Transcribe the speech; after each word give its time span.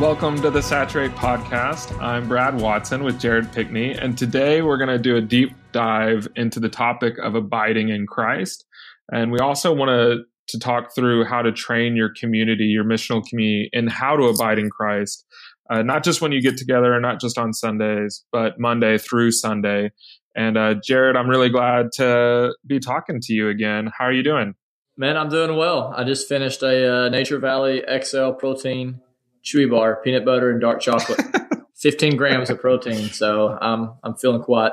Welcome 0.00 0.42
to 0.42 0.50
the 0.50 0.60
Saturate 0.60 1.12
podcast. 1.12 1.96
I'm 2.02 2.26
Brad 2.26 2.60
Watson 2.60 3.04
with 3.04 3.20
Jared 3.20 3.52
Pickney, 3.52 3.92
and 3.92 4.18
today 4.18 4.60
we're 4.60 4.76
going 4.76 4.88
to 4.88 4.98
do 4.98 5.16
a 5.16 5.20
deep 5.20 5.52
dive 5.70 6.26
into 6.34 6.58
the 6.58 6.68
topic 6.68 7.16
of 7.18 7.36
abiding 7.36 7.90
in 7.90 8.04
Christ. 8.08 8.64
And 9.12 9.30
we 9.30 9.38
also 9.38 9.72
want 9.72 9.90
to, 9.90 10.24
to 10.48 10.58
talk 10.58 10.92
through 10.96 11.26
how 11.26 11.42
to 11.42 11.52
train 11.52 11.94
your 11.94 12.12
community, 12.12 12.64
your 12.64 12.82
missional 12.82 13.24
community, 13.24 13.70
in 13.72 13.86
how 13.86 14.16
to 14.16 14.24
abide 14.24 14.58
in 14.58 14.68
Christ, 14.68 15.24
uh, 15.70 15.82
not 15.82 16.02
just 16.02 16.20
when 16.20 16.32
you 16.32 16.42
get 16.42 16.56
together 16.56 16.98
not 16.98 17.20
just 17.20 17.38
on 17.38 17.52
Sundays, 17.52 18.24
but 18.32 18.58
Monday 18.58 18.98
through 18.98 19.30
Sunday. 19.30 19.92
And 20.34 20.58
uh, 20.58 20.74
Jared, 20.84 21.16
I'm 21.16 21.30
really 21.30 21.50
glad 21.50 21.92
to 21.94 22.52
be 22.66 22.80
talking 22.80 23.20
to 23.20 23.32
you 23.32 23.48
again. 23.48 23.92
How 23.96 24.06
are 24.06 24.12
you 24.12 24.24
doing? 24.24 24.54
Man, 24.96 25.16
I'm 25.16 25.28
doing 25.28 25.56
well. 25.56 25.94
I 25.96 26.02
just 26.02 26.28
finished 26.28 26.62
a 26.64 27.06
uh, 27.06 27.08
Nature 27.10 27.38
Valley 27.38 27.84
XL 28.02 28.32
protein 28.32 29.00
chewy 29.44 29.70
bar, 29.70 30.00
peanut 30.02 30.24
butter 30.24 30.50
and 30.50 30.60
dark 30.60 30.80
chocolate. 30.80 31.20
15 31.76 32.16
grams 32.16 32.50
of 32.50 32.60
protein. 32.60 33.10
So 33.10 33.58
um, 33.60 33.96
I'm 34.02 34.14
feeling 34.14 34.42
quite 34.42 34.72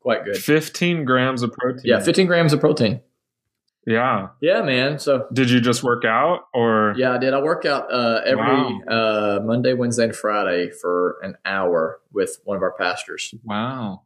quite 0.00 0.24
good. 0.24 0.36
15 0.36 1.04
grams 1.04 1.42
of 1.42 1.52
protein. 1.52 1.82
Yeah, 1.84 2.00
15 2.00 2.26
grams 2.26 2.52
of 2.52 2.60
protein. 2.60 3.00
Yeah. 3.86 4.28
Yeah, 4.40 4.62
man. 4.62 4.98
So 4.98 5.26
did 5.32 5.50
you 5.50 5.60
just 5.60 5.82
work 5.82 6.04
out 6.04 6.42
or? 6.54 6.94
Yeah, 6.96 7.14
I 7.14 7.18
did. 7.18 7.34
I 7.34 7.40
work 7.40 7.64
out 7.64 7.92
uh, 7.92 8.20
every 8.24 8.44
wow. 8.44 8.80
uh, 8.88 9.40
Monday, 9.44 9.72
Wednesday, 9.72 10.04
and 10.04 10.14
Friday 10.14 10.70
for 10.70 11.18
an 11.22 11.36
hour 11.44 12.00
with 12.12 12.38
one 12.44 12.56
of 12.56 12.62
our 12.62 12.72
pastors. 12.72 13.34
Wow. 13.42 14.02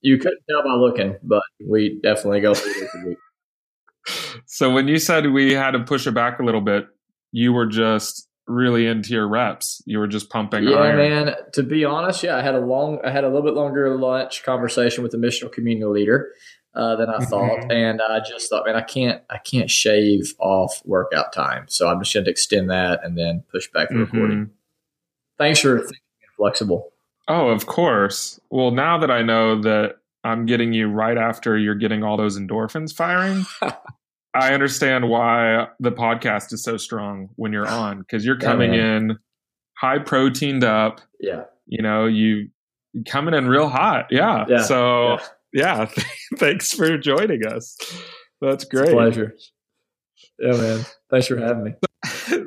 You 0.00 0.18
couldn't 0.18 0.42
tell 0.50 0.62
by 0.62 0.74
looking, 0.74 1.16
but 1.22 1.42
we 1.64 2.00
definitely 2.02 2.40
go 2.40 2.54
three 2.54 2.74
days 2.74 2.90
a 2.94 3.08
week. 3.08 3.18
So 4.46 4.70
when 4.70 4.86
you 4.86 4.98
said 4.98 5.30
we 5.30 5.54
had 5.54 5.70
to 5.70 5.80
push 5.80 6.06
it 6.06 6.12
back 6.12 6.38
a 6.38 6.42
little 6.42 6.60
bit, 6.60 6.86
you 7.32 7.54
were 7.54 7.64
just 7.64 8.28
really 8.46 8.86
into 8.86 9.12
your 9.12 9.28
reps. 9.28 9.82
You 9.86 9.98
were 9.98 10.06
just 10.06 10.30
pumping. 10.30 10.64
Yeah, 10.64 10.76
iron. 10.76 10.96
man. 10.96 11.34
To 11.54 11.62
be 11.62 11.84
honest, 11.84 12.22
yeah, 12.22 12.36
I 12.36 12.42
had 12.42 12.54
a 12.54 12.60
long, 12.60 13.00
I 13.04 13.10
had 13.10 13.24
a 13.24 13.28
little 13.28 13.42
bit 13.42 13.54
longer 13.54 13.96
lunch 13.98 14.42
conversation 14.42 15.02
with 15.02 15.12
the 15.12 15.18
missional 15.18 15.50
community 15.50 15.86
leader 15.86 16.32
uh, 16.74 16.96
than 16.96 17.08
I 17.08 17.14
mm-hmm. 17.14 17.24
thought, 17.24 17.72
and 17.72 18.00
I 18.02 18.20
just 18.20 18.50
thought, 18.50 18.66
man, 18.66 18.76
I 18.76 18.82
can't, 18.82 19.22
I 19.30 19.38
can't 19.38 19.70
shave 19.70 20.34
off 20.38 20.82
workout 20.84 21.32
time, 21.32 21.66
so 21.68 21.88
I'm 21.88 22.00
just 22.02 22.12
going 22.12 22.24
to 22.24 22.30
extend 22.30 22.70
that 22.70 23.00
and 23.04 23.16
then 23.16 23.44
push 23.50 23.68
back 23.72 23.88
the 23.88 23.94
mm-hmm. 23.94 24.16
recording. 24.16 24.50
Thanks 25.38 25.60
for 25.60 25.78
thinking 25.78 25.98
flexible. 26.36 26.92
Oh, 27.28 27.48
of 27.48 27.66
course. 27.66 28.38
Well, 28.50 28.70
now 28.70 28.98
that 28.98 29.10
I 29.10 29.22
know 29.22 29.60
that 29.62 29.96
I'm 30.24 30.46
getting 30.46 30.72
you 30.72 30.88
right 30.88 31.16
after 31.16 31.56
you're 31.56 31.74
getting 31.74 32.02
all 32.02 32.16
those 32.16 32.38
endorphins 32.38 32.94
firing. 32.94 33.44
I 34.34 34.52
understand 34.52 35.08
why 35.08 35.68
the 35.78 35.92
podcast 35.92 36.52
is 36.52 36.64
so 36.64 36.76
strong 36.76 37.28
when 37.36 37.52
you're 37.52 37.68
on 37.68 38.00
because 38.00 38.24
you're 38.24 38.38
coming 38.38 38.74
yeah, 38.74 38.96
in 38.96 39.18
high 39.78 39.98
proteined 39.98 40.64
up. 40.64 41.00
Yeah. 41.20 41.44
You 41.66 41.82
know, 41.82 42.06
you 42.06 42.48
coming 43.06 43.34
in 43.34 43.48
real 43.48 43.68
hot. 43.68 44.06
Yeah. 44.10 44.44
yeah. 44.48 44.62
So, 44.62 45.18
yeah. 45.52 45.88
yeah. 45.96 46.02
thanks 46.36 46.72
for 46.72 46.98
joining 46.98 47.46
us. 47.46 47.76
That's 48.40 48.64
great. 48.64 48.92
pleasure. 48.92 49.34
Yeah, 50.38 50.52
man. 50.52 50.84
Thanks 51.10 51.28
for 51.28 51.36
having 51.38 51.64
me. 51.64 51.74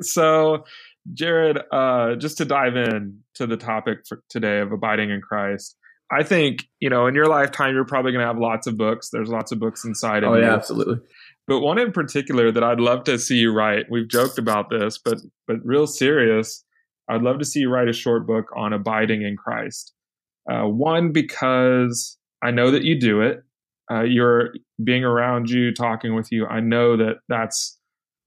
so, 0.02 0.64
Jared, 1.14 1.58
uh, 1.72 2.16
just 2.16 2.38
to 2.38 2.44
dive 2.44 2.76
in 2.76 3.20
to 3.34 3.46
the 3.46 3.56
topic 3.56 4.00
for 4.06 4.22
today 4.28 4.58
of 4.58 4.72
abiding 4.72 5.10
in 5.10 5.22
Christ, 5.22 5.74
I 6.10 6.22
think, 6.22 6.66
you 6.80 6.90
know, 6.90 7.06
in 7.06 7.14
your 7.14 7.26
lifetime, 7.26 7.74
you're 7.74 7.84
probably 7.84 8.12
going 8.12 8.22
to 8.22 8.26
have 8.26 8.38
lots 8.38 8.66
of 8.66 8.76
books. 8.76 9.08
There's 9.10 9.28
lots 9.28 9.52
of 9.52 9.58
books 9.58 9.84
inside 9.84 10.22
of 10.22 10.32
oh, 10.32 10.36
you. 10.36 10.42
yeah, 10.42 10.54
absolutely 10.54 10.98
but 11.48 11.60
one 11.60 11.78
in 11.78 11.90
particular 11.92 12.52
that 12.52 12.62
I'd 12.62 12.78
love 12.78 13.04
to 13.04 13.18
see 13.18 13.38
you 13.38 13.52
write. 13.52 13.86
We've 13.90 14.06
joked 14.06 14.38
about 14.38 14.68
this, 14.70 14.98
but 14.98 15.18
but 15.46 15.56
real 15.64 15.86
serious. 15.86 16.62
I'd 17.08 17.22
love 17.22 17.38
to 17.38 17.44
see 17.44 17.60
you 17.60 17.70
write 17.70 17.88
a 17.88 17.92
short 17.94 18.26
book 18.26 18.50
on 18.54 18.74
abiding 18.74 19.22
in 19.22 19.36
Christ. 19.36 19.94
Uh, 20.50 20.64
one 20.64 21.10
because 21.10 22.18
I 22.42 22.50
know 22.50 22.70
that 22.70 22.84
you 22.84 23.00
do 23.00 23.22
it. 23.22 23.42
Uh, 23.90 24.02
you're 24.02 24.52
being 24.84 25.04
around 25.04 25.48
you, 25.48 25.72
talking 25.72 26.14
with 26.14 26.30
you. 26.30 26.46
I 26.46 26.60
know 26.60 26.98
that 26.98 27.16
that's 27.30 27.78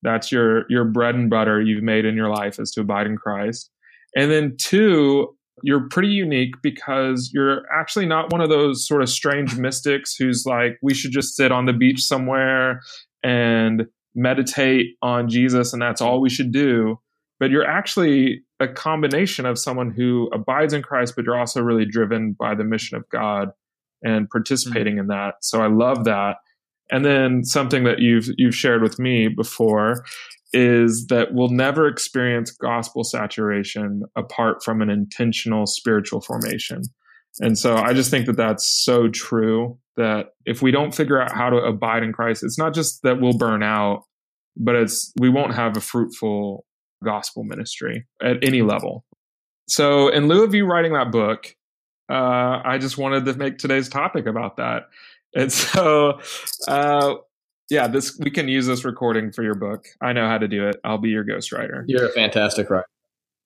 that's 0.02 0.32
your 0.32 0.66
your 0.68 0.84
bread 0.84 1.14
and 1.14 1.30
butter 1.30 1.62
you've 1.62 1.84
made 1.84 2.06
in 2.06 2.16
your 2.16 2.30
life 2.30 2.60
is 2.60 2.72
to 2.72 2.82
abide 2.82 3.06
in 3.06 3.18
Christ. 3.18 3.70
And 4.16 4.32
then 4.32 4.58
two, 4.58 5.38
you're 5.62 5.88
pretty 5.90 6.10
unique 6.10 6.56
because 6.64 7.30
you're 7.32 7.72
actually 7.72 8.08
not 8.08 8.32
one 8.32 8.42
of 8.42 8.50
those 8.50 8.86
sort 8.86 9.04
of 9.04 9.10
strange 9.10 9.58
mystics 9.58 10.16
who's 10.16 10.44
like, 10.46 10.80
we 10.82 10.96
should 10.96 11.12
just 11.12 11.36
sit 11.36 11.52
on 11.52 11.66
the 11.66 11.74
beach 11.74 12.02
somewhere 12.02 12.82
and 13.24 13.86
meditate 14.16 14.96
on 15.02 15.30
Jesus 15.30 15.74
and 15.74 15.82
that's 15.82 16.02
all 16.02 16.22
we 16.22 16.30
should 16.30 16.52
do. 16.52 17.00
But 17.40 17.50
you're 17.50 17.68
actually 17.68 18.44
a 18.60 18.68
combination 18.68 19.46
of 19.46 19.58
someone 19.58 19.92
who 19.92 20.30
abides 20.34 20.74
in 20.74 20.84
Christ, 20.84 21.16
but 21.16 21.26
you're 21.26 21.40
also 21.40 21.62
really 21.62 21.86
driven 21.86 22.34
by 22.34 22.54
the 22.54 22.64
mission 22.64 22.98
of 22.98 23.10
God 23.10 23.50
and 24.04 24.30
participating 24.30 24.94
mm-hmm. 24.94 25.02
in 25.02 25.08
that. 25.08 25.36
So 25.42 25.62
I 25.62 25.68
love 25.68 26.04
that. 26.06 26.38
And 26.92 27.06
then 27.06 27.44
something 27.44 27.84
that 27.86 28.00
you've 28.00 28.28
you've 28.38 28.56
shared 28.56 28.82
with 28.82 29.00
me 29.00 29.30
before 29.30 30.04
is 30.54 31.08
that 31.08 31.34
we'll 31.34 31.50
never 31.50 31.88
experience 31.88 32.52
gospel 32.52 33.04
saturation 33.04 34.04
apart 34.18 34.62
from 34.64 34.82
an 34.82 34.90
intentional 34.90 35.66
spiritual 35.66 36.20
formation. 36.20 36.84
And 37.40 37.58
so 37.58 37.78
I 37.78 37.94
just 37.94 38.12
think 38.12 38.26
that 38.26 38.36
that's 38.36 38.66
so 38.68 39.08
true 39.08 39.80
that 39.98 40.30
if 40.46 40.62
we 40.62 40.72
don't 40.72 40.94
figure 40.94 41.22
out 41.22 41.32
how 41.32 41.50
to 41.50 41.58
abide 41.58 42.04
in 42.04 42.14
Christ, 42.14 42.44
it's 42.44 42.58
not 42.58 42.74
just 42.74 43.02
that 43.04 43.20
we'll 43.20 43.38
burn 43.38 43.64
out, 43.64 44.04
but 44.56 44.76
it's 44.76 45.12
we 45.20 45.30
won't 45.30 45.54
have 45.54 45.78
a 45.78 45.82
fruitful 45.82 46.66
gospel 47.04 47.44
ministry 47.44 48.06
at 48.22 48.38
any 48.44 48.62
level. 48.62 49.06
So, 49.68 50.10
in 50.10 50.28
lieu 50.28 50.44
of 50.44 50.54
you 50.54 50.66
writing 50.66 50.94
that 50.94 51.12
book, 51.12 51.56
uh, 52.12 52.62
I 52.64 52.78
just 52.78 52.98
wanted 52.98 53.26
to 53.26 53.34
make 53.36 53.58
today's 53.58 53.90
topic 53.90 54.26
about 54.26 54.58
that. 54.58 54.84
And 55.34 55.52
so, 55.54 56.20
uh, 56.68 57.16
yeah, 57.70 57.88
this 57.88 58.18
we 58.20 58.32
can 58.32 58.48
use 58.48 58.68
this 58.68 58.84
recording 58.84 59.32
for 59.32 59.44
your 59.44 59.56
book. 59.56 59.86
I 60.02 60.14
know 60.14 60.28
how 60.28 60.38
to 60.38 60.48
do 60.48 60.68
it. 60.68 60.78
I'll 60.84 60.98
be 60.98 61.10
your 61.10 61.24
ghostwriter. 61.24 61.84
You're 61.88 62.06
a 62.06 62.12
fantastic 62.12 62.70
writer. 62.70 62.86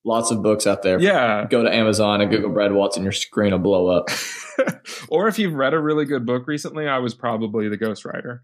Lots 0.06 0.30
of 0.30 0.44
books 0.44 0.68
out 0.68 0.84
there. 0.84 1.00
Yeah. 1.00 1.48
Go 1.50 1.64
to 1.64 1.74
Amazon 1.74 2.22
and 2.22 2.30
Google 2.30 2.52
Brad 2.52 2.74
Watson, 2.74 3.04
your 3.04 3.12
screen 3.12 3.52
will 3.52 3.60
blow 3.60 3.88
up. 3.88 4.10
or 5.10 5.28
if 5.28 5.40
you've 5.40 5.54
read 5.54 5.74
a 5.74 5.80
really 5.80 6.06
good 6.06 6.26
book 6.26 6.48
recently, 6.48 6.88
I 6.88 7.00
was 7.00 7.16
probably 7.16 7.70
the 7.70 7.78
ghostwriter. 7.78 8.42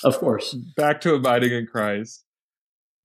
of 0.04 0.18
course. 0.18 0.54
Back 0.76 1.00
to 1.02 1.14
abiding 1.14 1.52
in 1.52 1.66
Christ. 1.66 2.24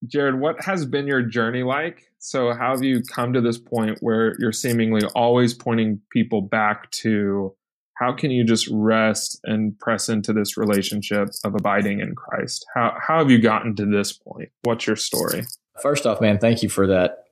Jared, 0.06 0.40
what 0.40 0.64
has 0.64 0.86
been 0.86 1.08
your 1.08 1.24
journey 1.24 1.64
like? 1.64 2.04
So, 2.20 2.54
how 2.54 2.72
have 2.72 2.84
you 2.84 3.02
come 3.02 3.34
to 3.34 3.42
this 3.42 3.58
point 3.58 3.98
where 4.02 4.36
you're 4.40 4.52
seemingly 4.52 5.02
always 5.16 5.56
pointing 5.56 6.02
people 6.12 6.42
back 6.42 6.92
to 6.92 7.56
how 7.96 8.14
can 8.14 8.30
you 8.30 8.44
just 8.44 8.68
rest 8.72 9.40
and 9.44 9.78
press 9.80 10.08
into 10.08 10.34
this 10.34 10.56
relationship 10.56 11.30
of 11.44 11.56
abiding 11.56 12.00
in 12.00 12.14
Christ? 12.14 12.66
How, 12.76 12.96
how 13.00 13.18
have 13.18 13.32
you 13.32 13.40
gotten 13.40 13.76
to 13.78 13.86
this 13.86 14.14
point? 14.14 14.50
What's 14.64 14.86
your 14.86 14.96
story? 14.96 15.46
First 15.82 16.06
off, 16.06 16.22
man, 16.22 16.40
thank 16.40 16.64
you 16.64 16.70
for 16.70 16.88
that 16.88 17.26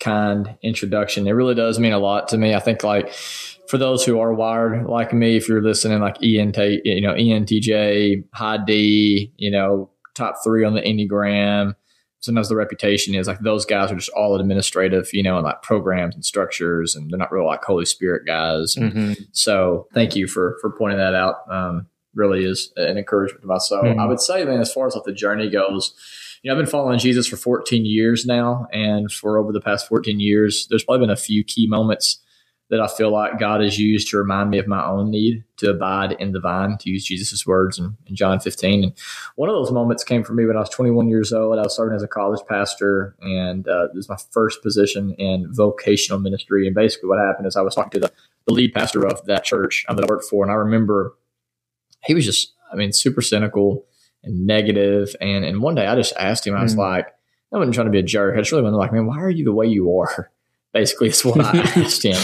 kind 0.00 0.56
introduction. 0.62 1.26
It 1.26 1.32
really 1.32 1.54
does 1.54 1.78
mean 1.78 1.92
a 1.92 1.98
lot 1.98 2.28
to 2.28 2.38
me. 2.38 2.54
I 2.54 2.60
think 2.60 2.84
like 2.84 3.12
for 3.68 3.78
those 3.78 4.04
who 4.04 4.20
are 4.20 4.32
wired 4.32 4.86
like 4.86 5.12
me, 5.12 5.36
if 5.36 5.48
you're 5.48 5.62
listening 5.62 6.00
like 6.00 6.22
ENT, 6.22 6.56
you 6.84 7.00
know, 7.00 7.14
ENTJ, 7.14 8.24
high 8.32 8.58
D, 8.64 9.32
you 9.36 9.50
know, 9.50 9.90
top 10.14 10.36
three 10.42 10.64
on 10.64 10.74
the 10.74 10.82
Enneagram. 10.82 11.74
Sometimes 12.20 12.48
the 12.48 12.56
reputation 12.56 13.14
is 13.14 13.28
like 13.28 13.38
those 13.40 13.64
guys 13.64 13.92
are 13.92 13.96
just 13.96 14.10
all 14.10 14.38
administrative, 14.38 15.08
you 15.12 15.22
know, 15.22 15.36
and 15.36 15.44
like 15.44 15.62
programs 15.62 16.16
and 16.16 16.24
structures, 16.24 16.96
and 16.96 17.10
they're 17.10 17.18
not 17.18 17.30
real 17.30 17.46
like 17.46 17.62
Holy 17.62 17.84
Spirit 17.84 18.26
guys. 18.26 18.74
Mm-hmm. 18.74 19.12
So, 19.30 19.86
thank 19.94 20.16
you 20.16 20.26
for 20.26 20.58
for 20.60 20.70
pointing 20.70 20.98
that 20.98 21.14
out. 21.14 21.36
Um, 21.48 21.86
really 22.14 22.44
is 22.44 22.72
an 22.76 22.98
encouragement 22.98 23.42
to 23.42 23.46
myself. 23.46 23.84
Mm-hmm. 23.84 24.00
I 24.00 24.06
would 24.06 24.20
say, 24.20 24.44
man, 24.44 24.60
as 24.60 24.72
far 24.72 24.88
as 24.88 24.96
like 24.96 25.04
the 25.04 25.12
journey 25.12 25.48
goes, 25.48 25.94
you 26.42 26.48
know, 26.48 26.54
I've 26.54 26.64
been 26.64 26.70
following 26.70 26.98
Jesus 26.98 27.26
for 27.26 27.36
14 27.36 27.84
years 27.84 28.26
now, 28.26 28.66
and 28.72 29.10
for 29.10 29.38
over 29.38 29.52
the 29.52 29.60
past 29.60 29.88
14 29.88 30.20
years, 30.20 30.66
there's 30.68 30.84
probably 30.84 31.06
been 31.06 31.12
a 31.12 31.16
few 31.16 31.44
key 31.44 31.66
moments 31.66 32.20
that 32.70 32.80
I 32.80 32.86
feel 32.86 33.10
like 33.10 33.38
God 33.38 33.62
has 33.62 33.78
used 33.78 34.08
to 34.10 34.18
remind 34.18 34.50
me 34.50 34.58
of 34.58 34.66
my 34.66 34.84
own 34.84 35.10
need 35.10 35.42
to 35.56 35.70
abide 35.70 36.12
in 36.12 36.32
the 36.32 36.40
vine, 36.40 36.76
to 36.78 36.90
use 36.90 37.04
Jesus' 37.04 37.46
words 37.46 37.78
in, 37.78 37.96
in 38.06 38.14
John 38.14 38.40
15. 38.40 38.84
And 38.84 38.92
one 39.36 39.48
of 39.48 39.54
those 39.54 39.72
moments 39.72 40.04
came 40.04 40.22
for 40.22 40.34
me 40.34 40.44
when 40.44 40.56
I 40.56 40.60
was 40.60 40.68
21 40.68 41.08
years 41.08 41.32
old. 41.32 41.58
I 41.58 41.62
was 41.62 41.74
serving 41.74 41.96
as 41.96 42.02
a 42.02 42.08
college 42.08 42.40
pastor, 42.46 43.16
and 43.20 43.66
uh, 43.66 43.86
this 43.88 43.96
was 43.96 44.08
my 44.10 44.18
first 44.32 44.62
position 44.62 45.14
in 45.14 45.52
vocational 45.52 46.20
ministry. 46.20 46.66
And 46.66 46.74
basically, 46.74 47.08
what 47.08 47.18
happened 47.18 47.46
is 47.46 47.56
I 47.56 47.62
was 47.62 47.74
talking 47.74 48.00
to 48.00 48.00
the, 48.00 48.12
the 48.46 48.52
lead 48.52 48.74
pastor 48.74 49.06
of 49.06 49.24
that 49.24 49.44
church 49.44 49.86
that 49.88 50.04
I 50.04 50.06
worked 50.06 50.28
for, 50.28 50.44
and 50.44 50.52
I 50.52 50.56
remember 50.56 51.16
he 52.04 52.14
was 52.14 52.26
just, 52.26 52.52
I 52.70 52.76
mean, 52.76 52.92
super 52.92 53.22
cynical 53.22 53.86
and 54.28 54.46
negative. 54.46 55.14
And, 55.20 55.44
and 55.44 55.60
one 55.60 55.74
day 55.74 55.86
I 55.86 55.94
just 55.94 56.14
asked 56.18 56.46
him, 56.46 56.54
I 56.54 56.62
was 56.62 56.74
mm. 56.74 56.78
like, 56.78 57.06
I 57.52 57.58
wasn't 57.58 57.74
trying 57.74 57.86
to 57.86 57.92
be 57.92 57.98
a 57.98 58.02
jerk. 58.02 58.34
I 58.34 58.40
just 58.40 58.52
really 58.52 58.64
went 58.64 58.76
like, 58.76 58.92
man, 58.92 59.06
why 59.06 59.20
are 59.20 59.30
you 59.30 59.44
the 59.44 59.54
way 59.54 59.66
you 59.66 59.98
are? 59.98 60.30
Basically, 60.72 61.08
is 61.08 61.24
what 61.24 61.40
I 61.40 61.58
asked 61.76 62.04
him. 62.04 62.20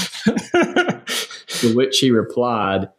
to 1.49 1.75
which 1.75 1.99
he 1.99 2.11
replied, 2.11 2.91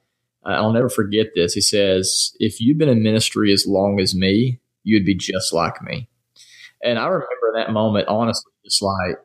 I'll 0.43 0.73
never 0.73 0.89
forget 0.89 1.27
this. 1.35 1.53
He 1.53 1.61
says, 1.61 2.35
If 2.39 2.59
you've 2.59 2.77
been 2.77 2.89
in 2.89 3.03
ministry 3.03 3.51
as 3.53 3.65
long 3.67 3.99
as 3.99 4.15
me, 4.15 4.59
you'd 4.83 5.05
be 5.05 5.15
just 5.15 5.53
like 5.53 5.81
me. 5.81 6.07
And 6.83 6.99
I 6.99 7.07
remember 7.07 7.53
that 7.55 7.71
moment, 7.71 8.07
honestly, 8.07 8.51
just 8.63 8.81
like, 8.81 9.17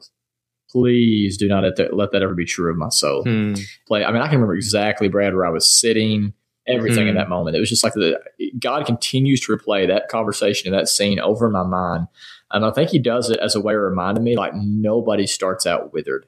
please 0.71 1.37
do 1.37 1.49
not 1.49 1.65
let 1.65 1.77
that, 1.77 1.95
let 1.95 2.13
that 2.13 2.23
ever 2.23 2.35
be 2.35 2.45
true 2.45 2.71
of 2.71 2.77
my 2.77 2.89
soul. 2.89 3.23
Hmm. 3.25 3.55
Play. 3.87 4.05
I 4.05 4.13
mean, 4.13 4.23
I 4.23 4.27
can 4.27 4.37
remember 4.37 4.55
exactly, 4.55 5.09
Brad, 5.09 5.35
where 5.35 5.47
I 5.47 5.51
was 5.51 5.69
sitting, 5.69 6.33
everything 6.71 7.05
hmm. 7.05 7.11
in 7.11 7.15
that 7.17 7.29
moment. 7.29 7.57
It 7.57 7.61
was 7.61 7.69
just 7.69 7.85
like 7.85 7.95
the, 7.95 8.21
God 8.59 8.87
continues 8.87 9.41
to 9.43 9.57
replay 9.57 9.87
that 9.87 10.09
conversation 10.09 10.73
and 10.73 10.79
that 10.79 10.89
scene 10.89 11.21
over 11.21 11.51
my 11.51 11.63
mind 11.63 12.07
and 12.51 12.65
I 12.65 12.71
think 12.71 12.91
he 12.91 12.99
does 12.99 13.31
it 13.31 13.39
as 13.39 13.55
a 13.55 13.61
way 13.61 13.75
of 13.75 13.81
reminding 13.81 14.25
me 14.25 14.37
like 14.37 14.55
nobody 14.55 15.27
starts 15.27 15.67
out 15.67 15.93
withered, 15.93 16.27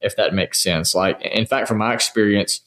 if 0.00 0.16
that 0.16 0.34
makes 0.34 0.60
sense. 0.60 0.94
Like, 0.94 1.20
in 1.22 1.46
fact, 1.46 1.68
from 1.68 1.78
my 1.78 1.94
experience, 1.94 2.60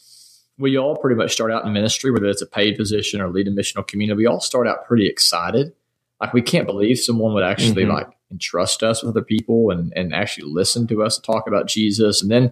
we 0.57 0.77
all 0.77 0.95
pretty 0.95 1.15
much 1.15 1.33
start 1.33 1.51
out 1.51 1.65
in 1.65 1.73
ministry, 1.73 2.11
whether 2.11 2.27
it's 2.27 2.41
a 2.41 2.47
paid 2.47 2.77
position 2.77 3.21
or 3.21 3.29
lead 3.29 3.47
a 3.47 3.51
missional 3.51 3.85
community. 3.85 4.17
We 4.17 4.25
all 4.25 4.39
start 4.39 4.67
out 4.67 4.85
pretty 4.87 5.07
excited. 5.07 5.73
Like, 6.21 6.33
we 6.33 6.41
can't 6.41 6.65
believe 6.65 6.97
someone 6.97 7.33
would 7.33 7.43
actually 7.43 7.83
mm-hmm. 7.83 7.93
like 7.93 8.07
entrust 8.31 8.83
us 8.83 9.03
with 9.03 9.11
other 9.11 9.21
people 9.21 9.69
and, 9.69 9.91
and 9.95 10.13
actually 10.13 10.49
listen 10.49 10.87
to 10.87 11.03
us 11.03 11.19
talk 11.19 11.45
about 11.47 11.67
Jesus. 11.67 12.21
And 12.21 12.31
then 12.31 12.51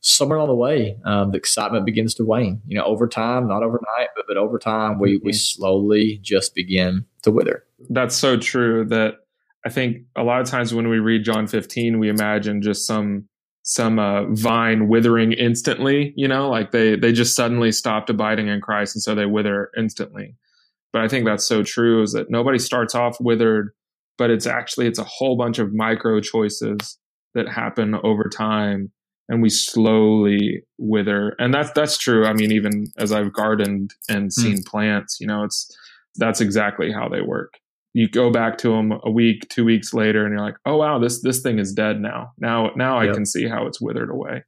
somewhere 0.00 0.38
along 0.38 0.48
the 0.48 0.54
way, 0.54 0.96
um, 1.04 1.32
the 1.32 1.38
excitement 1.38 1.84
begins 1.84 2.14
to 2.14 2.24
wane. 2.24 2.60
You 2.66 2.78
know, 2.78 2.84
over 2.84 3.08
time, 3.08 3.48
not 3.48 3.62
overnight, 3.62 4.08
but, 4.14 4.26
but 4.26 4.36
over 4.36 4.58
time, 4.58 4.98
we, 4.98 5.16
mm-hmm. 5.16 5.26
we 5.26 5.32
slowly 5.32 6.20
just 6.22 6.54
begin 6.54 7.04
to 7.22 7.30
wither. 7.30 7.64
That's 7.90 8.14
so 8.14 8.36
true 8.36 8.84
that 8.86 9.14
I 9.64 9.70
think 9.70 9.98
a 10.16 10.22
lot 10.22 10.40
of 10.40 10.46
times 10.46 10.72
when 10.72 10.88
we 10.88 10.98
read 10.98 11.24
John 11.24 11.46
15, 11.46 11.98
we 11.98 12.08
imagine 12.08 12.62
just 12.62 12.86
some 12.86 13.28
some 13.64 13.98
uh, 13.98 14.24
vine 14.30 14.88
withering 14.88 15.32
instantly. 15.32 16.14
You 16.16 16.28
know, 16.28 16.48
like 16.48 16.70
they 16.70 16.96
they 16.96 17.12
just 17.12 17.36
suddenly 17.36 17.72
stopped 17.72 18.08
abiding 18.08 18.48
in 18.48 18.60
Christ, 18.60 18.94
and 18.96 19.02
so 19.02 19.14
they 19.14 19.26
wither 19.26 19.70
instantly. 19.76 20.36
But 20.92 21.02
I 21.02 21.08
think 21.08 21.26
that's 21.26 21.46
so 21.46 21.62
true 21.62 22.02
is 22.02 22.12
that 22.12 22.30
nobody 22.30 22.58
starts 22.58 22.94
off 22.94 23.20
withered, 23.20 23.70
but 24.16 24.30
it's 24.30 24.46
actually 24.46 24.86
it's 24.86 24.98
a 24.98 25.04
whole 25.04 25.36
bunch 25.36 25.58
of 25.58 25.74
micro 25.74 26.20
choices 26.20 26.98
that 27.34 27.48
happen 27.48 27.94
over 28.02 28.28
time 28.28 28.90
and 29.28 29.42
we 29.42 29.50
slowly 29.50 30.62
wither 30.78 31.34
and 31.38 31.52
that's 31.52 31.70
that's 31.72 31.98
true 31.98 32.26
i 32.26 32.32
mean 32.32 32.52
even 32.52 32.86
as 32.98 33.12
i've 33.12 33.32
gardened 33.32 33.94
and 34.08 34.24
hmm. 34.24 34.42
seen 34.42 34.56
mm. 34.58 34.66
plants 34.66 35.18
you 35.20 35.26
know 35.26 35.44
it's 35.44 35.70
that's 36.16 36.40
exactly 36.40 36.90
how 36.92 37.08
they 37.08 37.20
work 37.20 37.54
you 37.94 38.08
go 38.08 38.30
back 38.30 38.58
to 38.58 38.68
them 38.68 38.92
a 39.02 39.10
week, 39.10 39.48
two 39.48 39.64
weeks 39.64 39.92
later, 39.92 40.24
and 40.24 40.32
you're 40.32 40.44
like, 40.44 40.56
oh 40.66 40.76
wow, 40.76 40.98
this 40.98 41.20
this 41.22 41.40
thing 41.40 41.58
is 41.58 41.72
dead 41.72 42.00
now. 42.00 42.32
Now 42.38 42.70
now 42.76 43.00
yep. 43.00 43.10
I 43.10 43.14
can 43.14 43.26
see 43.26 43.48
how 43.48 43.66
it's 43.66 43.80
withered 43.80 44.10
away. 44.10 44.44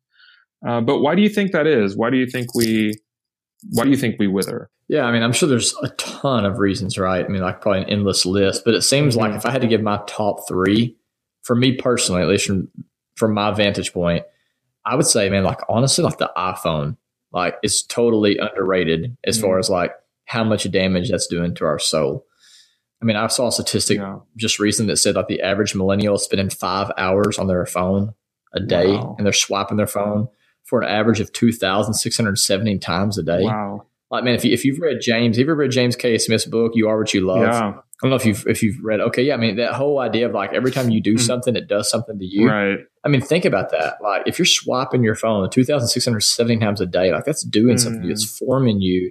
Uh, 0.67 0.81
but 0.81 1.01
why 1.01 1.15
do 1.15 1.23
you 1.23 1.29
think 1.29 1.53
that 1.53 1.67
is? 1.67 1.97
Why 1.97 2.11
do 2.11 2.17
you 2.17 2.27
think 2.27 2.55
we 2.55 2.95
why 3.71 3.85
do 3.85 3.91
you 3.91 3.97
think 3.97 4.17
we 4.19 4.29
wither? 4.29 4.71
Yeah, 4.89 5.05
I 5.05 5.13
mean, 5.13 5.23
I'm 5.23 5.33
sure 5.33 5.49
there's 5.49 5.75
a 5.83 5.89
ton 5.91 6.45
of 6.45 6.59
reasons, 6.59 6.99
right? 6.99 7.25
I 7.25 7.29
mean, 7.29 7.43
like 7.43 7.61
probably 7.61 7.83
an 7.83 7.91
endless 7.91 8.27
list, 8.27 8.63
but 8.65 8.75
it 8.75 8.83
seems 8.83 9.17
mm-hmm. 9.17 9.33
like 9.33 9.39
if 9.39 9.47
I 9.47 9.51
had 9.51 9.63
to 9.63 9.69
give 9.69 9.83
my 9.83 10.01
top 10.07 10.47
three, 10.49 10.97
for 11.43 11.57
me 11.57 11.77
personally, 11.77 12.23
at 12.23 12.29
least 12.29 12.47
from 12.47 12.69
from 13.17 13.35
my 13.35 13.51
vantage 13.53 13.93
point, 13.93 14.25
I 14.85 14.97
would 14.97 15.07
say, 15.07 15.29
man, 15.29 15.45
like 15.45 15.61
honestly, 15.69 16.05
like 16.05 16.19
the 16.19 16.31
iPhone, 16.37 16.97
like 17.33 17.57
is 17.63 17.83
totally 17.83 18.39
underrated 18.39 19.17
as 19.25 19.37
mm-hmm. 19.37 19.47
far 19.47 19.59
as 19.59 19.71
like 19.71 19.93
how 20.25 20.45
much 20.45 20.71
damage 20.71 21.11
that's 21.11 21.27
doing 21.27 21.55
to 21.57 21.65
our 21.65 21.79
soul. 21.79 22.27
I 23.03 23.05
mean, 23.05 23.17
I 23.17 23.27
saw 23.29 23.49
a 23.49 23.53
statistic 23.53 23.99
yeah. 23.99 24.19
just 24.37 24.59
recently 24.59 24.93
that 24.93 24.99
said 24.99 25.15
like 25.15 25.29
the 25.29 25.43
average 25.43 25.75
millennial 25.75 26.17
is 26.17 26.25
spending 26.25 26.51
five 26.51 26.91
hours 26.99 27.39
on 27.39 27.47
their 27.47 27.65
phone 27.67 28.15
a 28.53 28.61
day, 28.61 28.89
wow. 28.89 29.15
and 29.17 29.27
they're 29.27 29.33
swiping 29.33 29.77
their 29.77 29.87
phone 29.87 30.29
for 30.65 30.83
an 30.83 30.89
average 30.89 31.21
of 31.21 31.33
two 31.33 31.53
thousand 31.53 31.95
six 31.95 32.17
hundred 32.17 32.39
seventeen 32.39 32.79
times 32.79 33.17
a 33.17 33.23
day. 33.23 33.43
Wow! 33.43 33.87
Like, 34.11 34.25
man, 34.25 34.35
if 34.35 34.45
you 34.45 34.53
if 34.53 34.65
you've 34.65 34.81
read 34.81 34.99
James, 35.01 35.39
if 35.39 35.47
you've 35.47 35.57
read 35.57 35.71
James 35.71 35.97
K. 35.97 36.19
Smith's 36.19 36.45
book, 36.45 36.73
"You 36.75 36.89
Are 36.89 36.99
What 36.99 37.15
You 37.15 37.23
Love"? 37.23 37.43
Yeah. 37.43 37.75
I 38.03 38.07
don't 38.07 38.11
know 38.11 38.17
if 38.17 38.27
you've 38.27 38.47
if 38.47 38.63
you've 38.63 38.83
read. 38.83 39.01
Okay, 39.01 39.23
yeah. 39.23 39.35
I 39.35 39.37
mean, 39.37 39.57
that 39.57 39.75
whole 39.75 39.99
idea 39.99 40.27
of 40.27 40.33
like 40.33 40.53
every 40.53 40.71
time 40.71 40.91
you 40.91 41.01
do 41.01 41.15
mm-hmm. 41.15 41.25
something, 41.25 41.55
it 41.55 41.69
does 41.69 41.91
something 41.91 42.19
to 42.19 42.25
you. 42.25 42.49
Right. 42.49 42.79
I 43.05 43.09
mean, 43.09 43.21
think 43.21 43.45
about 43.45 43.71
that. 43.71 43.95
Like, 44.03 44.25
if 44.27 44.39
you're 44.39 44.47
swapping 44.47 45.03
your 45.03 45.15
phone 45.15 45.49
two 45.51 45.65
thousand 45.65 45.89
six 45.89 46.05
hundred 46.05 46.21
seventeen 46.21 46.61
times 46.61 46.81
a 46.81 46.87
day, 46.87 47.13
like 47.13 47.25
that's 47.25 47.43
doing 47.43 47.77
mm. 47.77 47.81
something. 47.81 48.11
It's 48.11 48.25
forming 48.39 48.81
you 48.81 49.11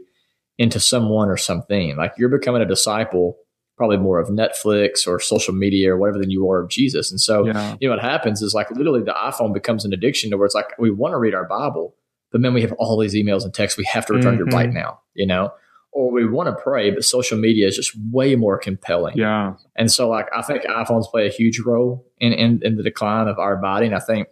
into 0.58 0.80
someone 0.80 1.30
or 1.30 1.38
something. 1.38 1.96
Like 1.96 2.14
you're 2.18 2.30
becoming 2.30 2.62
a 2.62 2.66
disciple 2.66 3.38
probably 3.80 3.96
more 3.96 4.20
of 4.20 4.28
Netflix 4.28 5.08
or 5.08 5.22
social 5.22 5.54
media 5.54 5.94
or 5.94 5.98
whatever 5.98 6.20
than 6.20 6.30
you 6.30 6.50
are 6.50 6.62
of 6.62 6.70
Jesus. 6.70 7.10
And 7.12 7.22
so, 7.22 7.48
yeah. 7.48 7.78
you 7.80 7.88
know, 7.88 7.96
what 7.96 8.04
happens 8.04 8.42
is 8.42 8.54
like 8.54 8.70
literally 8.72 9.02
the 9.02 9.14
iPhone 9.14 9.54
becomes 9.54 9.86
an 9.86 9.94
addiction 9.94 10.30
to 10.30 10.38
where 10.38 10.46
it's 10.46 10.54
like 10.54 10.78
we 10.78 10.92
want 10.92 11.14
to 11.14 11.18
read 11.18 11.34
our 11.34 11.48
Bible, 11.48 11.96
but 12.30 12.42
then 12.42 12.54
we 12.54 12.60
have 12.60 12.74
all 12.74 13.00
these 13.00 13.16
emails 13.16 13.46
and 13.46 13.54
texts 13.54 13.78
we 13.78 13.86
have 13.86 14.06
to 14.08 14.14
return 14.14 14.38
mm-hmm. 14.38 14.50
to 14.50 14.56
right 14.56 14.70
now, 14.70 15.00
you 15.14 15.26
know? 15.26 15.54
Or 15.92 16.12
we 16.12 16.28
want 16.28 16.56
to 16.56 16.62
pray, 16.62 16.92
but 16.92 17.04
social 17.04 17.38
media 17.38 17.68
is 17.68 17.76
just 17.76 17.94
way 18.12 18.36
more 18.36 18.58
compelling. 18.58 19.18
Yeah. 19.18 19.56
And 19.76 19.92
so 19.92 20.08
like 20.08 20.28
I 20.36 20.42
think 20.44 20.64
iPhones 20.64 21.10
play 21.10 21.26
a 21.26 21.32
huge 21.32 21.60
role 21.60 22.06
in 22.20 22.32
in, 22.34 22.60
in 22.64 22.76
the 22.76 22.84
decline 22.84 23.28
of 23.28 23.40
our 23.40 23.58
body. 23.58 23.88
And 23.88 23.96
I 23.96 24.00
think 24.00 24.28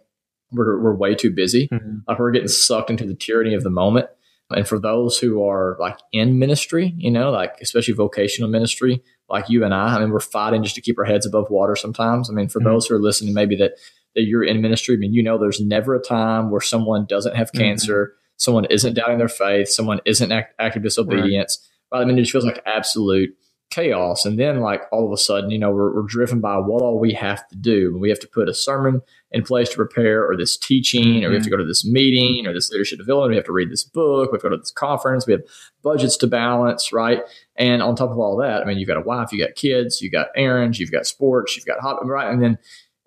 we're 0.52 0.80
we're 0.80 0.94
way 0.94 1.14
too 1.14 1.30
busy. 1.30 1.68
Mm-hmm. 1.68 1.98
Like 2.06 2.18
we're 2.18 2.30
getting 2.30 2.48
sucked 2.48 2.90
into 2.90 3.06
the 3.06 3.14
tyranny 3.14 3.54
of 3.54 3.64
the 3.64 3.70
moment. 3.70 4.06
And 4.50 4.66
for 4.66 4.78
those 4.78 5.18
who 5.18 5.44
are 5.46 5.76
like 5.78 5.98
in 6.12 6.38
ministry, 6.38 6.94
you 6.96 7.10
know, 7.10 7.30
like 7.30 7.56
especially 7.60 7.94
vocational 7.94 8.48
ministry, 8.48 9.02
like 9.28 9.50
you 9.50 9.64
and 9.64 9.74
I, 9.74 9.96
I 9.96 10.00
mean, 10.00 10.10
we're 10.10 10.20
fighting 10.20 10.62
just 10.62 10.74
to 10.76 10.80
keep 10.80 10.98
our 10.98 11.04
heads 11.04 11.26
above 11.26 11.50
water 11.50 11.76
sometimes. 11.76 12.30
I 12.30 12.32
mean, 12.32 12.48
for 12.48 12.60
mm-hmm. 12.60 12.68
those 12.68 12.86
who 12.86 12.94
are 12.94 13.00
listening, 13.00 13.34
maybe 13.34 13.56
that, 13.56 13.72
that 14.14 14.22
you're 14.22 14.44
in 14.44 14.62
ministry, 14.62 14.94
I 14.94 14.98
mean, 14.98 15.12
you 15.12 15.22
know, 15.22 15.36
there's 15.36 15.60
never 15.60 15.94
a 15.94 16.02
time 16.02 16.50
where 16.50 16.62
someone 16.62 17.04
doesn't 17.04 17.36
have 17.36 17.48
mm-hmm. 17.48 17.62
cancer, 17.62 18.06
mm-hmm. 18.06 18.18
Someone 18.38 18.64
isn't 18.70 18.94
doubting 18.94 19.18
their 19.18 19.28
faith, 19.28 19.68
someone 19.68 20.00
isn't 20.06 20.32
act, 20.32 20.54
active 20.58 20.82
disobedience. 20.82 21.68
Right. 21.92 22.00
the 22.00 22.04
mean, 22.06 22.16
it 22.18 22.22
just 22.22 22.32
feels 22.32 22.44
like 22.44 22.62
absolute 22.64 23.30
chaos. 23.70 24.24
And 24.24 24.38
then, 24.38 24.60
like, 24.60 24.82
all 24.90 25.04
of 25.04 25.12
a 25.12 25.18
sudden, 25.18 25.50
you 25.50 25.58
know, 25.58 25.70
we're, 25.70 25.94
we're 25.94 26.06
driven 26.06 26.40
by 26.40 26.56
what 26.56 26.80
all 26.80 26.98
we 26.98 27.12
have 27.12 27.46
to 27.48 27.56
do. 27.56 27.98
We 28.00 28.08
have 28.08 28.20
to 28.20 28.28
put 28.28 28.48
a 28.48 28.54
sermon 28.54 29.02
in 29.30 29.42
place 29.42 29.68
to 29.68 29.76
prepare, 29.76 30.26
or 30.26 30.38
this 30.38 30.56
teaching, 30.56 31.04
mm-hmm. 31.04 31.26
or 31.26 31.28
we 31.28 31.34
have 31.34 31.42
to 31.42 31.50
mm-hmm. 31.50 31.58
go 31.58 31.62
to 31.62 31.68
this 31.68 31.84
meeting, 31.84 32.46
or 32.46 32.54
this 32.54 32.70
leadership 32.70 32.98
development. 32.98 33.32
We 33.32 33.36
have 33.36 33.44
to 33.44 33.52
read 33.52 33.70
this 33.70 33.84
book. 33.84 34.32
We 34.32 34.36
have 34.36 34.42
to 34.42 34.48
go 34.48 34.56
to 34.56 34.58
this 34.58 34.70
conference. 34.70 35.26
We 35.26 35.34
have 35.34 35.42
budgets 35.82 36.16
to 36.18 36.26
balance, 36.26 36.94
right? 36.94 37.20
And 37.56 37.82
on 37.82 37.94
top 37.94 38.10
of 38.10 38.18
all 38.18 38.38
that, 38.38 38.62
I 38.62 38.64
mean, 38.64 38.78
you've 38.78 38.88
got 38.88 38.96
a 38.96 39.02
wife, 39.02 39.32
you 39.32 39.44
got 39.44 39.54
kids, 39.54 40.00
you 40.00 40.10
got 40.10 40.28
errands, 40.34 40.78
you've 40.78 40.92
got 40.92 41.06
sports, 41.06 41.54
you've 41.54 41.66
got 41.66 41.80
hobby, 41.80 42.08
right? 42.08 42.30
And 42.30 42.42
then 42.42 42.58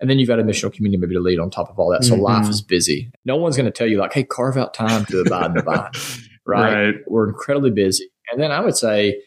and 0.02 0.10
then 0.10 0.18
you've 0.18 0.28
got 0.28 0.40
a 0.40 0.42
missional 0.42 0.72
community 0.72 1.00
maybe 1.00 1.14
to 1.14 1.20
lead 1.20 1.38
on 1.38 1.48
top 1.48 1.70
of 1.70 1.78
all 1.78 1.88
that. 1.90 2.02
So 2.02 2.14
mm-hmm. 2.14 2.24
life 2.24 2.48
is 2.50 2.60
busy. 2.60 3.12
No 3.24 3.36
one's 3.36 3.56
going 3.56 3.66
to 3.66 3.72
tell 3.72 3.86
you 3.86 3.98
like, 3.98 4.12
hey, 4.12 4.24
carve 4.24 4.56
out 4.56 4.74
time 4.74 5.06
to 5.06 5.20
abide 5.20 5.46
in 5.46 5.54
the 5.54 5.62
vine. 5.62 5.90
Right? 6.44 6.74
right? 6.74 6.94
We're 7.06 7.28
incredibly 7.28 7.70
busy. 7.70 8.10
And 8.32 8.42
then 8.42 8.50
I 8.50 8.58
would 8.58 8.76
say 8.76 9.22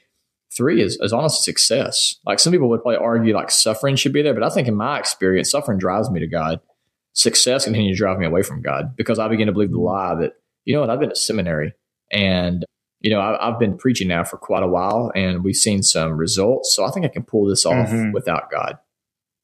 three 0.55 0.81
is, 0.81 0.97
is 0.99 1.13
honestly 1.13 1.43
success. 1.43 2.17
Like 2.25 2.41
some 2.41 2.51
people 2.51 2.67
would 2.67 2.81
probably 2.81 2.97
argue 2.97 3.33
like 3.33 3.51
suffering 3.51 3.95
should 3.95 4.11
be 4.11 4.21
there, 4.21 4.33
but 4.33 4.43
I 4.43 4.49
think 4.49 4.67
in 4.67 4.75
my 4.75 4.99
experience, 4.99 5.49
suffering 5.49 5.77
drives 5.77 6.11
me 6.11 6.19
to 6.19 6.27
God. 6.27 6.59
Success 7.13 7.63
continues 7.63 7.97
to 7.97 8.03
drive 8.03 8.19
me 8.19 8.25
away 8.25 8.41
from 8.41 8.61
God 8.61 8.97
because 8.97 9.17
I 9.17 9.29
begin 9.29 9.47
to 9.47 9.53
believe 9.53 9.71
the 9.71 9.79
lie 9.79 10.15
that, 10.15 10.33
you 10.65 10.73
know 10.73 10.81
what, 10.81 10.89
I've 10.89 10.99
been 10.99 11.09
at 11.09 11.17
seminary 11.17 11.71
and 12.11 12.65
you 12.99 13.11
know, 13.11 13.21
I, 13.21 13.49
have 13.49 13.59
been 13.59 13.77
preaching 13.77 14.09
now 14.09 14.25
for 14.25 14.37
quite 14.37 14.63
a 14.63 14.67
while 14.67 15.09
and 15.15 15.41
we've 15.41 15.55
seen 15.55 15.83
some 15.83 16.17
results. 16.17 16.75
So 16.75 16.83
I 16.83 16.91
think 16.91 17.05
I 17.05 17.09
can 17.09 17.23
pull 17.23 17.45
this 17.45 17.65
off 17.65 17.87
mm-hmm. 17.87 18.11
without 18.11 18.51
God. 18.51 18.77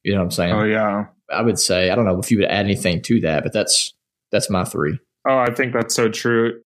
You 0.03 0.13
know 0.13 0.19
what 0.19 0.25
I'm 0.25 0.31
saying? 0.31 0.53
Oh, 0.53 0.63
yeah. 0.63 1.05
I 1.31 1.41
would 1.41 1.59
say, 1.59 1.89
I 1.89 1.95
don't 1.95 2.05
know 2.05 2.19
if 2.19 2.31
you 2.31 2.37
would 2.37 2.47
add 2.47 2.65
anything 2.65 3.01
to 3.03 3.21
that, 3.21 3.43
but 3.43 3.53
that's, 3.53 3.93
that's 4.31 4.49
my 4.49 4.63
three. 4.63 4.97
Oh, 5.27 5.37
I 5.37 5.53
think 5.53 5.73
that's 5.73 5.95
so 5.95 6.09
true. 6.09 6.61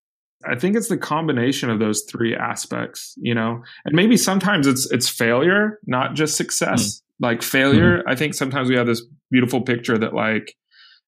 I 0.48 0.56
think 0.56 0.76
it's 0.76 0.90
the 0.90 0.98
combination 0.98 1.70
of 1.70 1.80
those 1.80 2.04
three 2.04 2.36
aspects, 2.36 3.16
you 3.18 3.34
know, 3.34 3.64
and 3.84 3.96
maybe 3.96 4.18
sometimes 4.18 4.68
it's 4.68 4.90
it's 4.92 5.10
failure, 5.10 5.80
not 5.86 6.14
just 6.14 6.38
success. 6.38 6.98
Mm-hmm. 6.98 7.26
Like 7.26 7.42
failure, 7.42 8.00
mm-hmm. 8.00 8.10
I 8.10 8.16
think 8.16 8.34
sometimes 8.34 8.70
we 8.70 8.76
have 8.76 8.88
this 8.88 9.02
beautiful 9.32 9.62
picture 9.62 9.98
that 9.98 10.14
like, 10.14 10.54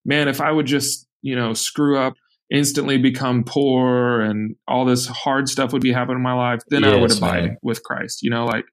man, 0.06 0.28
if 0.28 0.42
I 0.42 0.52
would 0.52 0.66
just 0.66 1.08
you 1.22 1.36
know 1.36 1.54
screw 1.54 2.00
up, 2.00 2.14
instantly 2.50 2.98
become 2.98 3.44
poor, 3.44 4.22
and 4.22 4.56
all 4.68 4.86
this 4.86 5.06
hard 5.06 5.50
stuff 5.50 5.74
would 5.74 5.82
be 5.82 5.92
happening 5.92 6.18
in 6.18 6.24
my 6.24 6.34
life, 6.34 6.62
then 6.70 6.84
yes, 6.84 6.94
I 6.94 6.98
would 6.98 7.18
abide 7.18 7.44
man. 7.44 7.58
with 7.62 7.84
Christ. 7.84 8.24
You 8.24 8.30
know, 8.30 8.46
like 8.46 8.66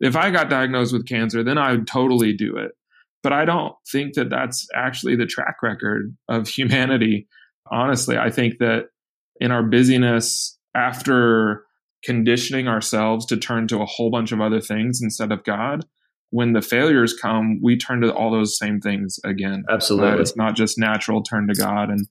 if 0.00 0.16
I 0.16 0.30
got 0.30 0.50
diagnosed 0.50 0.92
with 0.92 1.06
cancer, 1.06 1.42
then 1.42 1.56
I 1.56 1.72
would 1.72 1.86
totally 1.86 2.34
do 2.34 2.56
it. 2.56 2.72
But 3.22 3.32
I 3.32 3.44
don't 3.44 3.74
think 3.90 4.14
that 4.14 4.30
that's 4.30 4.66
actually 4.74 5.16
the 5.16 5.26
track 5.26 5.56
record 5.62 6.16
of 6.28 6.48
humanity 6.48 7.28
honestly, 7.70 8.16
I 8.18 8.30
think 8.30 8.58
that 8.58 8.86
in 9.40 9.50
our 9.50 9.62
busyness, 9.62 10.58
after 10.74 11.64
conditioning 12.04 12.68
ourselves 12.68 13.26
to 13.26 13.36
turn 13.36 13.68
to 13.68 13.80
a 13.80 13.86
whole 13.86 14.10
bunch 14.10 14.32
of 14.32 14.40
other 14.40 14.60
things 14.60 15.00
instead 15.02 15.32
of 15.32 15.44
God, 15.44 15.84
when 16.30 16.52
the 16.52 16.62
failures 16.62 17.14
come, 17.14 17.60
we 17.62 17.76
turn 17.76 18.00
to 18.00 18.12
all 18.12 18.30
those 18.30 18.58
same 18.58 18.80
things 18.80 19.18
again. 19.24 19.64
Absolutely. 19.70 20.10
Uh, 20.10 20.16
it's 20.20 20.36
not 20.36 20.56
just 20.56 20.78
natural 20.78 21.22
turn 21.22 21.46
to 21.48 21.54
God. 21.54 21.90
And 21.90 22.06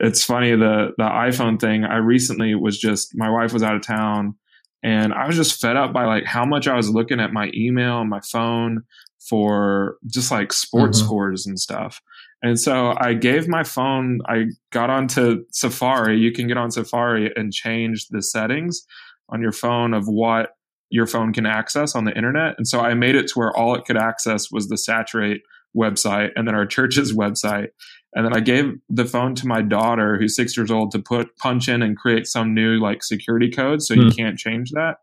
it's 0.00 0.24
funny, 0.24 0.52
the 0.52 0.92
the 0.96 1.04
iPhone 1.04 1.60
thing, 1.60 1.84
I 1.84 1.96
recently 1.96 2.54
was 2.54 2.78
just 2.78 3.12
my 3.14 3.30
wife 3.30 3.52
was 3.52 3.62
out 3.62 3.74
of 3.74 3.82
town 3.82 4.36
and 4.82 5.12
I 5.12 5.26
was 5.26 5.36
just 5.36 5.60
fed 5.60 5.76
up 5.76 5.92
by 5.92 6.04
like 6.04 6.24
how 6.24 6.44
much 6.44 6.68
I 6.68 6.76
was 6.76 6.88
looking 6.88 7.20
at 7.20 7.32
my 7.32 7.50
email 7.54 8.00
and 8.00 8.08
my 8.08 8.20
phone 8.20 8.84
for 9.20 9.96
just 10.06 10.30
like 10.30 10.52
sports 10.52 10.98
mm-hmm. 10.98 11.06
scores 11.06 11.46
and 11.46 11.58
stuff. 11.58 12.00
And 12.42 12.58
so 12.58 12.94
I 12.98 13.14
gave 13.14 13.48
my 13.48 13.64
phone, 13.64 14.20
I 14.26 14.46
got 14.70 14.90
onto 14.90 15.44
Safari. 15.52 16.18
You 16.18 16.32
can 16.32 16.46
get 16.46 16.56
on 16.56 16.70
Safari 16.70 17.32
and 17.34 17.52
change 17.52 18.08
the 18.08 18.22
settings 18.22 18.84
on 19.28 19.42
your 19.42 19.52
phone 19.52 19.92
of 19.92 20.06
what 20.06 20.50
your 20.90 21.06
phone 21.06 21.32
can 21.32 21.46
access 21.46 21.94
on 21.94 22.04
the 22.04 22.16
internet. 22.16 22.54
And 22.56 22.66
so 22.66 22.80
I 22.80 22.94
made 22.94 23.14
it 23.14 23.28
to 23.28 23.38
where 23.38 23.54
all 23.56 23.74
it 23.74 23.84
could 23.84 23.96
access 23.96 24.50
was 24.50 24.68
the 24.68 24.78
Saturate 24.78 25.42
website 25.76 26.30
and 26.34 26.46
then 26.46 26.54
our 26.54 26.66
church's 26.66 27.12
website. 27.16 27.68
And 28.14 28.24
then 28.24 28.34
I 28.34 28.40
gave 28.40 28.72
the 28.88 29.04
phone 29.04 29.34
to 29.34 29.46
my 29.46 29.60
daughter, 29.60 30.16
who's 30.16 30.34
six 30.34 30.56
years 30.56 30.70
old, 30.70 30.92
to 30.92 30.98
put 30.98 31.36
punch 31.36 31.68
in 31.68 31.82
and 31.82 31.96
create 31.96 32.26
some 32.26 32.54
new 32.54 32.80
like 32.80 33.02
security 33.02 33.50
code. 33.50 33.82
So 33.82 33.94
you 33.94 34.04
hmm. 34.04 34.16
can't 34.16 34.38
change 34.38 34.70
that. 34.70 34.96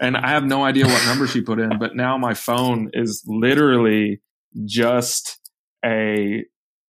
And 0.00 0.16
I 0.16 0.28
have 0.28 0.44
no 0.44 0.64
idea 0.64 0.86
what 0.86 1.04
number 1.06 1.26
she 1.26 1.40
put 1.40 1.58
in, 1.58 1.78
but 1.78 1.96
now 1.96 2.18
my 2.18 2.34
phone 2.34 2.90
is 2.92 3.24
literally 3.26 4.20
just 4.64 5.38
a 5.84 6.44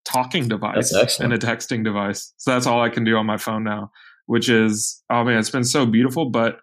talking 0.05 0.47
device 0.47 1.19
and 1.19 1.33
a 1.33 1.37
texting 1.37 1.83
device. 1.83 2.33
So 2.37 2.51
that's 2.51 2.65
all 2.65 2.81
I 2.81 2.89
can 2.89 3.03
do 3.03 3.15
on 3.15 3.25
my 3.25 3.37
phone 3.37 3.63
now, 3.63 3.91
which 4.25 4.49
is, 4.49 5.03
oh 5.09 5.23
man, 5.23 5.37
it's 5.37 5.49
been 5.49 5.63
so 5.63 5.85
beautiful. 5.85 6.29
But 6.29 6.59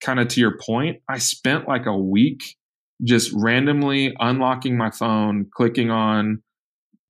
kind 0.00 0.20
of 0.20 0.28
to 0.28 0.40
your 0.40 0.56
point, 0.58 0.98
I 1.08 1.18
spent 1.18 1.68
like 1.68 1.86
a 1.86 1.96
week 1.96 2.56
just 3.04 3.32
randomly 3.34 4.14
unlocking 4.18 4.76
my 4.76 4.90
phone, 4.90 5.46
clicking 5.54 5.90
on 5.90 6.42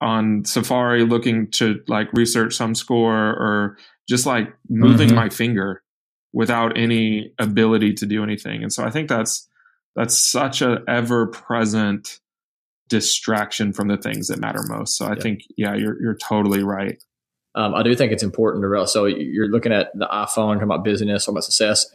on 0.00 0.44
Safari, 0.44 1.04
looking 1.04 1.50
to 1.52 1.80
like 1.88 2.12
research 2.12 2.54
some 2.54 2.74
score 2.74 3.16
or 3.16 3.78
just 4.08 4.26
like 4.26 4.48
moving 4.68 5.08
mm-hmm. 5.08 5.16
my 5.16 5.28
finger 5.28 5.82
without 6.32 6.76
any 6.76 7.32
ability 7.38 7.94
to 7.94 8.06
do 8.06 8.22
anything. 8.22 8.62
And 8.62 8.72
so 8.72 8.84
I 8.84 8.90
think 8.90 9.08
that's 9.08 9.48
that's 9.96 10.16
such 10.16 10.62
a 10.62 10.82
ever 10.86 11.26
present 11.26 12.20
distraction 12.88 13.72
from 13.72 13.88
the 13.88 13.96
things 13.96 14.28
that 14.28 14.38
matter 14.38 14.62
most. 14.68 14.96
So 14.96 15.06
I 15.06 15.14
yeah. 15.14 15.22
think 15.22 15.40
yeah, 15.56 15.74
you're 15.74 16.00
you're 16.00 16.16
totally 16.16 16.62
right. 16.62 17.02
Um, 17.54 17.74
I 17.74 17.82
do 17.82 17.94
think 17.94 18.12
it's 18.12 18.22
important 18.22 18.62
to 18.62 18.68
realize. 18.68 18.92
So 18.92 19.06
you're 19.06 19.48
looking 19.48 19.72
at 19.72 19.88
the 19.94 20.06
iPhone, 20.06 20.54
talking 20.54 20.62
about 20.62 20.84
busyness, 20.84 21.24
talking 21.24 21.34
about 21.34 21.44
success, 21.44 21.86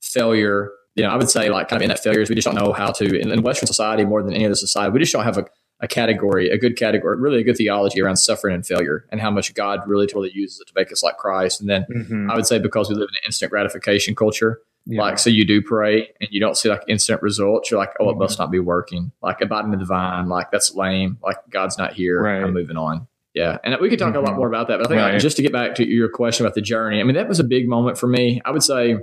failure. 0.00 0.70
You 0.94 1.04
know, 1.04 1.10
I 1.10 1.16
would 1.16 1.30
say 1.30 1.50
like 1.50 1.68
kind 1.68 1.80
of 1.80 1.84
in 1.84 1.88
that 1.88 2.02
failures, 2.02 2.28
we 2.28 2.34
just 2.34 2.46
don't 2.46 2.54
know 2.54 2.72
how 2.72 2.90
to. 2.92 3.04
In, 3.04 3.30
in 3.30 3.42
Western 3.42 3.66
society, 3.66 4.04
more 4.04 4.22
than 4.22 4.32
any 4.32 4.46
other 4.46 4.54
society, 4.54 4.92
we 4.92 5.00
just 5.00 5.12
don't 5.12 5.24
have 5.24 5.38
a, 5.38 5.44
a 5.80 5.88
category, 5.88 6.50
a 6.50 6.58
good 6.58 6.76
category, 6.76 7.16
really 7.16 7.40
a 7.40 7.44
good 7.44 7.56
theology 7.56 8.00
around 8.00 8.16
suffering 8.16 8.54
and 8.54 8.66
failure, 8.66 9.06
and 9.10 9.20
how 9.20 9.30
much 9.30 9.54
God 9.54 9.80
really 9.86 10.06
totally 10.06 10.30
uses 10.32 10.60
it 10.60 10.68
to 10.68 10.72
make 10.76 10.92
us 10.92 11.02
like 11.02 11.16
Christ. 11.16 11.60
And 11.60 11.70
then 11.70 11.86
mm-hmm. 11.90 12.30
I 12.30 12.34
would 12.34 12.46
say 12.46 12.58
because 12.58 12.88
we 12.88 12.94
live 12.94 13.08
in 13.08 13.16
an 13.16 13.26
instant 13.26 13.50
gratification 13.50 14.14
culture, 14.14 14.60
yeah. 14.86 15.02
Like, 15.02 15.18
so 15.18 15.28
you 15.28 15.44
do 15.44 15.60
pray 15.60 16.10
and 16.20 16.30
you 16.30 16.40
don't 16.40 16.56
see 16.56 16.68
like 16.68 16.82
instant 16.88 17.22
results. 17.22 17.70
You're 17.70 17.78
like, 17.78 17.92
oh, 18.00 18.10
it 18.10 18.16
must 18.16 18.34
mm-hmm. 18.34 18.44
not 18.44 18.50
be 18.50 18.60
working. 18.60 19.12
Like, 19.22 19.40
abiding 19.40 19.72
in 19.74 19.78
the 19.78 19.84
vine, 19.84 20.28
like, 20.28 20.50
that's 20.50 20.74
lame. 20.74 21.18
Like, 21.22 21.36
God's 21.50 21.76
not 21.76 21.92
here. 21.92 22.22
Right. 22.22 22.42
I'm 22.42 22.54
moving 22.54 22.78
on. 22.78 23.06
Yeah. 23.34 23.58
And 23.62 23.76
we 23.80 23.90
could 23.90 23.98
talk 23.98 24.08
mm-hmm. 24.08 24.16
a 24.16 24.20
lot 24.20 24.30
mm-hmm. 24.30 24.38
more 24.38 24.48
about 24.48 24.68
that. 24.68 24.78
But 24.78 24.86
I 24.86 24.88
think 24.88 25.00
right. 25.00 25.12
like, 25.12 25.20
just 25.20 25.36
to 25.36 25.42
get 25.42 25.52
back 25.52 25.74
to 25.76 25.86
your 25.86 26.08
question 26.08 26.46
about 26.46 26.54
the 26.54 26.62
journey, 26.62 26.98
I 26.98 27.04
mean, 27.04 27.14
that 27.14 27.28
was 27.28 27.38
a 27.38 27.44
big 27.44 27.68
moment 27.68 27.98
for 27.98 28.06
me. 28.06 28.40
I 28.44 28.50
would 28.50 28.62
say 28.62 28.96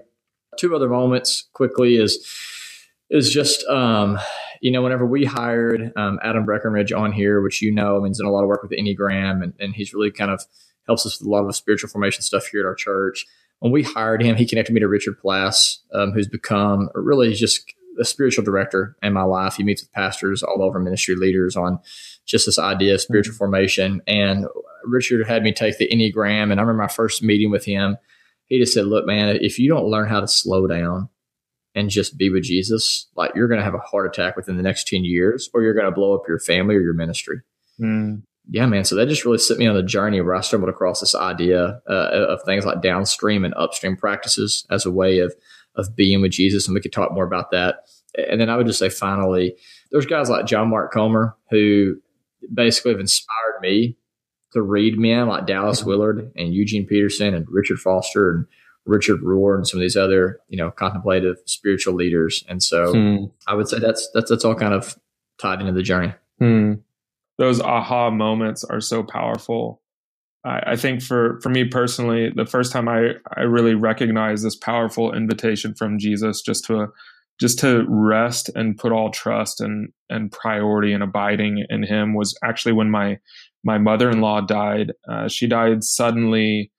two 0.57 0.75
other 0.75 0.89
moments 0.89 1.47
quickly 1.53 1.97
is, 1.97 2.27
is 3.11 3.31
just, 3.31 3.63
um, 3.67 4.17
you 4.61 4.71
know, 4.71 4.81
whenever 4.81 5.05
we 5.05 5.25
hired 5.25 5.91
um, 5.95 6.19
Adam 6.23 6.45
Breckenridge 6.45 6.91
on 6.91 7.11
here, 7.11 7.41
which 7.41 7.61
you 7.61 7.71
know, 7.71 7.97
I 7.97 7.99
mean, 7.99 8.07
he's 8.07 8.17
done 8.17 8.27
a 8.27 8.31
lot 8.31 8.43
of 8.43 8.47
work 8.47 8.63
with 8.63 8.71
Enneagram 8.71 9.43
and, 9.43 9.53
and 9.59 9.75
he's 9.75 9.93
really 9.93 10.11
kind 10.11 10.31
of 10.31 10.43
helps 10.85 11.05
us 11.05 11.19
with 11.19 11.27
a 11.27 11.29
lot 11.29 11.41
of 11.41 11.47
the 11.47 11.53
spiritual 11.53 11.89
formation 11.89 12.21
stuff 12.21 12.47
here 12.47 12.61
at 12.61 12.65
our 12.65 12.75
church 12.75 13.25
when 13.59 13.71
we 13.71 13.83
hired 13.83 14.21
him, 14.21 14.35
he 14.35 14.45
connected 14.45 14.73
me 14.73 14.79
to 14.79 14.87
Richard 14.87 15.19
Plass, 15.19 15.79
um, 15.93 16.11
who's 16.11 16.27
become 16.27 16.89
really 16.93 17.33
just 17.33 17.73
a 17.99 18.05
spiritual 18.05 18.43
director 18.43 18.95
in 19.01 19.13
my 19.13 19.23
life. 19.23 19.55
He 19.55 19.63
meets 19.63 19.81
with 19.81 19.91
pastors 19.91 20.43
all 20.43 20.61
over 20.61 20.79
ministry 20.79 21.15
leaders 21.15 21.55
on 21.55 21.79
just 22.25 22.45
this 22.45 22.59
idea 22.59 22.93
of 22.93 23.01
spiritual 23.01 23.33
mm-hmm. 23.33 23.37
formation. 23.37 24.01
And 24.05 24.45
Richard 24.85 25.25
had 25.27 25.41
me 25.41 25.51
take 25.51 25.77
the 25.77 25.89
Enneagram. 25.89 26.51
And 26.51 26.59
I 26.59 26.63
remember 26.63 26.83
my 26.83 26.87
first 26.87 27.23
meeting 27.23 27.49
with 27.49 27.65
him. 27.65 27.97
He 28.45 28.59
just 28.59 28.73
said, 28.73 28.85
Look, 28.85 29.07
man, 29.07 29.37
if 29.41 29.57
you 29.57 29.67
don't 29.67 29.89
learn 29.89 30.07
how 30.07 30.19
to 30.19 30.27
slow 30.27 30.67
down 30.67 31.09
and 31.77 31.89
just 31.89 32.17
be 32.17 32.29
with 32.29 32.43
Jesus, 32.43 33.07
like 33.15 33.31
you're 33.35 33.47
going 33.47 33.59
to 33.59 33.63
have 33.63 33.75
a 33.75 33.79
heart 33.79 34.07
attack 34.07 34.35
within 34.35 34.57
the 34.57 34.63
next 34.63 34.87
10 34.87 35.05
years, 35.05 35.49
or 35.53 35.61
you're 35.61 35.73
going 35.73 35.85
to 35.85 35.91
blow 35.91 36.15
up 36.15 36.27
your 36.27 36.39
family 36.39 36.75
or 36.75 36.81
your 36.81 36.93
ministry. 36.93 37.41
Mm 37.79 38.23
yeah, 38.49 38.65
man. 38.65 38.85
So 38.85 38.95
that 38.95 39.09
just 39.09 39.25
really 39.25 39.37
set 39.37 39.57
me 39.57 39.67
on 39.67 39.75
a 39.75 39.83
journey 39.83 40.21
where 40.21 40.35
I 40.35 40.41
stumbled 40.41 40.69
across 40.69 41.01
this 41.01 41.15
idea 41.15 41.81
uh, 41.89 42.09
of 42.29 42.41
things 42.43 42.65
like 42.65 42.81
downstream 42.81 43.43
and 43.43 43.53
upstream 43.55 43.97
practices 43.97 44.65
as 44.69 44.85
a 44.85 44.91
way 44.91 45.19
of 45.19 45.35
of 45.75 45.95
being 45.95 46.21
with 46.21 46.31
Jesus, 46.31 46.67
and 46.67 46.73
we 46.73 46.81
could 46.81 46.93
talk 46.93 47.13
more 47.13 47.25
about 47.25 47.51
that. 47.51 47.87
And 48.17 48.41
then 48.41 48.49
I 48.49 48.57
would 48.57 48.65
just 48.65 48.79
say, 48.79 48.89
finally, 48.89 49.55
there's 49.91 50.07
guys 50.07 50.27
like 50.27 50.47
John 50.47 50.69
Mark 50.69 50.91
Comer 50.91 51.35
who 51.51 51.97
basically 52.51 52.91
have 52.91 52.99
inspired 52.99 53.61
me 53.61 53.95
to 54.53 54.61
read 54.61 54.97
men 54.97 55.27
like 55.27 55.45
Dallas 55.45 55.81
mm-hmm. 55.81 55.89
Willard 55.89 56.31
and 56.35 56.53
Eugene 56.53 56.87
Peterson 56.87 57.35
and 57.35 57.45
Richard 57.47 57.79
Foster 57.79 58.31
and 58.31 58.45
Richard 58.87 59.21
Rohr 59.21 59.55
and 59.55 59.67
some 59.67 59.79
of 59.79 59.81
these 59.81 59.97
other 59.97 60.39
you 60.47 60.57
know 60.57 60.71
contemplative 60.71 61.37
spiritual 61.45 61.93
leaders. 61.93 62.43
And 62.47 62.63
so 62.63 62.93
hmm. 62.93 63.25
I 63.47 63.53
would 63.53 63.67
say 63.67 63.79
that's 63.79 64.09
that's 64.13 64.29
that's 64.29 64.45
all 64.45 64.55
kind 64.55 64.73
of 64.73 64.97
tied 65.39 65.59
into 65.59 65.73
the 65.73 65.83
journey. 65.83 66.13
Hmm 66.39 66.73
those 67.37 67.61
aha 67.61 68.09
moments 68.09 68.63
are 68.63 68.81
so 68.81 69.03
powerful. 69.03 69.81
I, 70.43 70.71
I, 70.71 70.75
think 70.75 71.01
for 71.01 71.39
for 71.41 71.49
me 71.49 71.65
personally, 71.65 72.31
the 72.35 72.45
first 72.45 72.71
time 72.71 72.87
I 72.87 73.13
I 73.35 73.41
really 73.41 73.75
recognized 73.75 74.45
this 74.45 74.55
powerful 74.55 75.13
invitation 75.13 75.73
from 75.73 75.99
Jesus 75.99 76.41
just 76.41 76.65
to 76.65 76.87
just 77.39 77.59
to 77.59 77.85
rest 77.87 78.49
and 78.55 78.77
put 78.77 78.91
all 78.91 79.11
trust 79.11 79.61
and 79.61 79.89
and 80.09 80.31
priority 80.31 80.93
and 80.93 81.03
abiding 81.03 81.65
in 81.69 81.83
Him 81.83 82.13
was 82.13 82.37
actually 82.43 82.73
when 82.73 82.89
my 82.89 83.19
my 83.63 83.77
mother 83.77 84.09
in 84.09 84.21
law 84.21 84.41
died. 84.41 84.93
Uh, 85.09 85.27
she 85.27 85.47
died 85.47 85.83
suddenly 85.83 86.71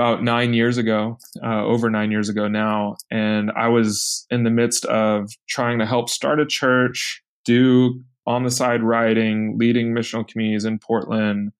about 0.00 0.22
nine 0.22 0.54
years 0.54 0.78
ago, 0.78 1.18
uh, 1.44 1.62
over 1.62 1.90
nine 1.90 2.10
years 2.10 2.30
ago 2.30 2.48
now, 2.48 2.96
and 3.10 3.50
I 3.54 3.68
was 3.68 4.26
in 4.30 4.44
the 4.44 4.50
midst 4.50 4.86
of 4.86 5.30
trying 5.46 5.78
to 5.78 5.84
help 5.84 6.08
start 6.08 6.40
a 6.40 6.46
church, 6.46 7.22
do 7.44 8.02
on 8.26 8.44
the 8.44 8.50
side 8.50 8.82
writing, 8.82 9.58
leading 9.58 9.92
missional 9.92 10.26
communities 10.26 10.64
in 10.64 10.78
Portland, 10.78 11.52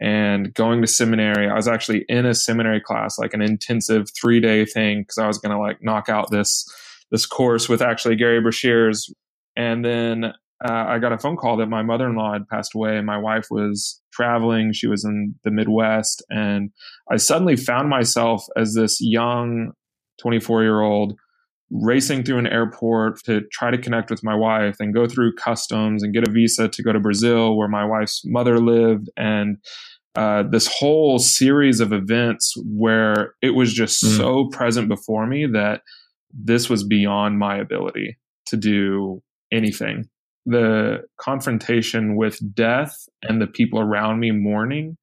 and 0.00 0.54
going 0.54 0.80
to 0.80 0.86
seminary. 0.86 1.50
I 1.50 1.56
was 1.56 1.66
actually 1.66 2.04
in 2.08 2.24
a 2.24 2.34
seminary 2.34 2.80
class, 2.80 3.18
like 3.18 3.34
an 3.34 3.42
intensive 3.42 4.06
three 4.14 4.38
day 4.38 4.64
thing, 4.64 5.02
because 5.02 5.18
I 5.18 5.26
was 5.26 5.38
going 5.38 5.52
to 5.52 5.58
like 5.58 5.82
knock 5.82 6.08
out 6.08 6.30
this 6.30 6.72
this 7.10 7.26
course 7.26 7.68
with 7.68 7.82
actually 7.82 8.14
Gerry 8.14 8.40
Breshears. 8.40 9.10
And 9.56 9.84
then 9.84 10.34
uh, 10.64 10.84
I 10.88 10.98
got 10.98 11.12
a 11.12 11.18
phone 11.18 11.36
call 11.36 11.56
that 11.58 11.68
my 11.68 11.82
mother 11.82 12.06
in 12.06 12.16
law 12.16 12.32
had 12.32 12.48
passed 12.48 12.74
away, 12.74 12.96
and 12.96 13.06
my 13.06 13.18
wife 13.18 13.46
was 13.50 14.00
traveling. 14.12 14.72
She 14.72 14.88
was 14.88 15.04
in 15.04 15.34
the 15.44 15.50
Midwest, 15.50 16.24
and 16.30 16.70
I 17.10 17.16
suddenly 17.16 17.56
found 17.56 17.88
myself 17.88 18.44
as 18.56 18.74
this 18.74 18.98
young 19.00 19.72
24 20.20 20.62
year 20.62 20.80
old 20.80 21.14
racing 21.70 22.24
through 22.24 22.38
an 22.38 22.46
airport 22.46 23.22
to 23.24 23.42
try 23.52 23.70
to 23.70 23.78
connect 23.78 24.10
with 24.10 24.24
my 24.24 24.34
wife 24.34 24.76
and 24.80 24.94
go 24.94 25.06
through 25.06 25.34
customs 25.34 26.02
and 26.02 26.14
get 26.14 26.26
a 26.26 26.30
visa 26.30 26.66
to 26.66 26.82
go 26.82 26.92
to 26.92 27.00
Brazil 27.00 27.56
where 27.56 27.68
my 27.68 27.84
wife's 27.84 28.22
mother 28.24 28.58
lived 28.58 29.10
and 29.18 29.58
uh, 30.16 30.42
this 30.50 30.66
whole 30.66 31.18
series 31.18 31.78
of 31.78 31.92
events 31.92 32.54
where 32.64 33.34
it 33.42 33.50
was 33.50 33.72
just 33.72 34.02
mm. 34.02 34.16
so 34.16 34.48
present 34.48 34.88
before 34.88 35.26
me 35.26 35.46
that 35.46 35.82
this 36.32 36.68
was 36.68 36.82
beyond 36.82 37.38
my 37.38 37.56
ability 37.56 38.18
to 38.46 38.56
do 38.56 39.22
anything. 39.52 40.08
The 40.50 41.04
confrontation 41.20 42.16
with 42.16 42.38
death 42.54 42.96
and 43.22 43.40
the 43.40 43.46
people 43.46 43.80
around 43.80 44.20
me 44.20 44.30
mourning, 44.30 44.96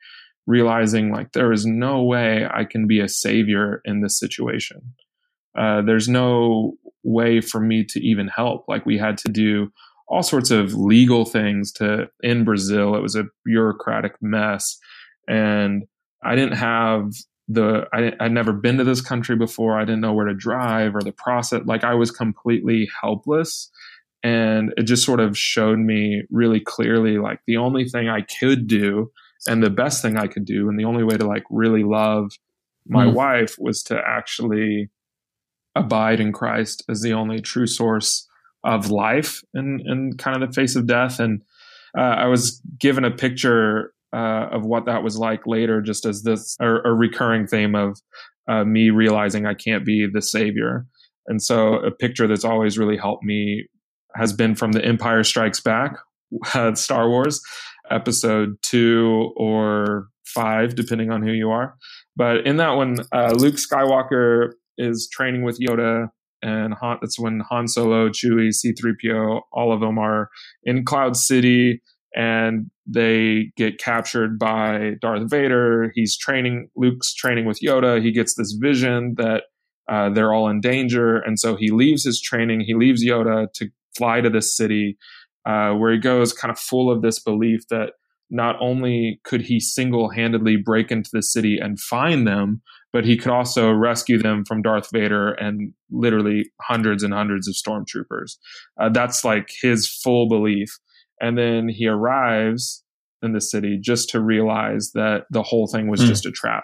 realizing 0.48 1.12
like 1.12 1.34
there 1.34 1.52
is 1.52 1.66
no 1.66 2.04
way 2.04 2.48
I 2.52 2.66
can 2.66 2.88
be 2.88 3.00
a 3.00 3.08
savior 3.08 3.82
in 3.86 4.02
this 4.02 4.20
situation 4.20 4.96
uh, 5.58 5.82
there's 5.82 6.10
no 6.10 6.74
way 7.04 7.42
for 7.42 7.60
me 7.60 7.84
to 7.86 8.00
even 8.06 8.28
help. 8.28 8.66
Like 8.68 8.86
we 8.86 8.98
had 8.98 9.18
to 9.20 9.30
do 9.32 9.72
all 10.08 10.24
sorts 10.24 10.52
of 10.52 10.74
legal 10.74 11.26
things 11.26 11.72
to 11.74 12.10
in 12.22 12.44
Brazil. 12.44 12.96
It 12.96 13.02
was 13.02 13.16
a 13.16 13.26
bureaucratic 13.44 14.16
mess, 14.22 14.78
and 15.28 15.86
I 16.24 16.36
didn't 16.36 16.58
have 16.58 17.14
the 17.48 17.88
I, 17.94 18.12
I'd 18.20 18.32
never 18.32 18.54
been 18.54 18.78
to 18.78 18.84
this 18.84 19.02
country 19.02 19.36
before. 19.36 19.80
I 19.80 19.86
didn't 19.86 20.02
know 20.02 20.14
where 20.14 20.28
to 20.28 20.34
drive 20.34 20.96
or 20.96 21.02
the 21.02 21.14
process. 21.14 21.62
Like 21.66 21.84
I 21.84 21.94
was 21.94 22.12
completely 22.12 22.90
helpless. 23.02 23.72
And 24.26 24.74
it 24.76 24.84
just 24.84 25.06
sort 25.06 25.20
of 25.20 25.38
showed 25.38 25.78
me 25.78 26.24
really 26.32 26.60
clearly 26.60 27.20
like 27.20 27.42
the 27.46 27.58
only 27.58 27.86
thing 27.86 28.10
I 28.10 28.22
could 28.40 28.66
do 28.66 29.12
and 29.48 29.62
the 29.62 29.70
best 29.70 30.02
thing 30.02 30.18
I 30.18 30.26
could 30.26 30.46
do, 30.46 30.68
and 30.68 30.80
the 30.80 30.86
only 30.86 31.04
way 31.04 31.16
to 31.16 31.28
like 31.28 31.44
really 31.52 31.84
love 31.84 32.32
my 32.88 33.06
mm. 33.06 33.14
wife 33.14 33.56
was 33.60 33.84
to 33.84 34.02
actually 34.04 34.90
abide 35.76 36.20
in 36.20 36.32
Christ 36.32 36.84
as 36.90 37.02
the 37.02 37.14
only 37.14 37.40
true 37.40 37.68
source 37.68 38.28
of 38.64 38.90
life 38.90 39.44
in, 39.54 39.80
in 39.86 40.14
kind 40.18 40.42
of 40.42 40.50
the 40.50 40.56
face 40.56 40.76
of 40.76 40.88
death. 40.88 41.20
And 41.20 41.42
uh, 41.96 42.02
I 42.02 42.26
was 42.26 42.62
given 42.80 43.06
a 43.06 43.12
picture 43.12 43.94
uh, 44.12 44.48
of 44.52 44.66
what 44.66 44.86
that 44.86 45.04
was 45.04 45.18
like 45.18 45.46
later, 45.46 45.82
just 45.82 46.06
as 46.06 46.24
this 46.24 46.56
a, 46.60 46.68
a 46.68 46.94
recurring 46.94 47.46
theme 47.46 47.76
of 47.76 48.00
uh, 48.48 48.64
me 48.64 48.90
realizing 48.90 49.46
I 49.46 49.54
can't 49.54 49.86
be 49.86 50.08
the 50.12 50.22
savior. 50.22 50.88
And 51.28 51.42
so 51.42 51.76
a 51.76 51.92
picture 51.92 52.28
that's 52.28 52.46
always 52.46 52.78
really 52.78 52.98
helped 52.98 53.24
me 53.24 53.68
has 54.16 54.34
been 54.34 54.56
from 54.56 54.72
The 54.72 54.84
Empire 54.84 55.24
Strikes 55.24 55.60
Back, 55.60 55.98
uh, 56.54 56.76
Star 56.76 57.10
Wars, 57.10 57.42
episode 57.90 58.56
two 58.62 59.32
or 59.36 60.08
five, 60.26 60.76
depending 60.76 61.12
on 61.12 61.22
who 61.22 61.32
you 61.32 61.50
are. 61.50 61.76
But 62.16 62.46
in 62.46 62.58
that 62.58 62.72
one, 62.72 62.98
uh, 63.12 63.34
Luke 63.38 63.56
Skywalker 63.56 64.54
is 64.78 65.10
training 65.12 65.44
with 65.44 65.60
Yoda, 65.60 66.10
and 66.42 66.74
Han, 66.76 66.98
that's 67.02 67.20
when 67.20 67.42
Han 67.50 67.68
Solo, 67.68 68.10
Chewie, 68.10 68.54
C3PO, 68.54 69.42
all 69.52 69.74
of 69.74 69.80
them 69.80 69.98
are 69.98 70.30
in 70.64 70.86
Cloud 70.86 71.16
City, 71.16 71.82
and 72.16 72.70
they 72.88 73.52
get 73.58 73.80
captured 73.80 74.40
by 74.40 74.94
Darth 75.02 75.30
Vader. 75.30 75.92
He's 75.96 76.18
training, 76.18 76.70
Luke's 76.76 77.14
training 77.14 77.46
with 77.46 77.60
Yoda. 77.62 78.02
He 78.02 78.12
gets 78.12 78.36
this 78.36 78.54
vision 78.60 79.16
that 79.18 79.44
uh, 79.90 80.10
they're 80.10 80.34
all 80.34 80.48
in 80.48 80.62
danger, 80.62 81.18
and 81.18 81.40
so 81.40 81.56
he 81.56 81.72
leaves 81.72 82.04
his 82.04 82.22
training. 82.22 82.62
He 82.62 82.74
leaves 82.74 83.06
Yoda 83.06 83.48
to 83.54 83.70
fly 83.98 84.22
to 84.22 84.30
this 84.30 84.56
city, 84.56 84.98
uh, 85.46 85.72
where 85.74 85.92
he 85.92 86.00
goes 86.00 86.34
kind 86.34 86.52
of 86.52 86.60
full 86.60 86.92
of 86.92 87.02
this 87.02 87.20
belief 87.20 87.62
that 87.70 87.92
not 88.30 88.56
only 88.60 89.20
could 89.24 89.42
he 89.42 89.60
single 89.60 90.10
handedly 90.10 90.58
break 90.58 90.92
into 90.92 91.10
the 91.14 91.22
city 91.22 91.60
and 91.62 91.80
find 91.80 92.28
them, 92.28 92.62
but 92.92 93.06
he 93.06 93.18
could 93.18 93.32
also 93.32 93.72
rescue 93.72 94.18
them 94.18 94.44
from 94.46 94.62
Darth 94.62 94.90
Vader 94.92 95.34
and 95.34 95.74
literally 95.92 96.50
hundreds 96.62 97.04
and 97.04 97.14
hundreds 97.14 97.48
of 97.48 97.54
stormtroopers. 97.54 98.38
Uh, 98.80 98.90
that's 98.90 99.24
like 99.24 99.50
his 99.62 99.88
full 99.88 100.28
belief. 100.28 100.70
And 101.22 101.38
then 101.38 101.70
he 101.70 101.88
arrives 101.88 102.84
in 103.22 103.34
the 103.34 103.42
city 103.42 103.78
just 103.82 104.10
to 104.10 104.22
realize 104.22 104.92
that 104.94 105.26
the 105.30 105.44
whole 105.44 105.68
thing 105.68 105.90
was 105.90 106.02
mm. 106.02 106.08
just 106.08 106.26
a 106.26 106.32
trap. 106.32 106.64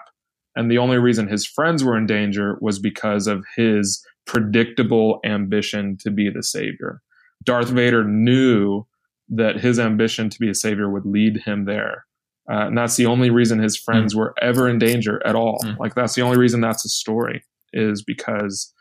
And 0.56 0.70
the 0.70 0.78
only 0.78 0.98
reason 0.98 1.28
his 1.28 1.46
friends 1.46 1.84
were 1.84 1.96
in 1.96 2.06
danger 2.06 2.58
was 2.60 2.78
because 2.78 3.26
of 3.26 3.44
his 3.56 4.04
predictable 4.26 5.20
ambition 5.24 5.96
to 6.00 6.10
be 6.10 6.30
the 6.30 6.42
savior. 6.42 7.00
Darth 7.42 7.68
Vader 7.68 8.04
knew 8.04 8.86
that 9.28 9.60
his 9.60 9.78
ambition 9.78 10.28
to 10.30 10.38
be 10.38 10.50
a 10.50 10.54
savior 10.54 10.90
would 10.90 11.06
lead 11.06 11.42
him 11.44 11.64
there. 11.64 12.06
Uh, 12.50 12.66
and 12.66 12.76
that's 12.76 12.96
the 12.96 13.06
only 13.06 13.30
reason 13.30 13.58
his 13.58 13.76
friends 13.76 14.14
mm. 14.14 14.18
were 14.18 14.34
ever 14.42 14.68
in 14.68 14.78
danger 14.78 15.24
at 15.24 15.34
all. 15.34 15.58
Mm. 15.64 15.78
Like 15.78 15.94
that's 15.94 16.14
the 16.14 16.22
only 16.22 16.38
reason 16.38 16.60
that's 16.60 16.84
a 16.84 16.88
story 16.88 17.44
is 17.72 18.02
because 18.02 18.72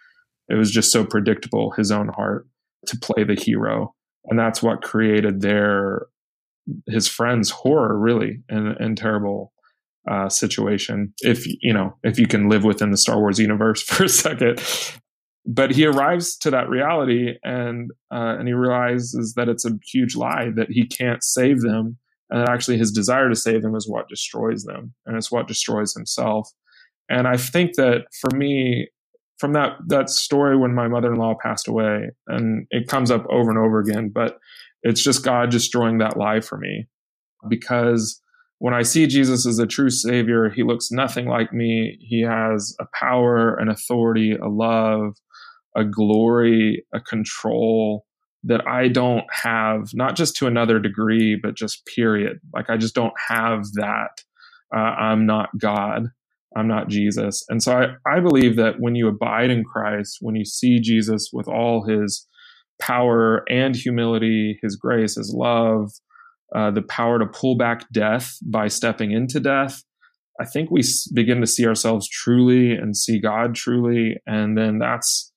it 0.49 0.55
was 0.55 0.71
just 0.71 0.91
so 0.91 1.05
predictable 1.05 1.71
his 1.71 1.91
own 1.91 2.09
heart 2.09 2.47
to 2.87 2.97
play 2.97 3.23
the 3.23 3.35
hero, 3.35 3.93
and 4.25 4.37
that's 4.37 4.61
what 4.61 4.81
created 4.81 5.41
their 5.41 6.07
his 6.87 7.07
friends' 7.07 7.49
horror 7.49 7.97
really 7.97 8.41
and, 8.49 8.75
and 8.79 8.97
terrible 8.97 9.53
uh, 10.09 10.29
situation. 10.29 11.13
If 11.21 11.45
you 11.61 11.73
know 11.73 11.95
if 12.03 12.19
you 12.19 12.27
can 12.27 12.49
live 12.49 12.63
within 12.63 12.91
the 12.91 12.97
Star 12.97 13.19
Wars 13.19 13.39
universe 13.39 13.81
for 13.83 14.05
a 14.05 14.09
second, 14.09 14.59
but 15.45 15.71
he 15.71 15.86
arrives 15.86 16.38
to 16.38 16.51
that 16.51 16.69
reality 16.69 17.36
and 17.43 17.91
uh, 18.12 18.36
and 18.38 18.48
he 18.48 18.53
realizes 18.53 19.33
that 19.36 19.50
it's 19.50 19.65
a 19.65 19.77
huge 19.91 20.15
lie 20.15 20.50
that 20.55 20.69
he 20.69 20.86
can't 20.86 21.24
save 21.24 21.62
them 21.62 21.98
and 22.29 22.41
that 22.41 22.50
actually 22.50 22.77
his 22.77 22.91
desire 22.91 23.29
to 23.29 23.36
save 23.36 23.62
them 23.62 23.75
is 23.75 23.89
what 23.89 24.10
destroys 24.10 24.63
them 24.63 24.93
and 25.05 25.17
it's 25.17 25.31
what 25.31 25.48
destroys 25.48 25.93
himself 25.93 26.50
and 27.10 27.27
i 27.27 27.38
think 27.38 27.75
that 27.75 28.03
for 28.19 28.29
me 28.36 28.88
from 29.39 29.53
that 29.53 29.77
that 29.88 30.10
story 30.10 30.55
when 30.55 30.75
my 30.75 30.88
mother-in-law 30.88 31.36
passed 31.41 31.67
away 31.67 32.10
and 32.27 32.67
it 32.69 32.88
comes 32.88 33.10
up 33.10 33.25
over 33.29 33.50
and 33.50 33.60
over 33.60 33.79
again 33.79 34.10
but 34.13 34.38
it's 34.83 35.03
just 35.03 35.25
god 35.25 35.50
destroying 35.50 35.98
that 35.98 36.17
lie 36.17 36.39
for 36.39 36.57
me 36.57 36.88
because 37.50 38.21
when 38.60 38.75
I 38.75 38.83
see 38.83 39.07
Jesus 39.07 39.48
as 39.48 39.57
a 39.57 39.65
true 39.65 39.89
savior, 39.89 40.51
he 40.51 40.62
looks 40.62 40.91
nothing 40.91 41.27
like 41.27 41.51
me. 41.51 41.98
He 42.00 42.21
has 42.21 42.75
a 42.79 42.86
power, 42.93 43.55
an 43.55 43.69
authority, 43.69 44.33
a 44.33 44.48
love, 44.48 45.15
a 45.75 45.84
glory, 45.84 46.86
a 46.94 47.00
control 47.00 48.05
that 48.44 48.68
I 48.68 48.88
don't 48.88 49.25
have, 49.31 49.90
not 49.94 50.16
just 50.16 50.36
to 50.38 50.48
another 50.48 50.79
degree, 50.79 51.36
but 51.36 51.55
just 51.55 51.86
period. 51.86 52.40
Like 52.53 52.70
I 52.70 52.77
just 52.77 52.96
don't 52.96 53.14
have 53.27 53.66
that. 53.74 54.24
Uh, 54.75 54.79
I'm 54.79 55.25
not 55.25 55.50
God. 55.57 56.07
I'm 56.55 56.68
not 56.68 56.90
Jesus. 56.90 57.46
And 57.50 57.62
so 57.62 57.74
I, 57.74 58.12
I 58.12 58.20
believe 58.20 58.55
that 58.57 58.79
when 58.79 58.96
you 58.96 59.07
abide 59.07 59.50
in 59.50 59.64
Christ, 59.64 60.18
when 60.22 60.36
you 60.36 60.46
see 60.46 60.79
Jesus 60.79 61.29
with 61.31 61.48
all 61.48 61.86
his 61.86 62.27
power 62.79 63.44
and 63.50 63.75
humility, 63.75 64.60
his 64.62 64.75
grace, 64.75 65.16
his 65.16 65.34
love, 65.36 65.92
uh, 66.53 66.72
the 66.72 66.81
power 66.81 67.20
to 67.20 67.25
pull 67.25 67.55
back 67.55 67.86
death 67.94 68.38
by 68.46 68.68
stepping 68.68 69.12
into 69.12 69.40
death, 69.40 69.84
I 70.40 70.46
think 70.46 70.72
we 70.72 70.81
begin 71.14 71.40
to 71.42 71.48
see 71.48 71.68
ourselves 71.68 72.10
truly 72.10 72.72
and 72.72 72.98
see 72.98 73.20
God 73.20 73.55
truly. 73.55 74.18
And 74.25 74.57
then 74.57 74.79
that's 74.79 75.30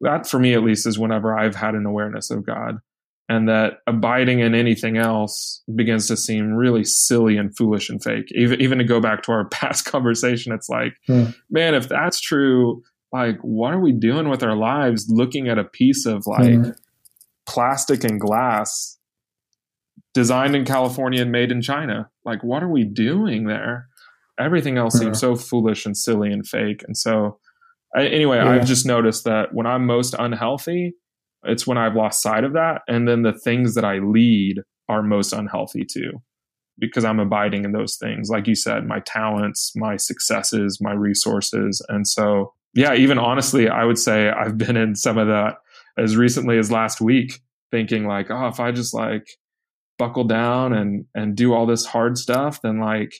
that 0.00 0.28
for 0.28 0.38
me 0.38 0.54
at 0.54 0.62
least 0.62 0.86
is 0.86 0.98
whenever 0.98 1.36
I've 1.36 1.56
had 1.56 1.74
an 1.74 1.86
awareness 1.86 2.30
of 2.30 2.44
God 2.44 2.80
and 3.28 3.48
that 3.48 3.78
abiding 3.86 4.40
in 4.40 4.54
anything 4.54 4.96
else 4.96 5.62
begins 5.74 6.06
to 6.08 6.16
seem 6.16 6.52
really 6.52 6.84
silly 6.84 7.36
and 7.36 7.56
foolish 7.56 7.90
and 7.90 8.02
fake. 8.02 8.30
Even 8.34 8.60
even 8.60 8.78
to 8.78 8.84
go 8.84 9.00
back 9.00 9.22
to 9.22 9.32
our 9.32 9.48
past 9.50 9.84
conversation, 9.84 10.52
it's 10.52 10.68
like, 10.68 10.94
hmm. 11.06 11.26
man, 11.50 11.74
if 11.74 11.88
that's 11.88 12.20
true, 12.20 12.82
like 13.12 13.38
what 13.40 13.72
are 13.72 13.80
we 13.80 13.92
doing 13.92 14.28
with 14.28 14.42
our 14.42 14.56
lives 14.56 15.06
looking 15.08 15.48
at 15.48 15.58
a 15.58 15.64
piece 15.64 16.06
of 16.06 16.26
like 16.26 16.54
hmm. 16.54 16.70
plastic 17.46 18.04
and 18.04 18.20
glass 18.20 18.98
designed 20.14 20.56
in 20.56 20.64
California 20.64 21.22
and 21.22 21.32
made 21.32 21.50
in 21.50 21.62
China? 21.62 22.08
Like 22.24 22.44
what 22.44 22.62
are 22.62 22.70
we 22.70 22.84
doing 22.84 23.46
there? 23.46 23.88
Everything 24.38 24.78
else 24.78 24.94
hmm. 24.94 25.04
seems 25.04 25.18
so 25.18 25.34
foolish 25.34 25.84
and 25.84 25.96
silly 25.96 26.30
and 26.30 26.46
fake. 26.46 26.84
And 26.86 26.96
so 26.96 27.38
I, 27.96 28.06
anyway, 28.06 28.36
yeah. 28.36 28.50
I've 28.50 28.66
just 28.66 28.84
noticed 28.84 29.24
that 29.24 29.54
when 29.54 29.66
I'm 29.66 29.86
most 29.86 30.14
unhealthy, 30.18 30.94
it's 31.44 31.66
when 31.66 31.78
I've 31.78 31.94
lost 31.94 32.22
sight 32.22 32.44
of 32.44 32.52
that. 32.52 32.82
And 32.88 33.08
then 33.08 33.22
the 33.22 33.32
things 33.32 33.74
that 33.74 33.84
I 33.84 33.98
lead 33.98 34.60
are 34.88 35.02
most 35.02 35.32
unhealthy 35.32 35.84
too, 35.84 36.22
because 36.78 37.04
I'm 37.04 37.18
abiding 37.18 37.64
in 37.64 37.72
those 37.72 37.96
things. 37.96 38.28
Like 38.28 38.46
you 38.46 38.54
said, 38.54 38.86
my 38.86 39.00
talents, 39.00 39.72
my 39.74 39.96
successes, 39.96 40.78
my 40.80 40.92
resources. 40.92 41.84
And 41.88 42.06
so, 42.06 42.52
yeah, 42.74 42.94
even 42.94 43.18
honestly, 43.18 43.68
I 43.68 43.84
would 43.84 43.98
say 43.98 44.28
I've 44.28 44.58
been 44.66 44.76
in 44.76 44.94
some 44.94 45.16
of 45.16 45.28
that 45.28 45.54
as 45.96 46.16
recently 46.16 46.58
as 46.58 46.70
last 46.70 47.00
week, 47.00 47.40
thinking 47.70 48.06
like, 48.06 48.30
oh, 48.30 48.48
if 48.48 48.60
I 48.60 48.72
just 48.72 48.92
like 48.92 49.26
buckle 49.98 50.24
down 50.24 50.74
and, 50.74 51.06
and 51.14 51.34
do 51.34 51.54
all 51.54 51.64
this 51.64 51.86
hard 51.86 52.18
stuff, 52.18 52.60
then 52.60 52.78
like, 52.78 53.14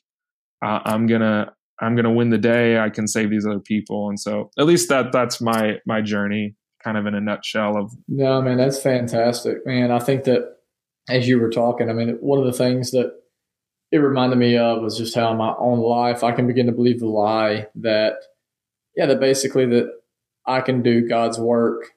uh, 0.62 0.81
I'm 0.85 1.07
gonna 1.07 1.53
I'm 1.81 1.95
going 1.95 2.05
to 2.05 2.11
win 2.11 2.31
the 2.31 2.39
day. 2.39 2.79
I 2.79 2.91
can 2.91 3.07
save 3.07 3.31
these 3.31 3.47
other 3.47 3.61
people. 3.61 4.09
And 4.09 4.19
so 4.19 4.51
at 4.59 4.67
least 4.67 4.89
that 4.89 5.12
that's 5.12 5.41
my 5.41 5.79
my 5.87 6.01
journey 6.01 6.55
kind 6.83 6.97
of 6.97 7.07
in 7.07 7.15
a 7.15 7.21
nutshell 7.21 7.77
of 7.77 7.93
No, 8.09 8.41
man, 8.41 8.59
that's 8.59 8.81
fantastic. 8.81 9.67
Man, 9.67 9.91
I 9.91 9.99
think 9.99 10.25
that 10.25 10.57
as 11.09 11.29
you 11.29 11.39
were 11.41 11.51
talking, 11.51 11.91
I 11.91 11.93
mean, 11.93 12.17
one 12.21 12.39
of 12.39 12.45
the 12.45 12.53
things 12.53 12.91
that 12.93 13.12
it 13.93 13.99
reminded 13.99 14.39
me 14.39 14.57
of 14.57 14.83
was 14.83 14.99
just 14.99 15.15
how 15.15 15.31
in 15.31 15.37
my 15.37 15.55
own 15.59 15.79
life 15.79 16.25
I 16.25 16.33
can 16.33 16.47
begin 16.47 16.67
to 16.67 16.73
believe 16.73 17.01
the 17.01 17.07
lie 17.07 17.67
that 17.77 18.15
yeah, 18.97 19.07
that 19.07 19.21
basically 19.21 19.67
that 19.67 19.91
I 20.47 20.61
can 20.61 20.83
do 20.83 21.07
God's 21.07 21.39
work 21.39 21.93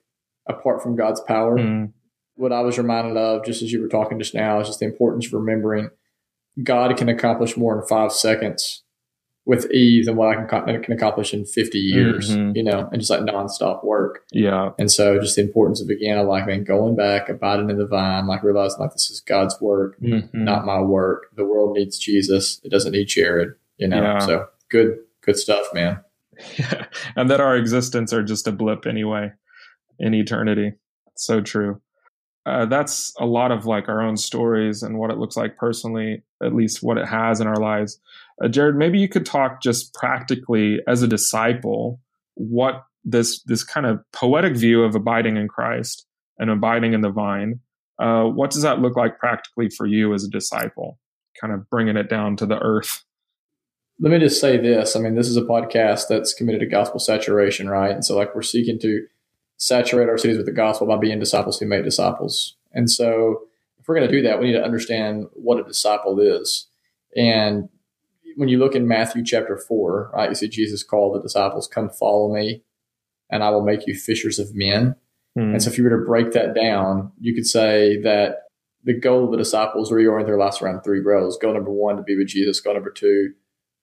apart 0.47 0.83
from 0.83 0.95
God's 0.95 1.21
power. 1.21 1.57
Mm. 1.57 1.93
What 2.35 2.51
I 2.51 2.61
was 2.61 2.77
reminded 2.77 3.15
of 3.15 3.45
just 3.45 3.61
as 3.61 3.71
you 3.71 3.81
were 3.81 3.87
talking 3.87 4.19
just 4.19 4.33
now 4.33 4.59
is 4.59 4.67
just 4.67 4.79
the 4.79 4.85
importance 4.85 5.27
of 5.27 5.33
remembering 5.33 5.89
God 6.61 6.95
can 6.97 7.09
accomplish 7.09 7.55
more 7.55 7.79
in 7.79 7.87
five 7.87 8.11
seconds 8.11 8.83
with 9.49 9.71
ease 9.71 10.07
and 10.07 10.15
what 10.15 10.29
I 10.29 10.45
can, 10.45 10.83
can 10.83 10.93
accomplish 10.93 11.33
in 11.33 11.43
50 11.43 11.79
years, 11.79 12.29
mm-hmm. 12.29 12.55
you 12.55 12.61
know, 12.61 12.87
and 12.91 13.01
just 13.01 13.09
like 13.09 13.21
nonstop 13.21 13.83
work. 13.83 14.23
Yeah. 14.31 14.73
And 14.77 14.91
so 14.91 15.19
just 15.19 15.37
the 15.37 15.41
importance 15.41 15.81
of, 15.81 15.89
again, 15.89 16.23
like, 16.27 16.45
man, 16.45 16.63
going 16.63 16.95
back, 16.95 17.29
abiding 17.29 17.71
in 17.71 17.79
the 17.79 17.87
vine, 17.87 18.27
like 18.27 18.43
realizing 18.43 18.79
like 18.79 18.93
this 18.93 19.09
is 19.09 19.21
God's 19.21 19.59
work, 19.59 19.99
mm-hmm. 19.99 20.43
not 20.43 20.67
my 20.67 20.79
work. 20.79 21.31
The 21.35 21.45
world 21.45 21.75
needs 21.75 21.97
Jesus. 21.97 22.61
It 22.63 22.69
doesn't 22.69 22.91
need 22.91 23.07
Jared, 23.07 23.55
you 23.77 23.87
know? 23.87 23.99
Yeah. 23.99 24.19
So 24.19 24.47
good, 24.69 24.99
good 25.21 25.35
stuff, 25.35 25.65
man. 25.73 26.01
Yeah. 26.59 26.85
And 27.15 27.27
that 27.31 27.41
our 27.41 27.57
existence 27.57 28.13
are 28.13 28.21
just 28.21 28.47
a 28.47 28.51
blip 28.51 28.85
anyway 28.85 29.31
in 29.97 30.13
eternity. 30.13 30.73
So 31.15 31.41
true. 31.41 31.81
Uh, 32.45 32.65
that's 32.65 33.13
a 33.19 33.25
lot 33.25 33.51
of 33.51 33.65
like 33.65 33.89
our 33.89 34.01
own 34.01 34.17
stories 34.17 34.81
and 34.81 34.97
what 34.97 35.11
it 35.11 35.17
looks 35.17 35.37
like 35.37 35.57
personally, 35.57 36.23
at 36.43 36.55
least 36.55 36.81
what 36.81 36.97
it 36.97 37.07
has 37.07 37.41
in 37.41 37.47
our 37.47 37.57
lives. 37.59 37.99
Uh, 38.43 38.47
Jared, 38.47 38.75
maybe 38.75 38.99
you 38.99 39.09
could 39.09 39.25
talk 39.25 39.61
just 39.61 39.93
practically 39.93 40.79
as 40.87 41.01
a 41.01 41.07
disciple 41.07 41.99
what 42.35 42.85
this 43.03 43.43
this 43.43 43.63
kind 43.63 43.85
of 43.85 43.99
poetic 44.13 44.55
view 44.55 44.83
of 44.83 44.95
abiding 44.95 45.37
in 45.37 45.47
Christ 45.47 46.05
and 46.37 46.49
abiding 46.49 46.93
in 46.93 47.01
the 47.01 47.09
vine. 47.09 47.59
Uh, 48.01 48.23
what 48.23 48.49
does 48.49 48.61
that 48.61 48.79
look 48.79 48.95
like 48.95 49.19
practically 49.19 49.69
for 49.69 49.85
you 49.85 50.13
as 50.13 50.23
a 50.23 50.29
disciple? 50.29 50.97
kind 51.39 51.53
of 51.53 51.69
bringing 51.69 51.97
it 51.97 52.09
down 52.09 52.35
to 52.37 52.45
the 52.45 52.59
earth. 52.59 53.03
Let 53.99 54.11
me 54.11 54.19
just 54.19 54.39
say 54.39 54.57
this. 54.57 54.95
I 54.95 54.99
mean, 54.99 55.15
this 55.15 55.27
is 55.27 55.35
a 55.35 55.41
podcast 55.41 56.07
that's 56.07 56.33
committed 56.33 56.61
to 56.61 56.67
gospel 56.67 56.99
saturation, 56.99 57.69
right? 57.69 57.91
And 57.91 58.05
so, 58.05 58.15
like, 58.15 58.33
we're 58.33 58.41
seeking 58.41 58.79
to 58.79 59.05
saturate 59.59 60.09
our 60.09 60.17
cities 60.17 60.37
with 60.37 60.45
the 60.45 60.51
gospel 60.51 60.87
by 60.87 60.97
being 60.97 61.19
disciples 61.19 61.59
who 61.59 61.67
make 61.67 61.83
disciples. 61.83 62.55
And 62.71 62.89
so, 62.89 63.43
if 63.77 63.87
we're 63.87 63.95
going 63.95 64.09
to 64.09 64.15
do 64.15 64.23
that, 64.23 64.39
we 64.39 64.47
need 64.47 64.53
to 64.53 64.63
understand 64.63 65.27
what 65.33 65.59
a 65.59 65.63
disciple 65.63 66.19
is. 66.19 66.67
And 67.15 67.69
when 68.35 68.49
you 68.49 68.57
look 68.57 68.75
in 68.75 68.87
Matthew 68.87 69.23
chapter 69.23 69.57
4, 69.57 70.11
right, 70.13 70.29
you 70.29 70.35
see 70.35 70.47
Jesus 70.47 70.83
call 70.83 71.11
the 71.11 71.21
disciples, 71.21 71.67
Come 71.67 71.89
follow 71.89 72.33
me, 72.33 72.63
and 73.29 73.43
I 73.43 73.49
will 73.49 73.63
make 73.63 73.85
you 73.85 73.95
fishers 73.95 74.39
of 74.39 74.55
men. 74.55 74.95
Hmm. 75.35 75.53
And 75.53 75.61
so, 75.61 75.69
if 75.69 75.77
you 75.77 75.83
were 75.83 75.89
to 75.91 76.05
break 76.05 76.31
that 76.31 76.55
down, 76.55 77.11
you 77.19 77.35
could 77.35 77.45
say 77.45 78.01
that 78.01 78.43
the 78.85 78.97
goal 78.97 79.25
of 79.25 79.31
the 79.31 79.37
disciples 79.37 79.91
reorient 79.91 80.25
their 80.25 80.37
lives 80.37 80.61
around 80.61 80.81
three 80.81 81.03
goals. 81.03 81.37
Goal 81.37 81.53
number 81.53 81.71
one, 81.71 81.97
to 81.97 82.03
be 82.03 82.17
with 82.17 82.27
Jesus. 82.27 82.61
Goal 82.61 82.75
number 82.75 82.91
two, 82.91 83.33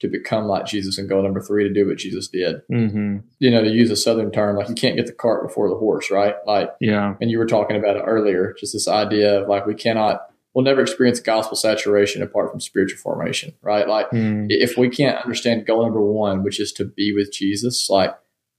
to 0.00 0.08
become 0.08 0.44
like 0.44 0.66
Jesus. 0.66 0.98
And 0.98 1.08
goal 1.08 1.22
number 1.22 1.40
three, 1.40 1.66
to 1.66 1.72
do 1.72 1.86
what 1.86 1.98
Jesus 1.98 2.28
did. 2.28 2.56
Mm-hmm. 2.70 3.18
You 3.38 3.50
know, 3.50 3.62
to 3.62 3.70
use 3.70 3.90
a 3.90 3.96
Southern 3.96 4.30
term, 4.30 4.56
like 4.56 4.68
you 4.68 4.74
can't 4.74 4.96
get 4.96 5.06
the 5.06 5.12
cart 5.12 5.46
before 5.46 5.68
the 5.68 5.76
horse, 5.76 6.10
right? 6.10 6.34
Like, 6.46 6.70
yeah. 6.80 7.14
And 7.20 7.30
you 7.30 7.38
were 7.38 7.46
talking 7.46 7.76
about 7.76 7.96
it 7.96 8.04
earlier, 8.06 8.54
just 8.58 8.72
this 8.72 8.88
idea 8.88 9.42
of 9.42 9.48
like, 9.48 9.66
we 9.66 9.74
cannot, 9.74 10.22
we'll 10.54 10.64
never 10.64 10.82
experience 10.82 11.20
gospel 11.20 11.56
saturation 11.56 12.22
apart 12.22 12.50
from 12.50 12.60
spiritual 12.60 12.98
formation, 12.98 13.54
right? 13.62 13.88
Like, 13.88 14.10
mm. 14.10 14.46
if 14.48 14.76
we 14.76 14.88
can't 14.88 15.22
understand 15.22 15.66
goal 15.66 15.82
number 15.82 16.02
one, 16.02 16.42
which 16.42 16.60
is 16.60 16.72
to 16.72 16.84
be 16.84 17.12
with 17.14 17.32
Jesus, 17.32 17.88
like, 17.88 18.14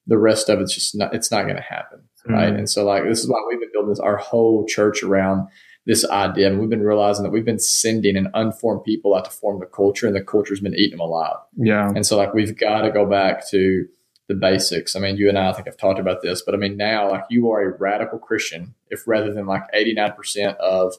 the 0.10 0.18
rest 0.18 0.48
of 0.48 0.62
it's 0.62 0.74
just 0.74 0.96
not, 0.96 1.14
it's 1.14 1.32
not 1.32 1.44
going 1.44 1.58
to 1.58 1.62
happen. 1.62 2.00
Right. 2.26 2.54
Mm. 2.54 2.60
And 2.60 2.70
so, 2.70 2.86
like, 2.86 3.04
this 3.04 3.20
is 3.20 3.30
why 3.30 3.42
we've 3.48 3.60
been 3.60 3.72
building 3.72 3.90
this, 3.90 4.00
our 4.00 4.18
whole 4.18 4.66
church 4.66 5.04
around 5.04 5.48
this 5.88 6.08
idea. 6.10 6.48
And 6.48 6.60
we've 6.60 6.70
been 6.70 6.84
realizing 6.84 7.24
that 7.24 7.32
we've 7.32 7.46
been 7.46 7.60
sending 7.60 8.18
an 8.18 8.30
unformed 8.34 8.84
people 8.84 9.16
out 9.16 9.26
to 9.26 9.32
form 9.32 9.60
the 9.60 9.66
culture, 9.66 10.06
and 10.06 10.16
the 10.16 10.22
culture's 10.22 10.60
been 10.60 10.76
eating 10.76 10.98
them 10.98 11.00
alive. 11.00 11.38
Yeah. 11.56 11.88
And 11.88 12.06
so, 12.06 12.18
like, 12.18 12.34
we've 12.34 12.58
got 12.58 12.82
to 12.82 12.92
go 12.92 13.06
back 13.06 13.50
to 13.50 13.88
the 14.28 14.36
basics. 14.36 14.98
I 14.98 15.00
mean, 15.00 15.16
you 15.16 15.30
and 15.30 15.40
I, 15.40 15.50
I 15.50 15.54
think 15.54 15.70
I've 15.70 15.78
talked 15.78 16.00
about 16.00 16.22
this, 16.22 16.42
but 16.42 16.54
I 16.54 16.58
mean, 16.58 16.76
now, 16.76 17.10
like, 17.10 17.24
you 17.30 17.50
are 17.50 17.62
a 17.62 17.78
radical 17.78 18.20
Christian 18.20 18.76
if 18.90 19.08
rather 19.08 19.34
than 19.34 19.46
like 19.46 19.64
89% 19.74 20.58
of 20.58 20.94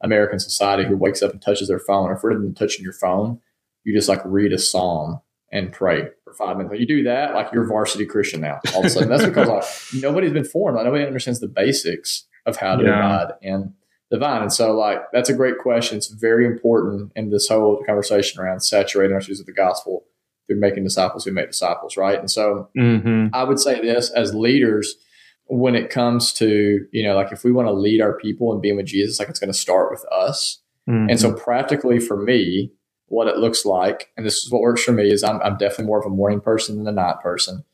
American 0.00 0.38
society 0.38 0.88
who 0.88 0.96
wakes 0.96 1.20
up 1.20 1.32
and 1.32 1.42
touches 1.42 1.66
their 1.66 1.80
phone, 1.80 2.08
or 2.08 2.14
if 2.14 2.22
rather 2.22 2.38
than 2.38 2.54
touching 2.54 2.84
your 2.84 2.92
phone, 2.92 3.40
you 3.82 3.92
just 3.92 4.08
like 4.08 4.20
read 4.24 4.52
a 4.52 4.58
psalm 4.58 5.20
and 5.50 5.72
pray 5.72 6.02
for 6.22 6.32
five 6.34 6.56
minutes. 6.56 6.70
When 6.70 6.80
you 6.80 6.86
do 6.86 7.02
that, 7.04 7.34
like 7.34 7.48
you're 7.52 7.66
varsity 7.66 8.06
Christian 8.06 8.40
now. 8.40 8.60
All 8.74 8.80
of 8.80 8.84
a 8.86 8.90
sudden, 8.90 9.08
that's 9.08 9.24
because 9.24 9.48
like 9.48 9.64
nobody's 10.00 10.32
been 10.32 10.44
formed. 10.44 10.76
Like, 10.76 10.84
nobody 10.84 11.04
understands 11.04 11.40
the 11.40 11.48
basics 11.48 12.26
of 12.46 12.56
how 12.56 12.76
to 12.76 12.84
yeah. 12.84 12.98
abide 12.98 13.32
and 13.42 13.72
divine. 14.10 14.42
And 14.42 14.52
so, 14.52 14.72
like, 14.72 15.00
that's 15.12 15.28
a 15.28 15.34
great 15.34 15.58
question. 15.58 15.98
It's 15.98 16.08
very 16.08 16.46
important 16.46 17.12
in 17.14 17.30
this 17.30 17.48
whole 17.48 17.82
conversation 17.84 18.40
around 18.40 18.60
saturating 18.60 19.14
our 19.14 19.20
shoes 19.20 19.38
with 19.38 19.46
the 19.46 19.52
gospel 19.52 20.04
through 20.46 20.60
making 20.60 20.84
disciples 20.84 21.24
who 21.24 21.32
make 21.32 21.50
disciples, 21.50 21.96
right? 21.96 22.18
And 22.18 22.30
so, 22.30 22.70
mm-hmm. 22.76 23.34
I 23.34 23.44
would 23.44 23.60
say 23.60 23.80
this 23.80 24.10
as 24.10 24.34
leaders, 24.34 24.94
when 25.46 25.74
it 25.74 25.90
comes 25.90 26.32
to, 26.34 26.86
you 26.90 27.02
know, 27.02 27.14
like 27.14 27.32
if 27.32 27.44
we 27.44 27.52
want 27.52 27.68
to 27.68 27.72
lead 27.72 28.00
our 28.00 28.16
people 28.18 28.52
and 28.52 28.62
being 28.62 28.76
with 28.76 28.86
Jesus, 28.86 29.18
like 29.18 29.28
it's 29.28 29.40
going 29.40 29.52
to 29.52 29.58
start 29.58 29.90
with 29.90 30.04
us. 30.12 30.60
Mm-hmm. 30.88 31.10
And 31.10 31.20
so, 31.20 31.32
practically 31.32 31.98
for 31.98 32.16
me, 32.16 32.72
what 33.06 33.26
it 33.26 33.38
looks 33.38 33.64
like, 33.64 34.10
and 34.16 34.24
this 34.24 34.44
is 34.44 34.50
what 34.50 34.62
works 34.62 34.84
for 34.84 34.92
me, 34.92 35.10
is 35.10 35.22
I'm, 35.22 35.40
I'm 35.42 35.56
definitely 35.56 35.86
more 35.86 35.98
of 35.98 36.06
a 36.06 36.10
morning 36.10 36.40
person 36.40 36.76
than 36.76 36.86
a 36.86 36.92
night 36.92 37.20
person. 37.22 37.64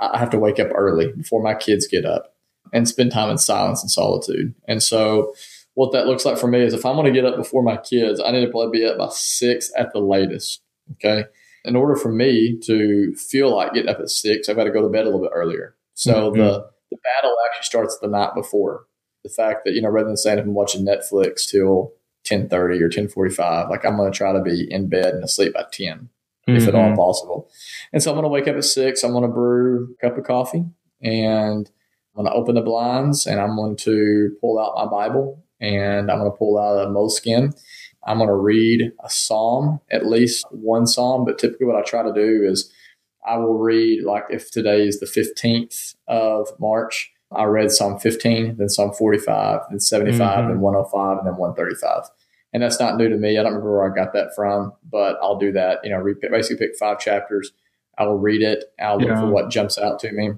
I 0.00 0.18
have 0.18 0.30
to 0.30 0.38
wake 0.38 0.58
up 0.58 0.68
early 0.74 1.12
before 1.12 1.42
my 1.42 1.54
kids 1.54 1.86
get 1.86 2.06
up 2.06 2.34
and 2.72 2.88
spend 2.88 3.12
time 3.12 3.30
in 3.30 3.36
silence 3.36 3.82
and 3.82 3.90
solitude. 3.90 4.54
And 4.66 4.82
so, 4.82 5.34
what 5.74 5.92
that 5.92 6.06
looks 6.06 6.24
like 6.24 6.38
for 6.38 6.48
me 6.48 6.60
is 6.60 6.74
if 6.74 6.84
I'm 6.84 6.96
going 6.96 7.12
to 7.12 7.12
get 7.12 7.24
up 7.24 7.36
before 7.36 7.62
my 7.62 7.76
kids, 7.76 8.20
I 8.20 8.30
need 8.30 8.44
to 8.44 8.50
probably 8.50 8.80
be 8.80 8.86
up 8.86 8.98
by 8.98 9.08
six 9.10 9.70
at 9.76 9.92
the 9.92 10.00
latest. 10.00 10.62
Okay. 10.92 11.24
In 11.64 11.76
order 11.76 11.96
for 11.96 12.10
me 12.10 12.58
to 12.64 13.14
feel 13.14 13.54
like 13.54 13.72
getting 13.72 13.88
up 13.88 14.00
at 14.00 14.10
six, 14.10 14.48
I've 14.48 14.56
got 14.56 14.64
to 14.64 14.70
go 14.70 14.82
to 14.82 14.88
bed 14.88 15.02
a 15.02 15.04
little 15.04 15.22
bit 15.22 15.30
earlier. 15.32 15.76
So 15.94 16.30
mm-hmm. 16.30 16.38
the, 16.38 16.66
the 16.90 16.98
battle 17.02 17.36
actually 17.46 17.64
starts 17.64 17.98
the 17.98 18.08
night 18.08 18.34
before. 18.34 18.86
The 19.24 19.30
fact 19.30 19.64
that, 19.64 19.74
you 19.74 19.80
know, 19.80 19.88
rather 19.88 20.08
than 20.08 20.16
saying 20.16 20.40
I'm 20.40 20.54
watching 20.54 20.84
Netflix 20.84 21.48
till 21.48 21.92
1030 22.28 22.78
or 22.80 22.86
1045, 22.86 23.70
like 23.70 23.84
I'm 23.84 23.96
going 23.96 24.10
to 24.10 24.16
try 24.16 24.32
to 24.32 24.42
be 24.42 24.66
in 24.68 24.88
bed 24.88 25.14
and 25.14 25.24
asleep 25.24 25.54
by 25.54 25.64
10, 25.70 26.08
mm-hmm. 26.48 26.56
if 26.56 26.68
at 26.68 26.74
all 26.74 26.86
mm-hmm. 26.86 26.96
possible. 26.96 27.48
And 27.92 28.02
so 28.02 28.10
I'm 28.10 28.16
going 28.16 28.24
to 28.24 28.28
wake 28.28 28.48
up 28.48 28.56
at 28.56 28.64
six. 28.64 29.04
I'm 29.04 29.12
going 29.12 29.22
to 29.22 29.28
brew 29.28 29.94
a 29.96 30.06
cup 30.06 30.18
of 30.18 30.24
coffee 30.24 30.64
and 31.00 31.70
I'm 32.16 32.24
going 32.24 32.26
to 32.26 32.38
open 32.38 32.56
the 32.56 32.62
blinds 32.62 33.26
and 33.26 33.40
I'm 33.40 33.56
going 33.56 33.76
to 33.76 34.36
pull 34.40 34.58
out 34.58 34.74
my 34.74 34.90
Bible 34.90 35.42
and 35.62 36.10
I'm 36.10 36.18
going 36.18 36.30
to 36.30 36.36
pull 36.36 36.58
out 36.58 36.84
a 36.84 36.90
Moleskine. 36.90 37.54
I'm 38.04 38.18
going 38.18 38.28
to 38.28 38.34
read 38.34 38.92
a 39.02 39.08
psalm, 39.08 39.80
at 39.90 40.06
least 40.06 40.44
one 40.50 40.86
psalm. 40.86 41.24
But 41.24 41.38
typically, 41.38 41.66
what 41.66 41.76
I 41.76 41.82
try 41.82 42.02
to 42.02 42.12
do 42.12 42.44
is 42.44 42.70
I 43.24 43.36
will 43.38 43.58
read, 43.58 44.02
like 44.04 44.24
if 44.28 44.50
today 44.50 44.86
is 44.86 44.98
the 45.00 45.06
15th 45.06 45.94
of 46.08 46.48
March, 46.58 47.12
I 47.30 47.44
read 47.44 47.70
Psalm 47.70 47.98
15, 47.98 48.56
then 48.58 48.68
Psalm 48.68 48.92
45, 48.92 49.60
then 49.70 49.80
75, 49.80 50.20
mm-hmm. 50.20 50.48
then 50.48 50.60
105, 50.60 51.18
and 51.18 51.26
then 51.26 51.36
135. 51.36 52.10
And 52.52 52.62
that's 52.62 52.78
not 52.78 52.98
new 52.98 53.08
to 53.08 53.16
me. 53.16 53.38
I 53.38 53.42
don't 53.42 53.52
remember 53.52 53.78
where 53.78 53.90
I 53.90 53.94
got 53.94 54.12
that 54.12 54.34
from, 54.36 54.72
but 54.90 55.16
I'll 55.22 55.38
do 55.38 55.52
that. 55.52 55.78
You 55.84 55.90
know, 55.90 55.98
re- 55.98 56.14
basically 56.30 56.66
pick 56.66 56.76
five 56.76 56.98
chapters. 56.98 57.52
I 57.96 58.04
will 58.04 58.18
read 58.18 58.42
it. 58.42 58.64
I'll 58.80 58.98
look 58.98 59.08
yeah. 59.08 59.20
for 59.20 59.30
what 59.30 59.50
jumps 59.50 59.78
out 59.78 60.00
to 60.00 60.12
me. 60.12 60.32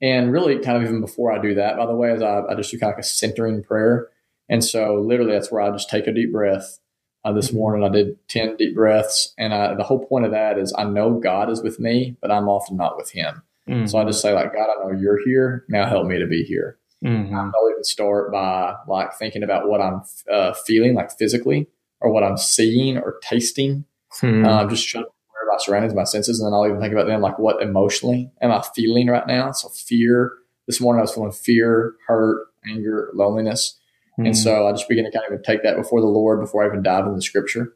And 0.00 0.32
really, 0.32 0.58
kind 0.58 0.78
of 0.78 0.84
even 0.84 1.00
before 1.00 1.32
I 1.32 1.38
do 1.38 1.54
that, 1.54 1.76
by 1.76 1.86
the 1.86 1.94
way, 1.94 2.12
as 2.12 2.22
I, 2.22 2.42
I 2.48 2.54
just 2.54 2.70
do 2.70 2.78
kind 2.78 2.92
of 2.92 2.96
like 2.96 3.04
a 3.04 3.06
centering 3.06 3.62
prayer. 3.62 4.08
And 4.48 4.64
so 4.64 4.94
literally 4.96 5.32
that's 5.32 5.50
where 5.50 5.62
I 5.62 5.70
just 5.70 5.90
take 5.90 6.06
a 6.06 6.12
deep 6.12 6.32
breath. 6.32 6.78
Uh, 7.24 7.32
this 7.32 7.48
mm-hmm. 7.48 7.56
morning 7.56 7.84
I 7.84 7.88
did 7.88 8.28
10 8.28 8.56
deep 8.56 8.74
breaths. 8.74 9.32
And 9.38 9.54
I, 9.54 9.74
the 9.74 9.84
whole 9.84 10.04
point 10.04 10.26
of 10.26 10.32
that 10.32 10.58
is 10.58 10.74
I 10.76 10.84
know 10.84 11.18
God 11.18 11.50
is 11.50 11.62
with 11.62 11.80
me, 11.80 12.16
but 12.20 12.30
I'm 12.30 12.48
often 12.48 12.76
not 12.76 12.96
with 12.96 13.10
him. 13.12 13.42
Mm-hmm. 13.68 13.86
So 13.86 13.98
I 13.98 14.04
just 14.04 14.20
say 14.20 14.32
like, 14.32 14.52
God, 14.52 14.68
I 14.68 14.84
know 14.84 14.98
you're 14.98 15.24
here. 15.24 15.64
Now 15.68 15.86
help 15.86 16.06
me 16.06 16.18
to 16.18 16.26
be 16.26 16.44
here. 16.44 16.78
Mm-hmm. 17.04 17.34
I'll 17.34 17.70
even 17.70 17.84
start 17.84 18.32
by 18.32 18.74
like 18.88 19.14
thinking 19.14 19.42
about 19.42 19.68
what 19.68 19.80
I'm 19.80 20.02
uh, 20.30 20.52
feeling 20.52 20.94
like 20.94 21.16
physically 21.16 21.68
or 22.00 22.10
what 22.10 22.22
I'm 22.22 22.36
seeing 22.36 22.98
or 22.98 23.18
tasting. 23.22 23.84
Mm-hmm. 24.20 24.44
Um, 24.44 24.68
just 24.68 24.88
trying 24.88 25.04
to 25.04 25.08
aware 25.08 25.52
my 25.52 25.58
surroundings, 25.58 25.94
my 25.94 26.04
senses. 26.04 26.40
And 26.40 26.46
then 26.46 26.54
I'll 26.54 26.66
even 26.66 26.80
think 26.80 26.92
about 26.92 27.06
them 27.06 27.20
like 27.20 27.38
what 27.38 27.62
emotionally 27.62 28.30
am 28.40 28.52
I 28.52 28.62
feeling 28.74 29.08
right 29.08 29.26
now? 29.26 29.52
So 29.52 29.68
fear. 29.68 30.32
This 30.66 30.80
morning 30.80 31.00
I 31.00 31.02
was 31.02 31.12
feeling 31.12 31.32
fear, 31.32 31.94
hurt, 32.06 32.46
anger, 32.66 33.10
loneliness. 33.12 33.78
Mm-hmm. 34.14 34.26
And 34.26 34.38
so 34.38 34.66
I 34.66 34.72
just 34.72 34.88
begin 34.88 35.04
to 35.04 35.10
kind 35.10 35.32
of 35.32 35.42
take 35.42 35.62
that 35.62 35.76
before 35.76 36.00
the 36.00 36.06
Lord 36.06 36.40
before 36.40 36.62
I 36.62 36.68
even 36.68 36.82
dive 36.82 37.04
into 37.04 37.16
the 37.16 37.22
scripture 37.22 37.74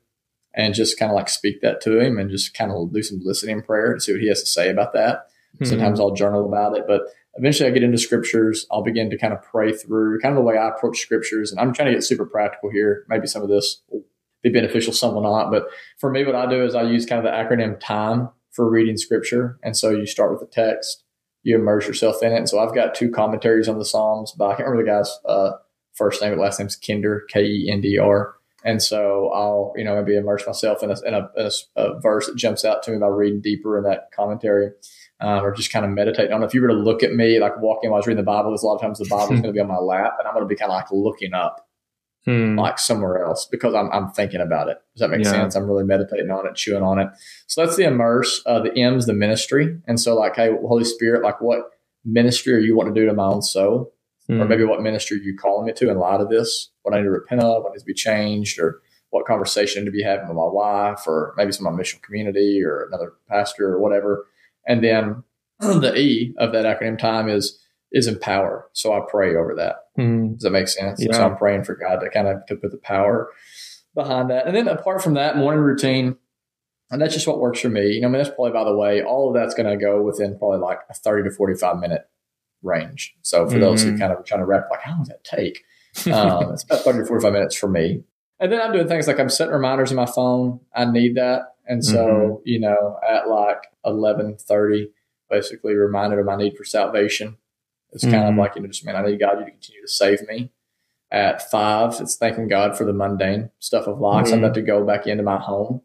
and 0.55 0.75
just 0.75 0.99
kind 0.99 1.11
of 1.11 1.17
like 1.17 1.29
speak 1.29 1.61
that 1.63 1.81
to 1.83 1.99
him 1.99 2.19
and 2.19 2.31
just 2.31 2.55
kind 2.55 2.71
of 2.71 2.93
do 2.93 3.03
some 3.03 3.21
listening 3.23 3.63
prayer 3.63 3.95
to 3.95 4.01
see 4.01 4.13
what 4.13 4.21
he 4.21 4.29
has 4.29 4.41
to 4.41 4.47
say 4.47 4.71
about 4.71 4.93
that. 4.93 5.29
Mm-hmm. 5.57 5.65
Sometimes 5.65 6.01
I'll 6.01 6.13
journal 6.13 6.47
about 6.47 6.77
it, 6.77 6.85
but 6.87 7.03
eventually 7.35 7.69
I 7.69 7.73
get 7.73 7.83
into 7.83 7.99
scriptures. 7.99 8.67
I'll 8.71 8.83
begin 8.83 9.11
to 9.11 9.19
kind 9.19 9.33
of 9.33 9.43
pray 9.43 9.73
through 9.73 10.21
kind 10.21 10.33
of 10.33 10.37
the 10.37 10.45
way 10.45 10.57
I 10.57 10.69
approach 10.69 10.99
scriptures. 10.99 11.51
And 11.51 11.61
I'm 11.61 11.73
trying 11.73 11.89
to 11.89 11.95
get 11.95 12.05
super 12.05 12.27
practical 12.27 12.71
here. 12.71 13.05
Maybe 13.09 13.27
some 13.27 13.43
of 13.43 13.49
this 13.49 13.83
will 13.89 14.05
be 14.43 14.51
beneficial, 14.51 14.93
some 14.93 15.15
will 15.15 15.23
not. 15.23 15.51
But 15.51 15.67
for 15.99 16.11
me, 16.11 16.25
what 16.25 16.35
I 16.35 16.49
do 16.49 16.65
is 16.65 16.75
I 16.75 16.83
use 16.83 17.07
kind 17.07 17.25
of 17.25 17.25
the 17.25 17.37
acronym 17.37 17.81
TIME 17.81 18.29
for 18.51 18.71
reading 18.71 18.97
scripture. 18.97 19.59
And 19.63 19.77
so 19.77 19.91
you 19.91 20.07
start 20.07 20.31
with 20.31 20.41
the 20.41 20.47
text, 20.47 21.05
you 21.43 21.57
immerse 21.57 21.87
yourself 21.87 22.23
in 22.23 22.33
it. 22.33 22.37
And 22.37 22.49
so 22.49 22.59
I've 22.59 22.75
got 22.75 22.95
two 22.95 23.11
commentaries 23.11 23.69
on 23.69 23.79
the 23.79 23.85
Psalms 23.85 24.35
but 24.37 24.47
I 24.47 24.57
can't 24.57 24.69
remember 24.69 24.85
the 24.85 24.99
guy's 24.99 25.19
uh, 25.25 25.53
first 25.99 26.23
name, 26.23 26.31
but 26.31 26.41
last 26.41 26.61
name's 26.61 26.77
Kinder, 26.77 27.27
K 27.29 27.45
E 27.45 27.69
N 27.71 27.81
D 27.81 27.99
R. 27.99 28.37
And 28.65 28.83
so 28.83 29.31
I'll, 29.35 29.73
you 29.77 29.85
know, 29.85 29.95
maybe 29.97 30.17
immerse 30.17 30.47
myself 30.47 30.83
in 30.83 30.91
a, 30.91 31.01
in 31.07 31.15
a, 31.15 31.29
a, 31.37 31.51
a 31.77 32.01
verse 32.01 32.27
that 32.27 32.37
jumps 32.37 32.65
out 32.65 32.83
to 32.85 32.93
me 32.93 32.99
by 32.99 33.09
reading 33.09 33.41
deeper 33.41 33.77
in 33.77 33.85
that 33.85 34.11
commentary. 34.17 34.71
Um, 35.21 35.45
or 35.45 35.53
just 35.53 35.73
kind 35.73 35.85
of 35.85 35.91
meditate 35.91 36.31
on. 36.31 36.45
It. 36.45 36.47
If 36.47 36.55
you 36.55 36.63
were 36.63 36.69
to 36.69 36.75
look 36.75 37.03
at 37.03 37.13
me, 37.13 37.41
like 37.41 37.61
walking 37.61 37.91
while 37.91 37.97
I 37.97 37.99
was 37.99 38.07
reading 38.07 38.23
the 38.23 38.31
Bible, 38.31 38.51
there's 38.51 38.63
a 38.63 38.67
lot 38.67 38.77
of 38.77 38.81
times 38.81 39.01
the 39.01 39.07
Bible 39.11 39.35
is 39.35 39.41
going 39.41 39.53
to 39.53 39.53
be 39.53 39.59
on 39.59 39.67
my 39.67 39.79
lap, 39.79 40.15
and 40.17 40.29
I'm 40.29 40.33
going 40.33 40.45
to 40.45 40.49
be 40.49 40.55
kind 40.55 40.71
of 40.71 40.77
like 40.77 40.93
looking 40.93 41.35
up, 41.35 41.67
hmm. 42.25 42.57
like 42.57 42.79
somewhere 42.79 43.25
else, 43.25 43.45
because 43.51 43.75
I'm 43.75 43.91
I'm 43.91 44.13
thinking 44.13 44.41
about 44.41 44.69
it. 44.69 44.79
Does 44.95 45.01
that 45.01 45.11
make 45.11 45.25
yeah. 45.25 45.33
sense? 45.33 45.57
I'm 45.57 45.67
really 45.67 45.83
meditating 45.83 46.31
on 46.31 46.47
it, 46.47 46.55
chewing 46.55 46.85
on 46.85 47.01
it. 47.01 47.09
So 47.49 47.65
that's 47.65 47.77
the 47.77 47.83
immerse. 47.83 48.43
Uh, 48.47 48.61
the 48.61 48.73
M's 48.79 49.07
the 49.07 49.13
ministry, 49.13 49.77
and 49.89 49.99
so 49.99 50.15
like, 50.15 50.37
hey, 50.37 50.53
Holy 50.53 50.85
Spirit, 50.85 51.25
like, 51.25 51.41
what 51.41 51.63
ministry 52.05 52.55
are 52.55 52.61
you 52.61 52.77
want 52.77 52.95
to 52.95 53.01
do 53.01 53.05
to 53.05 53.13
my 53.13 53.25
own 53.25 53.43
soul? 53.43 53.93
Mm. 54.31 54.41
or 54.41 54.45
maybe 54.45 54.65
what 54.65 54.83
ministry 54.83 55.21
you 55.23 55.37
calling 55.37 55.67
me 55.67 55.73
to 55.75 55.91
in 55.91 55.99
light 55.99 56.21
of 56.21 56.29
this, 56.29 56.71
what 56.83 56.95
I 56.95 56.99
need 56.99 57.05
to 57.05 57.11
repent 57.11 57.43
of, 57.43 57.63
what 57.63 57.73
needs 57.73 57.83
to 57.83 57.87
be 57.87 57.95
changed, 57.95 58.59
or 58.59 58.81
what 59.11 59.27
conversation 59.27 59.85
to 59.85 59.91
be 59.91 60.03
having 60.03 60.29
with 60.29 60.37
my 60.37 60.47
wife, 60.47 61.07
or 61.07 61.35
maybe 61.37 61.53
some 61.53 61.67
of 61.67 61.73
my 61.73 61.79
mission 61.79 62.01
community, 62.03 62.63
or 62.63 62.87
another 62.87 63.15
pastor, 63.29 63.73
or 63.73 63.81
whatever. 63.81 64.27
And 64.67 64.85
then 64.85 65.25
the 65.61 65.95
E 65.97 66.35
of 66.39 66.53
that 66.53 66.65
acronym 66.65 66.99
time 66.99 67.29
is 67.29 67.59
is 67.91 68.07
empower. 68.07 68.69
So 68.75 68.93
I 68.93 69.01
pray 69.09 69.35
over 69.35 69.55
that. 69.57 69.77
Mm. 69.99 70.35
Does 70.35 70.43
that 70.43 70.51
make 70.51 70.69
sense? 70.69 71.03
Yeah. 71.03 71.17
So 71.17 71.25
I'm 71.25 71.37
praying 71.37 71.65
for 71.65 71.75
God 71.75 72.01
to 72.01 72.11
kind 72.11 72.29
of 72.29 72.45
to 72.47 72.57
put 72.57 72.71
the 72.71 72.79
power 72.79 73.31
behind 73.95 74.31
that. 74.31 74.47
And 74.47 74.55
then 74.55 74.69
apart 74.69 75.03
from 75.03 75.15
that, 75.15 75.37
morning 75.37 75.63
routine, 75.63 76.17
and 76.91 77.01
that's 77.01 77.15
just 77.15 77.27
what 77.27 77.41
works 77.41 77.61
for 77.61 77.69
me. 77.69 77.95
You 77.95 78.01
know, 78.03 78.09
I 78.09 78.11
mean, 78.11 78.23
that's 78.23 78.35
probably 78.35 78.53
by 78.53 78.65
the 78.65 78.77
way, 78.77 79.03
all 79.03 79.29
of 79.29 79.35
that's 79.35 79.55
going 79.55 79.69
to 79.69 79.83
go 79.83 80.03
within 80.03 80.39
probably 80.39 80.59
like 80.59 80.81
a 80.91 80.95
30 80.95 81.31
to 81.31 81.35
45 81.35 81.79
minute 81.79 82.03
range. 82.63 83.15
So 83.23 83.47
for 83.47 83.53
mm-hmm. 83.53 83.61
those 83.61 83.83
who 83.83 83.91
mm-hmm. 83.91 84.01
kind 84.01 84.13
of 84.13 84.25
trying 84.25 84.41
to 84.41 84.47
wrap, 84.47 84.65
like, 84.71 84.83
how 84.83 84.93
long 84.93 85.01
does 85.01 85.09
that 85.09 85.25
take? 85.25 85.65
Um, 86.13 86.53
it's 86.53 86.65
about 86.65 86.81
30 86.81 87.01
to 87.01 87.07
45 87.07 87.33
minutes 87.33 87.57
for 87.57 87.69
me. 87.69 88.05
and 88.39 88.53
then 88.53 88.61
I'm 88.61 88.73
doing 88.73 88.87
things 88.87 89.09
like 89.09 89.19
I'm 89.19 89.29
setting 89.29 89.53
reminders 89.53 89.91
in 89.91 89.97
my 89.97 90.07
phone. 90.07 90.61
I 90.75 90.85
need 90.85 91.17
that. 91.17 91.55
And 91.67 91.85
so, 91.85 92.07
mm-hmm. 92.07 92.43
you 92.45 92.61
know, 92.61 92.99
at 93.07 93.29
like 93.29 93.67
1130, 93.83 94.91
basically 95.29 95.75
reminded 95.75 96.19
of 96.19 96.27
my 96.27 96.37
need 96.37 96.57
for 96.57 96.65
salvation. 96.65 97.37
It's 97.93 98.05
mm-hmm. 98.05 98.13
kind 98.13 98.25
of 98.25 98.31
mm-hmm. 98.31 98.41
like, 98.41 98.55
you 98.55 98.63
know, 98.63 98.69
just, 98.69 98.85
man, 98.85 98.97
I 98.97 99.03
need 99.03 99.21
God 99.21 99.35
to 99.35 99.45
continue 99.45 99.83
to 99.83 99.89
save 99.89 100.27
me. 100.27 100.51
At 101.11 101.51
five, 101.51 101.97
it's 102.01 102.17
thanking 102.17 102.49
God 102.49 102.77
for 102.77 102.85
the 102.85 102.93
mundane 102.93 103.51
stuff 103.59 103.87
of 103.87 103.99
life. 103.99 104.27
Mm-hmm. 104.27 104.35
I'm 104.35 104.45
about 104.45 104.55
to 104.55 104.63
go 104.63 104.85
back 104.85 105.07
into 105.07 105.23
my 105.23 105.39
home 105.39 105.83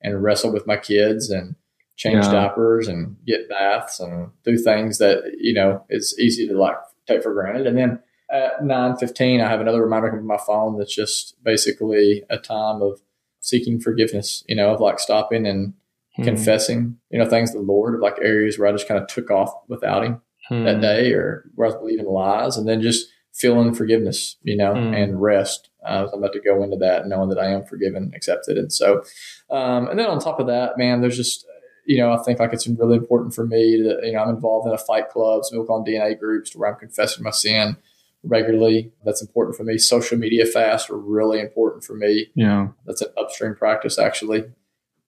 and 0.00 0.22
wrestle 0.22 0.52
with 0.52 0.66
my 0.66 0.76
kids 0.76 1.30
and 1.30 1.56
change 1.96 2.24
yeah. 2.24 2.32
diapers 2.32 2.88
and 2.88 3.16
get 3.26 3.48
baths 3.48 4.00
and 4.00 4.30
do 4.44 4.56
things 4.56 4.98
that, 4.98 5.22
you 5.38 5.54
know, 5.54 5.84
it's 5.88 6.18
easy 6.18 6.46
to 6.46 6.56
like 6.56 6.76
take 7.06 7.22
for 7.22 7.32
granted. 7.32 7.66
And 7.66 7.76
then 7.76 8.00
at 8.30 8.60
9.15, 8.60 9.42
I 9.42 9.48
have 9.48 9.60
another 9.60 9.82
reminder 9.82 10.16
on 10.16 10.26
my 10.26 10.38
phone 10.38 10.78
that's 10.78 10.94
just 10.94 11.42
basically 11.42 12.22
a 12.28 12.38
time 12.38 12.82
of 12.82 13.00
seeking 13.40 13.80
forgiveness, 13.80 14.44
you 14.46 14.56
know, 14.56 14.74
of 14.74 14.80
like 14.80 14.98
stopping 14.98 15.46
and 15.46 15.72
hmm. 16.16 16.24
confessing, 16.24 16.98
you 17.10 17.18
know, 17.18 17.28
things 17.28 17.52
to 17.52 17.58
the 17.58 17.64
Lord 17.64 17.94
of 17.94 18.00
like 18.00 18.18
areas 18.20 18.58
where 18.58 18.68
I 18.68 18.72
just 18.72 18.88
kind 18.88 19.00
of 19.00 19.08
took 19.08 19.30
off 19.30 19.54
without 19.68 20.04
him 20.04 20.20
hmm. 20.48 20.64
that 20.64 20.80
day 20.80 21.12
or 21.12 21.48
where 21.54 21.66
I 21.66 21.70
was 21.70 21.78
believing 21.78 22.06
lies 22.06 22.56
and 22.56 22.68
then 22.68 22.82
just 22.82 23.06
feeling 23.32 23.74
forgiveness, 23.74 24.36
you 24.42 24.56
know, 24.56 24.74
hmm. 24.74 24.92
and 24.92 25.22
rest. 25.22 25.70
Uh, 25.86 26.08
I'm 26.12 26.18
about 26.18 26.32
to 26.32 26.40
go 26.40 26.62
into 26.62 26.76
that 26.78 27.06
knowing 27.06 27.28
that 27.30 27.38
I 27.38 27.50
am 27.50 27.64
forgiven, 27.64 28.12
accepted. 28.14 28.58
And 28.58 28.72
so, 28.72 29.02
um, 29.50 29.88
and 29.88 29.98
then 29.98 30.06
on 30.06 30.18
top 30.18 30.40
of 30.40 30.48
that, 30.48 30.76
man, 30.76 31.00
there's 31.00 31.16
just, 31.16 31.46
you 31.86 31.98
know, 31.98 32.12
I 32.12 32.22
think 32.22 32.40
like 32.40 32.52
it's 32.52 32.66
really 32.66 32.96
important 32.96 33.34
for 33.34 33.46
me 33.46 33.80
that, 33.82 34.04
you 34.04 34.12
know, 34.12 34.20
I'm 34.20 34.34
involved 34.34 34.66
in 34.66 34.74
a 34.74 34.78
fight 34.78 35.08
club, 35.08 35.42
milk 35.52 35.70
on 35.70 35.84
DNA 35.84 36.18
groups 36.18 36.50
to 36.50 36.58
where 36.58 36.70
I'm 36.70 36.78
confessing 36.78 37.22
my 37.22 37.30
sin 37.30 37.76
regularly. 38.24 38.92
That's 39.04 39.22
important 39.22 39.56
for 39.56 39.62
me. 39.62 39.78
Social 39.78 40.18
media 40.18 40.44
fasts 40.44 40.90
are 40.90 40.96
really 40.96 41.40
important 41.40 41.84
for 41.84 41.94
me. 41.94 42.26
Yeah. 42.34 42.68
That's 42.84 43.02
an 43.02 43.08
upstream 43.16 43.54
practice 43.54 43.98
actually. 43.98 44.44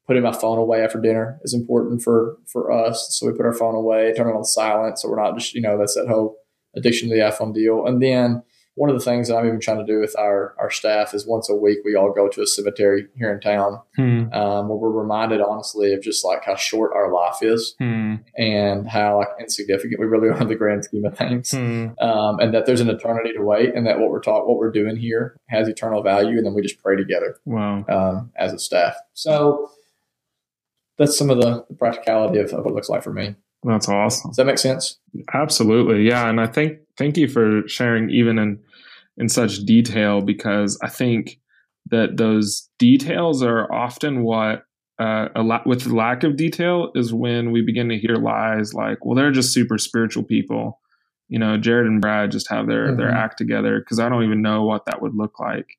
Putting 0.06 0.22
my 0.22 0.32
phone 0.32 0.56
away 0.56 0.82
after 0.82 1.00
dinner 1.00 1.38
is 1.42 1.52
important 1.52 2.00
for 2.02 2.38
for 2.46 2.72
us. 2.72 3.08
So 3.10 3.26
we 3.26 3.32
put 3.36 3.44
our 3.44 3.52
phone 3.52 3.74
away, 3.74 4.14
turn 4.14 4.28
it 4.28 4.36
on 4.36 4.44
silent 4.44 4.98
so 4.98 5.10
we're 5.10 5.22
not 5.22 5.36
just, 5.36 5.54
you 5.54 5.60
know, 5.60 5.76
that's 5.76 5.96
that 5.96 6.08
whole 6.08 6.38
addiction 6.74 7.08
to 7.08 7.14
the 7.14 7.20
iPhone 7.20 7.52
deal. 7.52 7.86
And 7.86 8.00
then 8.00 8.42
one 8.78 8.90
of 8.90 8.96
the 8.96 9.04
things 9.04 9.26
that 9.26 9.36
I'm 9.36 9.46
even 9.46 9.58
trying 9.58 9.84
to 9.84 9.92
do 9.92 9.98
with 9.98 10.16
our, 10.16 10.54
our 10.56 10.70
staff 10.70 11.12
is 11.12 11.26
once 11.26 11.48
a 11.48 11.54
week 11.54 11.78
we 11.84 11.96
all 11.96 12.12
go 12.12 12.28
to 12.28 12.42
a 12.42 12.46
cemetery 12.46 13.08
here 13.16 13.32
in 13.32 13.40
town 13.40 13.80
hmm. 13.96 14.32
um, 14.32 14.68
where 14.68 14.78
we're 14.78 14.90
reminded 14.90 15.40
honestly 15.40 15.92
of 15.92 16.00
just 16.00 16.24
like 16.24 16.44
how 16.44 16.54
short 16.54 16.92
our 16.94 17.12
life 17.12 17.42
is 17.42 17.74
hmm. 17.78 18.16
and 18.36 18.88
how 18.88 19.18
like 19.18 19.28
insignificant 19.40 19.98
we 19.98 20.06
really 20.06 20.28
are 20.28 20.40
in 20.40 20.46
the 20.46 20.54
grand 20.54 20.84
scheme 20.84 21.04
of 21.04 21.18
things 21.18 21.50
hmm. 21.50 21.88
um, 22.00 22.38
and 22.38 22.54
that 22.54 22.66
there's 22.66 22.80
an 22.80 22.88
eternity 22.88 23.32
to 23.32 23.42
wait 23.42 23.74
and 23.74 23.84
that 23.84 23.98
what 23.98 24.10
we're 24.10 24.20
taught 24.20 24.46
what 24.46 24.58
we're 24.58 24.70
doing 24.70 24.96
here 24.96 25.36
has 25.48 25.66
eternal 25.66 26.00
value 26.00 26.36
and 26.36 26.46
then 26.46 26.54
we 26.54 26.62
just 26.62 26.80
pray 26.80 26.96
together 26.96 27.36
wow. 27.44 27.84
um, 27.88 28.30
as 28.36 28.52
a 28.52 28.58
staff 28.60 28.94
so 29.12 29.68
that's 30.98 31.18
some 31.18 31.30
of 31.30 31.38
the, 31.38 31.64
practicality 31.78 32.38
of, 32.38 32.52
of 32.52 32.64
what 32.64 32.70
it 32.70 32.74
looks 32.74 32.88
like 32.88 33.02
for 33.02 33.12
me 33.12 33.34
that's 33.64 33.88
awesome. 33.88 34.30
Does 34.30 34.36
that 34.36 34.46
make 34.46 34.58
sense? 34.58 34.98
Absolutely. 35.34 36.06
Yeah. 36.06 36.28
And 36.28 36.40
I 36.40 36.46
think, 36.46 36.78
thank 36.96 37.16
you 37.16 37.26
for 37.26 37.66
sharing 37.66 38.08
even 38.10 38.38
in 38.38 38.60
in 39.18 39.28
such 39.28 39.64
detail 39.64 40.20
because 40.20 40.78
I 40.82 40.88
think 40.88 41.38
that 41.90 42.16
those 42.16 42.68
details 42.78 43.42
are 43.42 43.70
often 43.72 44.22
what 44.22 44.62
uh, 44.98 45.28
a 45.36 45.42
lot 45.42 45.66
with 45.66 45.86
lack 45.86 46.24
of 46.24 46.36
detail 46.36 46.90
is 46.94 47.12
when 47.12 47.52
we 47.52 47.62
begin 47.62 47.88
to 47.88 47.98
hear 47.98 48.16
lies 48.16 48.74
like, 48.74 49.04
well, 49.04 49.14
they're 49.14 49.30
just 49.30 49.52
super 49.52 49.78
spiritual 49.78 50.24
people. 50.24 50.80
You 51.28 51.38
know, 51.38 51.56
Jared 51.56 51.86
and 51.86 52.00
Brad 52.00 52.32
just 52.32 52.48
have 52.48 52.66
their 52.66 52.88
mm-hmm. 52.88 52.96
their 52.96 53.10
act 53.10 53.38
together 53.38 53.78
because 53.80 54.00
I 54.00 54.08
don't 54.08 54.24
even 54.24 54.42
know 54.42 54.64
what 54.64 54.86
that 54.86 55.02
would 55.02 55.14
look 55.14 55.38
like. 55.38 55.76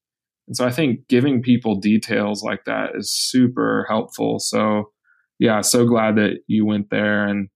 And 0.47 0.56
so 0.56 0.65
I 0.65 0.71
think 0.71 1.08
giving 1.08 1.41
people 1.41 1.75
details 1.75 2.43
like 2.43 2.65
that 2.65 2.95
is 2.95 3.12
super 3.12 3.86
helpful. 3.89 4.39
So 4.39 4.91
yeah, 5.38 5.62
so 5.62 5.86
glad 5.86 6.15
that 6.15 6.39
you 6.47 6.65
went 6.65 6.89
there 6.89 7.25
and 7.25 7.49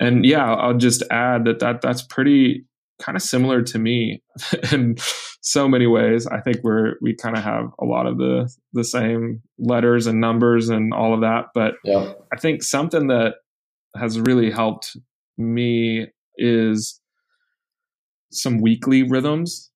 and 0.00 0.24
yeah, 0.24 0.54
I'll 0.54 0.76
just 0.76 1.02
add 1.10 1.44
that 1.46 1.58
that 1.58 1.80
that's 1.80 2.02
pretty 2.02 2.64
kind 3.00 3.16
of 3.16 3.22
similar 3.22 3.62
to 3.62 3.78
me 3.78 4.22
in 4.72 4.96
so 5.40 5.68
many 5.68 5.86
ways. 5.86 6.26
I 6.26 6.40
think 6.40 6.58
we're 6.62 6.94
we 7.00 7.14
kind 7.14 7.36
of 7.36 7.44
have 7.44 7.70
a 7.80 7.84
lot 7.84 8.06
of 8.06 8.18
the 8.18 8.52
the 8.72 8.84
same 8.84 9.42
letters 9.58 10.06
and 10.06 10.20
numbers 10.20 10.68
and 10.68 10.92
all 10.92 11.14
of 11.14 11.20
that. 11.20 11.46
But 11.54 11.74
yeah. 11.84 12.12
I 12.32 12.36
think 12.36 12.62
something 12.62 13.08
that 13.08 13.34
has 13.96 14.20
really 14.20 14.50
helped 14.50 14.96
me 15.36 16.08
is 16.36 17.00
some 18.30 18.60
weekly 18.60 19.02
rhythms. 19.02 19.70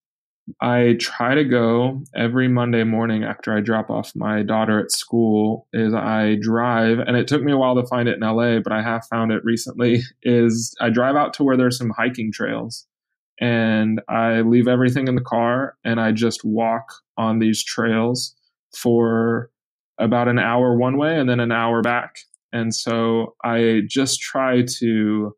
I 0.60 0.96
try 0.98 1.36
to 1.36 1.44
go 1.44 2.02
every 2.16 2.48
Monday 2.48 2.82
morning 2.82 3.22
after 3.22 3.56
I 3.56 3.60
drop 3.60 3.90
off 3.90 4.12
my 4.16 4.42
daughter 4.42 4.80
at 4.80 4.90
school 4.90 5.68
is 5.72 5.94
I 5.94 6.36
drive 6.40 6.98
and 6.98 7.16
it 7.16 7.28
took 7.28 7.42
me 7.42 7.52
a 7.52 7.56
while 7.56 7.76
to 7.76 7.86
find 7.86 8.08
it 8.08 8.16
in 8.16 8.20
LA 8.20 8.58
but 8.58 8.72
I 8.72 8.82
have 8.82 9.06
found 9.06 9.30
it 9.30 9.44
recently 9.44 10.00
is 10.24 10.74
I 10.80 10.90
drive 10.90 11.14
out 11.14 11.32
to 11.34 11.44
where 11.44 11.56
there's 11.56 11.78
some 11.78 11.92
hiking 11.96 12.32
trails 12.32 12.86
and 13.40 14.00
I 14.08 14.40
leave 14.42 14.68
everything 14.68 15.08
in 15.08 15.14
the 15.14 15.22
car 15.22 15.76
and 15.84 16.00
I 16.00 16.12
just 16.12 16.44
walk 16.44 16.92
on 17.16 17.38
these 17.38 17.64
trails 17.64 18.34
for 18.76 19.50
about 19.98 20.28
an 20.28 20.38
hour 20.38 20.76
one 20.76 20.96
way 20.96 21.18
and 21.18 21.28
then 21.28 21.40
an 21.40 21.52
hour 21.52 21.82
back. 21.82 22.16
And 22.52 22.74
so 22.74 23.34
I 23.44 23.82
just 23.88 24.20
try 24.20 24.62
to 24.78 25.34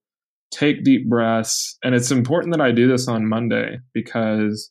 take 0.50 0.84
deep 0.84 1.08
breaths. 1.08 1.78
And 1.82 1.94
it's 1.94 2.10
important 2.10 2.54
that 2.54 2.64
I 2.64 2.72
do 2.72 2.88
this 2.88 3.08
on 3.08 3.28
Monday 3.28 3.78
because 3.92 4.70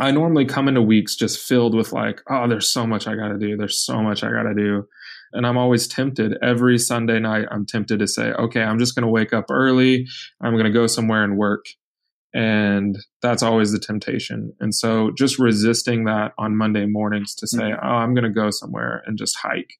I 0.00 0.10
normally 0.10 0.44
come 0.44 0.66
into 0.66 0.82
weeks 0.82 1.14
just 1.14 1.38
filled 1.38 1.74
with 1.74 1.92
like, 1.92 2.20
oh, 2.28 2.48
there's 2.48 2.70
so 2.70 2.86
much 2.86 3.06
I 3.06 3.14
got 3.14 3.28
to 3.28 3.38
do. 3.38 3.56
There's 3.56 3.80
so 3.80 4.02
much 4.02 4.24
I 4.24 4.30
got 4.30 4.42
to 4.42 4.54
do. 4.54 4.86
And 5.32 5.46
I'm 5.46 5.56
always 5.56 5.86
tempted 5.86 6.36
every 6.42 6.78
Sunday 6.78 7.20
night. 7.20 7.46
I'm 7.50 7.66
tempted 7.66 7.98
to 8.00 8.08
say, 8.08 8.32
okay, 8.32 8.62
I'm 8.62 8.78
just 8.78 8.94
going 8.94 9.04
to 9.04 9.10
wake 9.10 9.32
up 9.32 9.46
early. 9.50 10.06
I'm 10.40 10.52
going 10.52 10.64
to 10.64 10.70
go 10.70 10.86
somewhere 10.86 11.22
and 11.22 11.36
work. 11.36 11.66
And 12.34 12.98
that's 13.22 13.44
always 13.44 13.70
the 13.70 13.78
temptation. 13.78 14.52
And 14.58 14.74
so 14.74 15.12
just 15.16 15.38
resisting 15.38 16.04
that 16.06 16.32
on 16.36 16.56
Monday 16.56 16.84
mornings 16.84 17.32
to 17.36 17.46
say, 17.46 17.62
mm-hmm. 17.62 17.86
oh, 17.86 17.88
I'm 17.88 18.12
going 18.12 18.24
to 18.24 18.30
go 18.30 18.50
somewhere 18.50 19.04
and 19.06 19.16
just 19.16 19.36
hike 19.36 19.74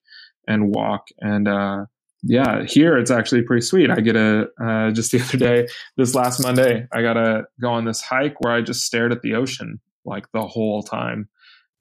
and 0.46 0.72
walk. 0.72 1.08
And, 1.18 1.48
uh, 1.48 1.86
yeah, 2.22 2.62
here 2.62 2.96
it's 2.96 3.10
actually 3.10 3.42
pretty 3.42 3.66
sweet. 3.66 3.90
I 3.90 4.00
get 4.00 4.14
a, 4.14 4.46
uh, 4.62 4.92
just 4.92 5.10
the 5.10 5.20
other 5.20 5.36
day, 5.36 5.66
this 5.96 6.14
last 6.14 6.40
Monday, 6.42 6.86
I 6.92 7.02
got 7.02 7.14
to 7.14 7.42
go 7.60 7.70
on 7.70 7.86
this 7.86 8.00
hike 8.00 8.40
where 8.40 8.54
I 8.54 8.60
just 8.60 8.84
stared 8.84 9.10
at 9.10 9.22
the 9.22 9.34
ocean 9.34 9.80
like 10.04 10.30
the 10.32 10.46
whole 10.46 10.84
time. 10.84 11.28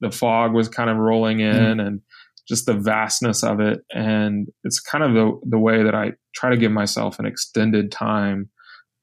The 0.02 0.12
fog 0.12 0.54
was 0.54 0.70
kind 0.70 0.90
of 0.90 0.98
rolling 0.98 1.40
in 1.40 1.56
mm-hmm. 1.56 1.80
and 1.80 2.02
just 2.48 2.66
the 2.66 2.74
vastness 2.74 3.44
of 3.44 3.60
it. 3.60 3.82
And 3.94 4.48
it's 4.64 4.80
kind 4.80 5.04
of 5.04 5.14
the, 5.14 5.40
the 5.52 5.60
way 5.60 5.84
that 5.84 5.94
I 5.94 6.14
try 6.34 6.50
to 6.50 6.58
give 6.58 6.72
myself 6.72 7.20
an 7.20 7.28
extended 7.28 7.92
time 7.92 8.50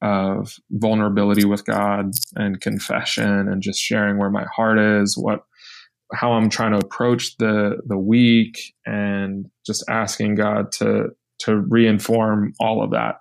of 0.01 0.55
vulnerability 0.71 1.45
with 1.45 1.65
God 1.65 2.11
and 2.35 2.61
confession 2.61 3.47
and 3.47 3.61
just 3.61 3.79
sharing 3.79 4.17
where 4.17 4.31
my 4.31 4.45
heart 4.55 4.79
is, 4.79 5.15
what 5.17 5.41
how 6.13 6.33
I'm 6.33 6.49
trying 6.49 6.71
to 6.71 6.85
approach 6.85 7.37
the 7.37 7.77
the 7.85 7.97
week 7.97 8.73
and 8.85 9.47
just 9.65 9.83
asking 9.89 10.35
God 10.35 10.71
to 10.73 11.09
to 11.39 11.51
reinform 11.51 12.53
all 12.59 12.83
of 12.83 12.91
that. 12.91 13.15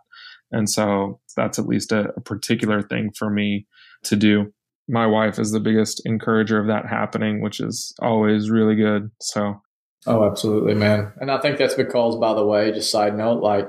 And 0.52 0.68
so 0.68 1.20
that's 1.36 1.58
at 1.58 1.66
least 1.66 1.92
a, 1.92 2.12
a 2.16 2.20
particular 2.20 2.82
thing 2.82 3.10
for 3.16 3.30
me 3.30 3.66
to 4.04 4.16
do. 4.16 4.52
My 4.88 5.06
wife 5.06 5.38
is 5.38 5.52
the 5.52 5.60
biggest 5.60 6.02
encourager 6.04 6.58
of 6.58 6.66
that 6.66 6.86
happening, 6.86 7.40
which 7.40 7.60
is 7.60 7.94
always 8.00 8.50
really 8.50 8.74
good. 8.74 9.10
So 9.20 9.60
Oh, 10.06 10.24
absolutely, 10.24 10.74
man. 10.74 11.12
And 11.20 11.30
I 11.30 11.40
think 11.40 11.58
that's 11.58 11.74
because, 11.74 12.16
by 12.16 12.32
the 12.32 12.44
way, 12.44 12.72
just 12.72 12.90
side 12.90 13.16
note, 13.16 13.42
like 13.42 13.68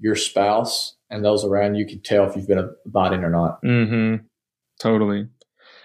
your 0.00 0.16
spouse 0.16 0.96
and 1.10 1.24
those 1.24 1.44
around 1.44 1.74
you 1.74 1.86
can 1.86 2.00
tell 2.02 2.28
if 2.28 2.36
you've 2.36 2.48
been 2.48 2.58
a 2.58 2.68
abiding 2.86 3.24
or 3.24 3.30
not. 3.30 3.62
Mm-hmm. 3.62 4.24
Totally. 4.80 5.26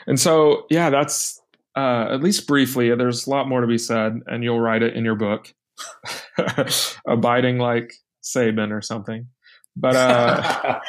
And 0.07 0.19
so, 0.19 0.65
yeah, 0.69 0.89
that's 0.89 1.41
uh, 1.75 2.07
at 2.11 2.21
least 2.21 2.47
briefly. 2.47 2.93
There's 2.95 3.27
a 3.27 3.29
lot 3.29 3.47
more 3.47 3.61
to 3.61 3.67
be 3.67 3.77
said, 3.77 4.19
and 4.27 4.43
you'll 4.43 4.59
write 4.59 4.83
it 4.83 4.95
in 4.95 5.03
your 5.03 5.15
book, 5.15 5.53
abiding 7.07 7.57
like 7.57 7.93
Sabin 8.21 8.71
or 8.71 8.81
something. 8.81 9.27
But 9.75 9.95
uh, 9.95 10.79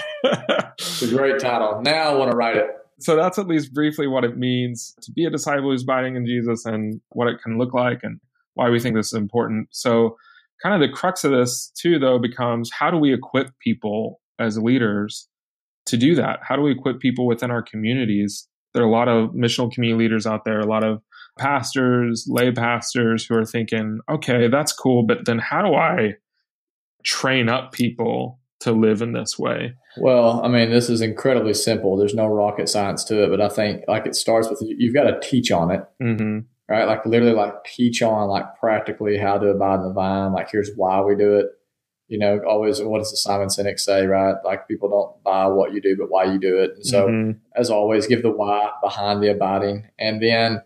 it's 0.79 1.03
a 1.03 1.09
great 1.09 1.41
title. 1.41 1.81
Now 1.83 2.11
I 2.11 2.15
want 2.15 2.31
to 2.31 2.37
write 2.37 2.57
it. 2.57 2.67
So 3.01 3.17
that's 3.17 3.39
at 3.39 3.49
least 3.49 3.75
briefly 3.75 4.07
what 4.07 4.25
it 4.25 4.39
means 4.39 4.95
to 5.03 5.13
be 5.13 5.25
a 5.25 5.31
disciple 5.31 5.71
who's 5.71 5.83
abiding 5.83 6.17
in 6.17 6.25
Jesus 6.25 6.65
and 6.65 7.01
what 7.11 7.29
it 7.29 7.43
can 7.43 7.59
look 7.59 7.75
like 7.75 8.01
and 8.03 8.21
why 8.55 8.71
we 8.71 8.81
think 8.81 8.95
this 8.95 9.09
is 9.09 9.15
important. 9.15 9.69
So 9.71 10.17
kind 10.63 10.75
of 10.75 10.89
the 10.89 10.95
crux 10.95 11.25
of 11.25 11.33
this 11.33 11.71
too 11.77 11.99
though 11.99 12.19
becomes 12.19 12.71
how 12.73 12.91
do 12.91 12.97
we 12.97 13.13
equip 13.13 13.51
people 13.59 14.21
as 14.39 14.59
leaders 14.59 15.29
to 15.87 15.97
do 15.97 16.15
that? 16.17 16.41
How 16.43 16.57
do 16.57 16.63
we 16.63 16.73
equip 16.73 17.01
people 17.01 17.27
within 17.27 17.51
our 17.51 17.63
communities? 17.63 18.49
There 18.75 18.83
are 18.83 18.89
a 18.89 18.91
lot 18.91 19.09
of 19.09 19.31
missional 19.31 19.73
community 19.73 20.05
leaders 20.05 20.27
out 20.27 20.45
there, 20.45 20.61
a 20.61 20.67
lot 20.67 20.85
of 20.85 21.01
pastors, 21.39 22.27
lay 22.29 22.51
pastors 22.53 23.25
who 23.25 23.37
are 23.37 23.45
thinking, 23.45 24.01
okay, 24.11 24.49
that's 24.49 24.73
cool, 24.73 25.03
but 25.05 25.25
then 25.25 25.39
how 25.39 25.63
do 25.63 25.75
I 25.75 26.15
train 27.05 27.49
up 27.49 27.73
people 27.73 28.41
to 28.61 28.73
live 28.73 29.03
in 29.03 29.13
this 29.13 29.39
way? 29.39 29.75
Well, 29.99 30.45
I 30.45 30.49
mean, 30.49 30.71
this 30.71 30.91
is 30.91 31.01
incredibly 31.01 31.55
simple. 31.55 31.97
There's 31.97 32.15
no 32.15 32.27
rocket 32.27 32.69
science 32.69 33.05
to 33.05 33.25
it, 33.25 33.31
but 33.31 33.41
I 33.41 33.49
think 33.49 33.85
like 33.89 34.07
it 34.07 34.15
starts 34.15 34.49
with 34.49 34.63
you've 34.63 34.95
got 34.95 35.05
to 35.05 35.21
teach 35.21 35.51
on 35.51 35.71
it. 35.71 35.85
Mm-hmm. 36.03 36.41
right? 36.69 36.85
Like 36.87 37.07
literally 37.07 37.35
like 37.35 37.65
teach 37.65 38.03
on 38.03 38.29
like 38.29 38.45
practically 38.59 39.17
how 39.17 39.39
to 39.39 39.49
abide 39.49 39.81
in 39.81 39.89
the 39.89 39.93
vine. 39.93 40.33
Like 40.33 40.51
here's 40.51 40.71
why 40.77 41.01
we 41.01 41.15
do 41.15 41.37
it. 41.37 41.47
You 42.09 42.19
know, 42.19 42.41
always 42.49 42.81
what 42.81 42.99
does 42.99 43.11
the 43.11 43.17
Simon 43.17 43.49
Sinek 43.49 43.81
say, 43.81 44.07
right? 44.07 44.37
Like 44.45 44.69
people 44.69 44.89
don't 44.89 45.25
buy 45.25 45.47
what 45.49 45.73
you 45.73 45.81
do, 45.81 45.97
but 45.97 46.11
why 46.11 46.25
you 46.25 46.39
do 46.39 46.59
it. 46.59 46.73
And 46.77 46.87
so 46.87 47.09
mm-hmm. 47.09 47.39
as 47.57 47.69
always, 47.69 48.07
give 48.07 48.23
the 48.23 48.31
why 48.31 48.71
behind 48.83 49.23
the 49.23 49.31
abiding. 49.31 49.89
And 49.99 50.23
then 50.23 50.63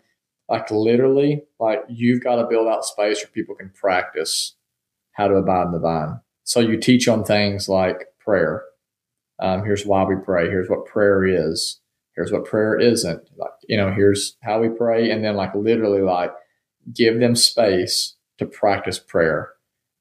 like 0.47 0.69
literally, 0.69 1.43
like 1.59 1.83
you've 1.89 2.23
got 2.23 2.35
to 2.35 2.47
build 2.47 2.67
out 2.67 2.85
space 2.85 3.23
where 3.23 3.31
people 3.33 3.55
can 3.55 3.71
practice 3.71 4.55
how 5.13 5.27
to 5.27 5.35
abide 5.35 5.67
in 5.67 5.71
the 5.71 5.79
vine. 5.79 6.19
So 6.43 6.59
you 6.59 6.77
teach 6.77 7.07
on 7.07 7.23
things 7.23 7.67
like 7.67 8.07
prayer. 8.19 8.63
Um, 9.39 9.63
here's 9.63 9.85
why 9.85 10.03
we 10.03 10.15
pray. 10.23 10.47
Here's 10.47 10.69
what 10.69 10.85
prayer 10.85 11.25
is. 11.25 11.79
Here's 12.15 12.31
what 12.31 12.45
prayer 12.45 12.77
isn't. 12.77 13.23
Like, 13.37 13.51
you 13.67 13.77
know, 13.77 13.91
here's 13.91 14.35
how 14.43 14.59
we 14.59 14.69
pray. 14.69 15.09
And 15.09 15.23
then 15.23 15.35
like 15.35 15.55
literally 15.55 16.01
like 16.01 16.31
give 16.93 17.19
them 17.19 17.35
space 17.35 18.15
to 18.37 18.45
practice 18.45 18.99
prayer. 18.99 19.51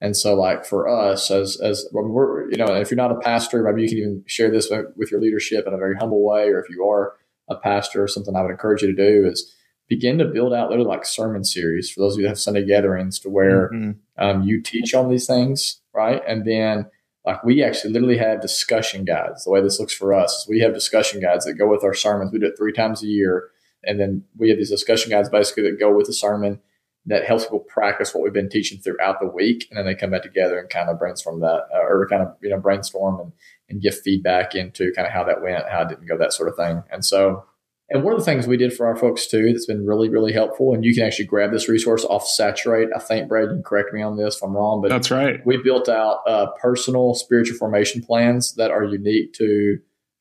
And 0.00 0.16
so 0.16 0.34
like 0.34 0.64
for 0.64 0.88
us 0.88 1.30
as, 1.30 1.60
as 1.60 1.86
we're, 1.92 2.50
you 2.50 2.56
know, 2.56 2.74
if 2.74 2.90
you're 2.90 2.96
not 2.96 3.12
a 3.12 3.20
pastor, 3.20 3.62
maybe 3.62 3.82
you 3.82 3.88
can 3.88 3.98
even 3.98 4.24
share 4.26 4.50
this 4.50 4.70
with 4.96 5.10
your 5.10 5.20
leadership 5.20 5.66
in 5.66 5.74
a 5.74 5.78
very 5.78 5.96
humble 5.96 6.24
way. 6.24 6.48
Or 6.48 6.58
if 6.58 6.70
you 6.70 6.88
are 6.88 7.14
a 7.48 7.56
pastor, 7.56 8.06
something 8.08 8.34
I 8.34 8.42
would 8.42 8.50
encourage 8.50 8.82
you 8.82 8.94
to 8.94 8.94
do 8.94 9.28
is 9.28 9.54
begin 9.88 10.18
to 10.18 10.24
build 10.24 10.54
out 10.54 10.70
literally 10.70 10.88
like 10.88 11.04
sermon 11.04 11.44
series 11.44 11.90
for 11.90 12.00
those 12.00 12.14
of 12.14 12.20
you 12.20 12.22
that 12.22 12.30
have 12.30 12.38
Sunday 12.38 12.64
gatherings 12.64 13.18
to 13.18 13.28
where 13.28 13.70
mm-hmm. 13.70 13.90
um, 14.16 14.42
you 14.42 14.62
teach 14.62 14.94
on 14.94 15.10
these 15.10 15.26
things, 15.26 15.80
right? 15.92 16.22
And 16.26 16.46
then 16.46 16.86
like 17.26 17.44
we 17.44 17.62
actually 17.62 17.92
literally 17.92 18.16
have 18.16 18.40
discussion 18.40 19.04
guides. 19.04 19.44
The 19.44 19.50
way 19.50 19.60
this 19.60 19.78
looks 19.78 19.92
for 19.92 20.14
us, 20.14 20.46
we 20.48 20.60
have 20.60 20.72
discussion 20.72 21.20
guides 21.20 21.44
that 21.44 21.54
go 21.54 21.68
with 21.68 21.84
our 21.84 21.92
sermons. 21.92 22.32
We 22.32 22.38
do 22.38 22.46
it 22.46 22.54
three 22.56 22.72
times 22.72 23.02
a 23.02 23.06
year, 23.06 23.48
and 23.84 24.00
then 24.00 24.24
we 24.38 24.48
have 24.48 24.58
these 24.58 24.70
discussion 24.70 25.10
guides 25.10 25.28
basically 25.28 25.64
that 25.64 25.78
go 25.78 25.94
with 25.94 26.06
the 26.06 26.14
sermon 26.14 26.60
that 27.06 27.24
helps 27.24 27.44
people 27.44 27.60
practice 27.60 28.14
what 28.14 28.22
we've 28.22 28.32
been 28.32 28.48
teaching 28.48 28.78
throughout 28.78 29.20
the 29.20 29.26
week, 29.26 29.66
and 29.70 29.78
then 29.78 29.86
they 29.86 29.94
come 29.94 30.10
back 30.10 30.22
together 30.22 30.58
and 30.58 30.68
kind 30.68 30.88
of 30.88 30.98
brainstorm 30.98 31.40
that, 31.40 31.64
uh, 31.74 31.82
or 31.82 32.06
kind 32.08 32.22
of 32.22 32.36
you 32.42 32.50
know 32.50 32.58
brainstorm 32.58 33.20
and 33.20 33.32
and 33.68 33.82
give 33.82 33.98
feedback 34.00 34.54
into 34.54 34.92
kind 34.94 35.06
of 35.06 35.12
how 35.12 35.24
that 35.24 35.42
went, 35.42 35.68
how 35.68 35.82
it 35.82 35.88
didn't 35.88 36.06
go, 36.06 36.18
that 36.18 36.32
sort 36.32 36.48
of 36.48 36.56
thing. 36.56 36.82
And 36.90 37.04
so 37.04 37.44
and 37.90 38.04
one 38.04 38.14
of 38.14 38.20
the 38.20 38.24
things 38.24 38.46
we 38.46 38.56
did 38.56 38.72
for 38.72 38.86
our 38.86 38.94
folks 38.94 39.26
too 39.26 39.52
that's 39.52 39.66
been 39.66 39.84
really, 39.84 40.08
really 40.08 40.32
helpful, 40.32 40.72
and 40.72 40.84
you 40.84 40.94
can 40.94 41.04
actually 41.04 41.24
grab 41.24 41.50
this 41.50 41.68
resource 41.68 42.04
off 42.04 42.26
Saturate. 42.26 42.88
I 42.94 43.00
think, 43.00 43.28
Brad, 43.28 43.44
you 43.44 43.50
can 43.50 43.62
correct 43.64 43.92
me 43.92 44.00
on 44.00 44.16
this 44.16 44.36
if 44.36 44.42
I'm 44.44 44.54
wrong, 44.54 44.80
but 44.80 44.90
that's 44.90 45.10
right. 45.10 45.44
We 45.44 45.56
built 45.56 45.88
out 45.88 46.20
uh, 46.26 46.46
personal 46.60 47.14
spiritual 47.14 47.58
formation 47.58 48.00
plans 48.00 48.54
that 48.54 48.70
are 48.70 48.84
unique 48.84 49.32
to 49.34 49.78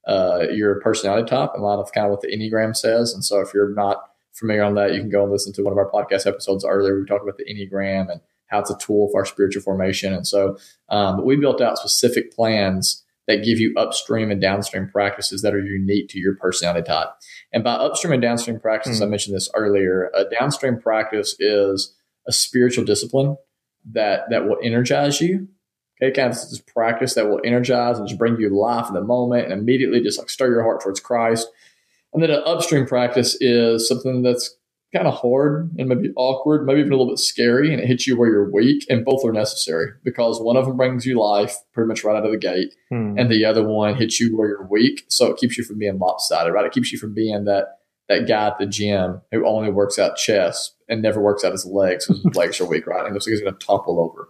uh, 0.08 0.48
your 0.52 0.82
personality 0.82 1.30
type, 1.30 1.52
and 1.54 1.62
a 1.62 1.66
lot 1.66 1.80
of 1.80 1.92
kind 1.92 2.06
of 2.06 2.12
what 2.12 2.22
the 2.22 2.36
Enneagram 2.36 2.76
says. 2.76 3.14
And 3.14 3.24
so 3.24 3.40
if 3.40 3.54
you're 3.54 3.74
not 3.76 4.04
familiar 4.40 4.64
on 4.64 4.76
that, 4.76 4.94
you 4.94 5.00
can 5.00 5.10
go 5.10 5.24
and 5.24 5.32
listen 5.32 5.54
to 5.54 5.64
one 5.64 5.72
of 5.72 5.78
our 5.78 5.90
podcast 5.90 6.26
episodes 6.26 6.66
earlier. 6.66 7.00
We 7.00 7.06
talked 7.06 7.24
about 7.24 7.38
the 7.38 7.46
Enneagram 7.46 8.12
and 8.12 8.22
how 8.48 8.60
it's 8.60 8.72
a 8.72 8.78
tool 8.78 9.10
for 9.12 9.22
our 9.22 9.26
spiritual 9.26 9.62
formation. 9.62 10.14
And 10.14 10.26
so 10.26 10.58
um, 10.90 11.24
we 11.24 11.36
built 11.36 11.62
out 11.62 11.78
specific 11.78 12.34
plans 12.34 13.04
that 13.28 13.44
give 13.44 13.60
you 13.60 13.74
upstream 13.78 14.32
and 14.32 14.42
downstream 14.42 14.90
practices 14.90 15.44
that 15.44 15.54
are 15.54 15.62
unique 15.64 16.10
to 16.10 16.20
your 16.20 16.36
personality 16.36 16.84
type. 16.84 17.10
And 17.54 17.64
by 17.64 17.74
upstream 17.74 18.14
and 18.14 18.22
downstream 18.22 18.60
practices, 18.60 18.98
mm-hmm. 18.98 19.08
I 19.08 19.10
mentioned 19.10 19.36
this 19.36 19.52
earlier. 19.54 20.10
A 20.16 20.26
downstream 20.26 20.80
practice 20.80 21.36
is 21.40 21.96
a 22.28 22.32
spiritual 22.32 22.86
discipline 22.86 23.38
that 23.92 24.30
that 24.32 24.46
will 24.46 24.58
energize 24.64 25.22
you. 25.22 25.48
Okay, 26.02 26.12
kind 26.12 26.32
of 26.32 26.36
this 26.36 26.62
practice 26.62 27.14
that 27.14 27.28
will 27.28 27.42
energize 27.44 28.00
and 28.00 28.08
just 28.08 28.18
bring 28.18 28.40
you 28.40 28.50
life 28.50 28.88
in 28.88 28.94
the 28.94 29.02
moment 29.02 29.52
and 29.52 29.62
immediately 29.62 30.02
just 30.02 30.18
like 30.18 30.30
stir 30.30 30.48
your 30.48 30.64
heart 30.64 30.82
towards 30.82 31.00
Christ. 31.00 31.48
And 32.14 32.24
then 32.24 32.32
an 32.32 32.44
upstream 32.46 32.86
practice 32.86 33.38
is 33.40 33.88
something 33.88 34.24
that's 34.24 34.56
kind 34.94 35.08
of 35.08 35.14
hard 35.14 35.72
and 35.78 35.88
maybe 35.88 36.12
awkward, 36.16 36.66
maybe 36.66 36.80
even 36.80 36.92
a 36.92 36.96
little 36.96 37.12
bit 37.12 37.20
scary, 37.20 37.72
and 37.72 37.82
it 37.82 37.88
hits 37.88 38.08
you 38.08 38.18
where 38.18 38.30
you're 38.30 38.52
weak. 38.52 38.86
And 38.90 39.06
both 39.06 39.24
are 39.24 39.32
necessary 39.32 39.92
because 40.04 40.40
one 40.42 40.58
of 40.58 40.66
them 40.66 40.78
brings 40.78 41.06
you 41.06 41.20
life 41.20 41.56
pretty 41.74 41.88
much 41.88 42.04
right 42.04 42.16
out 42.16 42.26
of 42.26 42.32
the 42.32 42.38
gate, 42.38 42.74
hmm. 42.90 43.18
and 43.18 43.30
the 43.30 43.46
other 43.46 43.64
one 43.64 43.96
hits 43.96 44.20
you 44.20 44.36
where 44.36 44.48
you're 44.48 44.68
weak. 44.68 45.06
So 45.10 45.28
it 45.28 45.38
keeps 45.38 45.58
you 45.58 45.64
from 45.64 45.78
being 45.78 46.00
lopsided, 46.00 46.54
right? 46.54 46.66
It 46.66 46.72
keeps 46.72 46.92
you 46.92 46.98
from 46.98 47.14
being 47.14 47.46
that 47.46 47.80
that 48.08 48.28
guy 48.28 48.48
at 48.48 48.58
the 48.58 48.66
gym 48.66 49.22
who 49.32 49.48
only 49.48 49.70
works 49.70 50.00
out 50.00 50.18
chest 50.18 50.76
and 50.90 51.02
never 51.02 51.22
works 51.22 51.44
out 51.44 51.52
his 51.52 51.66
legs 51.66 52.08
because 52.08 52.24
his 52.24 52.36
legs 52.36 52.60
are 52.60 52.66
weak, 52.66 52.88
right? 52.88 53.06
And 53.06 53.14
looks 53.14 53.28
like 53.28 53.34
he's 53.34 53.42
going 53.42 53.54
to 53.54 53.66
topple 53.66 54.00
over. 54.00 54.30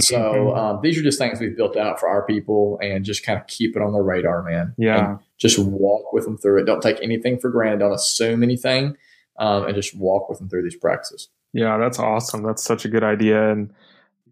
So 0.00 0.18
mm-hmm. 0.18 0.58
um, 0.58 0.80
these 0.82 0.98
are 0.98 1.02
just 1.02 1.18
things 1.18 1.40
we've 1.40 1.56
built 1.56 1.76
out 1.76 1.98
for 2.00 2.08
our 2.08 2.24
people, 2.26 2.78
and 2.82 3.04
just 3.04 3.24
kind 3.24 3.38
of 3.38 3.46
keep 3.46 3.76
it 3.76 3.82
on 3.82 3.92
the 3.92 4.00
radar, 4.00 4.42
man. 4.42 4.74
Yeah, 4.78 5.10
and 5.10 5.18
just 5.38 5.58
walk 5.58 6.12
with 6.12 6.24
them 6.24 6.36
through 6.36 6.62
it. 6.62 6.64
Don't 6.64 6.82
take 6.82 6.98
anything 7.02 7.38
for 7.38 7.50
granted. 7.50 7.78
Don't 7.78 7.92
assume 7.92 8.42
anything 8.42 8.96
um, 9.38 9.64
and 9.64 9.74
just 9.74 9.96
walk 9.96 10.28
with 10.28 10.38
them 10.38 10.48
through 10.48 10.62
these 10.62 10.76
practices. 10.76 11.28
Yeah, 11.52 11.78
that's 11.78 11.98
awesome. 11.98 12.42
That's 12.42 12.62
such 12.62 12.84
a 12.84 12.88
good 12.88 13.04
idea. 13.04 13.50
And 13.50 13.72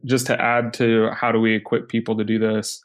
just 0.05 0.27
to 0.27 0.41
add 0.41 0.75
to 0.75 1.11
how 1.11 1.33
do 1.33 1.41
we 1.41 1.55
equip 1.55 1.89
people 1.89 2.17
to 2.17 2.25
do 2.25 2.39
this, 2.39 2.85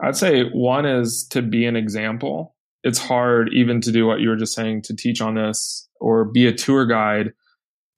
I'd 0.00 0.16
say 0.16 0.44
one 0.44 0.84
is 0.86 1.24
to 1.30 1.42
be 1.42 1.64
an 1.66 1.76
example. 1.76 2.54
It's 2.82 2.98
hard 2.98 3.50
even 3.52 3.80
to 3.82 3.92
do 3.92 4.06
what 4.06 4.20
you 4.20 4.28
were 4.28 4.36
just 4.36 4.54
saying 4.54 4.82
to 4.82 4.96
teach 4.96 5.20
on 5.20 5.34
this 5.34 5.88
or 6.00 6.24
be 6.24 6.46
a 6.46 6.52
tour 6.52 6.86
guide 6.86 7.32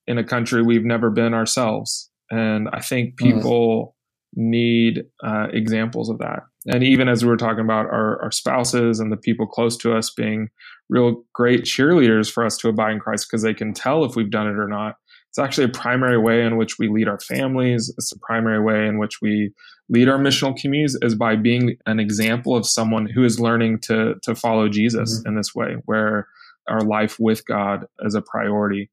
in 0.07 0.18
a 0.18 0.25
country 0.25 0.62
we've 0.62 0.85
never 0.85 1.11
been 1.11 1.35
ourselves. 1.35 2.11
And 2.31 2.68
I 2.73 2.81
think 2.81 3.14
mm. 3.14 3.18
people. 3.18 3.91
Need 4.35 5.05
uh, 5.25 5.49
examples 5.53 6.09
of 6.09 6.18
that. 6.18 6.40
And 6.66 6.85
even 6.85 7.09
as 7.09 7.25
we 7.25 7.31
were 7.31 7.37
talking 7.37 7.64
about 7.64 7.87
our, 7.87 8.23
our 8.23 8.31
spouses 8.31 9.01
and 9.01 9.11
the 9.11 9.16
people 9.16 9.47
close 9.47 9.77
to 9.79 9.95
us 9.97 10.11
being 10.11 10.49
real 10.88 11.25
great 11.33 11.62
cheerleaders 11.62 12.31
for 12.31 12.45
us 12.45 12.57
to 12.59 12.68
abide 12.68 12.92
in 12.92 13.01
Christ 13.01 13.27
because 13.29 13.42
they 13.42 13.55
can 13.55 13.73
tell 13.73 14.05
if 14.05 14.14
we've 14.14 14.31
done 14.31 14.47
it 14.47 14.59
or 14.59 14.68
not. 14.68 14.97
It's 15.31 15.38
actually 15.38 15.64
a 15.64 15.71
primary 15.71 16.18
way 16.18 16.45
in 16.45 16.59
which 16.59 16.79
we 16.79 16.88
lead 16.88 17.09
our 17.09 17.18
families. 17.18 17.92
It's 17.97 18.12
a 18.12 18.18
primary 18.18 18.62
way 18.62 18.87
in 18.87 18.99
which 18.99 19.23
we 19.23 19.53
lead 19.88 20.09
our 20.09 20.18
missional 20.18 20.55
communities 20.57 20.97
is 21.01 21.14
by 21.14 21.37
being 21.37 21.77
an 21.87 21.99
example 21.99 22.55
of 22.55 22.66
someone 22.66 23.07
who 23.07 23.25
is 23.25 23.40
learning 23.40 23.81
to 23.81 24.16
to 24.23 24.35
follow 24.35 24.68
Jesus 24.68 25.18
mm-hmm. 25.18 25.29
in 25.29 25.37
this 25.37 25.55
way, 25.55 25.77
where 25.87 26.29
our 26.68 26.83
life 26.83 27.16
with 27.18 27.47
God 27.47 27.87
is 28.01 28.14
a 28.14 28.23
priority. 28.23 28.90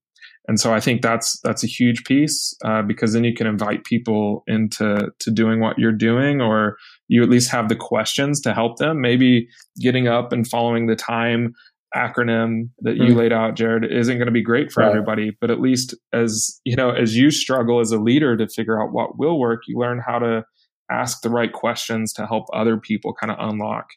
And 0.50 0.60
so 0.60 0.74
I 0.74 0.80
think 0.80 1.04
that's 1.04 1.40
that's 1.42 1.64
a 1.64 1.68
huge 1.68 2.06
piece 2.06 2.56
uh, 2.66 2.82
because 2.82 3.14
then 3.14 3.24
you 3.24 3.36
can 3.36 3.46
invite 3.46 3.84
people 3.84 4.44
into 4.48 5.12
to 5.20 5.32
doing 5.32 5.60
what 5.60 5.78
you're 5.78 5.92
doing, 5.92 6.42
or 6.42 6.76
you 7.08 7.22
at 7.22 7.30
least 7.30 7.52
have 7.52 7.70
the 7.70 7.76
questions 7.76 8.42
to 8.42 8.54
help 8.56 8.78
them. 8.78 9.00
Maybe 9.00 9.48
getting 9.80 10.08
up 10.08 10.34
and 10.34 10.48
following 10.48 10.88
the 10.88 10.96
time 10.96 11.54
acronym 11.96 12.70
that 12.80 12.98
you 12.98 13.14
mm. 13.14 13.16
laid 13.16 13.34
out 13.34 13.56
jared 13.56 13.84
isn't 13.84 14.18
going 14.18 14.28
to 14.28 14.32
be 14.32 14.44
great 14.44 14.72
for 14.72 14.84
right. 14.84 14.90
everybody 14.90 15.36
but 15.42 15.50
at 15.50 15.60
least 15.60 15.96
as 16.14 16.62
you 16.64 16.76
know 16.76 16.92
as 16.92 17.16
you 17.16 17.32
struggle 17.32 17.80
as 17.80 17.92
a 17.92 17.98
leader 17.98 18.38
to 18.38 18.48
figure 18.48 18.80
out 18.80 18.92
what 18.92 19.18
will 19.18 19.40
work 19.40 19.62
you 19.66 19.76
learn 19.76 20.00
how 20.06 20.20
to 20.20 20.44
ask 20.92 21.22
the 21.22 21.32
right 21.32 21.52
questions 21.52 22.14
to 22.14 22.28
help 22.28 22.46
other 22.54 22.78
people 22.78 23.12
kind 23.20 23.32
of 23.32 23.38
unlock 23.40 23.88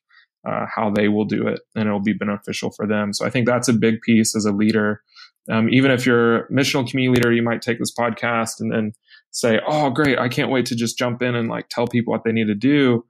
uh, 0.49 0.65
how 0.75 0.89
they 0.89 1.09
will 1.09 1.27
do 1.27 1.47
it 1.47 1.61
and 1.75 1.87
it'll 1.87 2.01
be 2.01 2.15
beneficial 2.15 2.71
for 2.71 2.87
them 2.87 3.13
so 3.13 3.27
i 3.27 3.31
think 3.31 3.47
that's 3.47 3.69
a 3.69 3.75
big 3.75 4.01
piece 4.01 4.35
as 4.35 4.47
a 4.47 4.53
leader 4.53 5.03
um, 5.51 5.69
even 5.71 5.91
if 5.91 6.07
you're 6.07 6.37
a 6.37 6.49
missional 6.49 6.89
community 6.89 7.21
leader 7.21 7.33
you 7.33 7.43
might 7.43 7.63
take 7.63 7.79
this 7.79 7.95
podcast 7.95 8.61
and 8.61 8.73
then 8.73 8.93
say 9.31 9.61
oh 9.67 9.91
great 9.91 10.19
i 10.19 10.29
can't 10.29 10.51
wait 10.51 10.67
to 10.67 10.77
just 10.77 10.99
jump 10.99 11.23
in 11.23 11.35
and 11.35 11.49
like 11.49 11.69
tell 11.69 11.87
people 11.87 12.13
what 12.13 12.25
they 12.25 12.33
need 12.33 12.47
to 12.47 12.55
do 12.55 13.05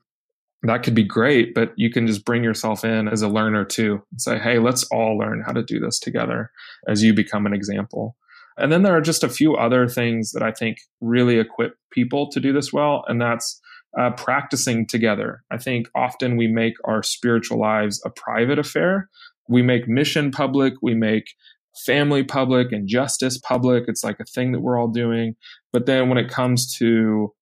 that 0.65 0.83
could 0.83 0.95
be 0.95 1.05
great, 1.05 1.55
but 1.55 1.73
you 1.77 1.91
can 1.91 2.07
just 2.07 2.25
bring 2.25 2.45
yourself 2.45 2.85
in 2.85 3.09
as 3.09 3.23
a 3.23 3.29
learner 3.29 3.65
too 3.65 4.03
and 4.11 4.21
say, 4.21 4.39
hey, 4.39 4.59
let's 4.59 4.85
all 4.85 5.19
learn 5.19 5.43
how 5.45 5.53
to 5.53 5.63
do 5.63 5.81
this 5.81 5.99
together 5.99 6.51
as 6.87 7.03
you 7.03 7.13
become 7.13 7.47
an 7.47 7.53
example. 7.53 8.17
And 8.57 8.71
then 8.71 8.83
there 8.83 8.97
are 8.97 9.01
just 9.01 9.25
a 9.25 9.29
few 9.29 9.57
other 9.57 9.89
things 9.89 10.33
that 10.33 10.43
I 10.43 10.53
think 10.53 10.79
really 11.01 11.39
equip 11.39 11.77
people 11.91 12.31
to 12.31 12.39
do 12.39 12.53
this 12.53 12.73
well, 12.73 13.05
and 13.09 13.21
that's 13.21 13.61
uh, 13.99 14.11
practicing 14.11 14.87
together. 14.87 15.43
I 15.51 15.59
think 15.59 15.89
often 15.95 16.37
we 16.37 16.47
make 16.47 16.75
our 16.85 17.03
spiritual 17.03 17.59
lives 17.59 18.01
a 18.05 18.11
private 18.11 18.59
affair. 18.59 19.09
We 19.49 19.63
make 19.63 19.89
mission 19.89 20.31
public, 20.31 20.75
we 20.83 20.95
make 20.95 21.35
family 21.75 22.23
public 22.23 22.73
and 22.73 22.89
justice 22.89 23.39
public. 23.39 23.85
It's 23.89 24.05
like 24.05 24.21
a 24.21 24.25
thing 24.25 24.53
that 24.53 24.61
we're 24.61 24.79
all 24.79 24.89
doing. 24.89 25.37
But 25.73 25.87
then 25.87 26.09
when 26.09 26.19
it 26.19 26.29
comes 26.29 26.75
to 26.79 27.33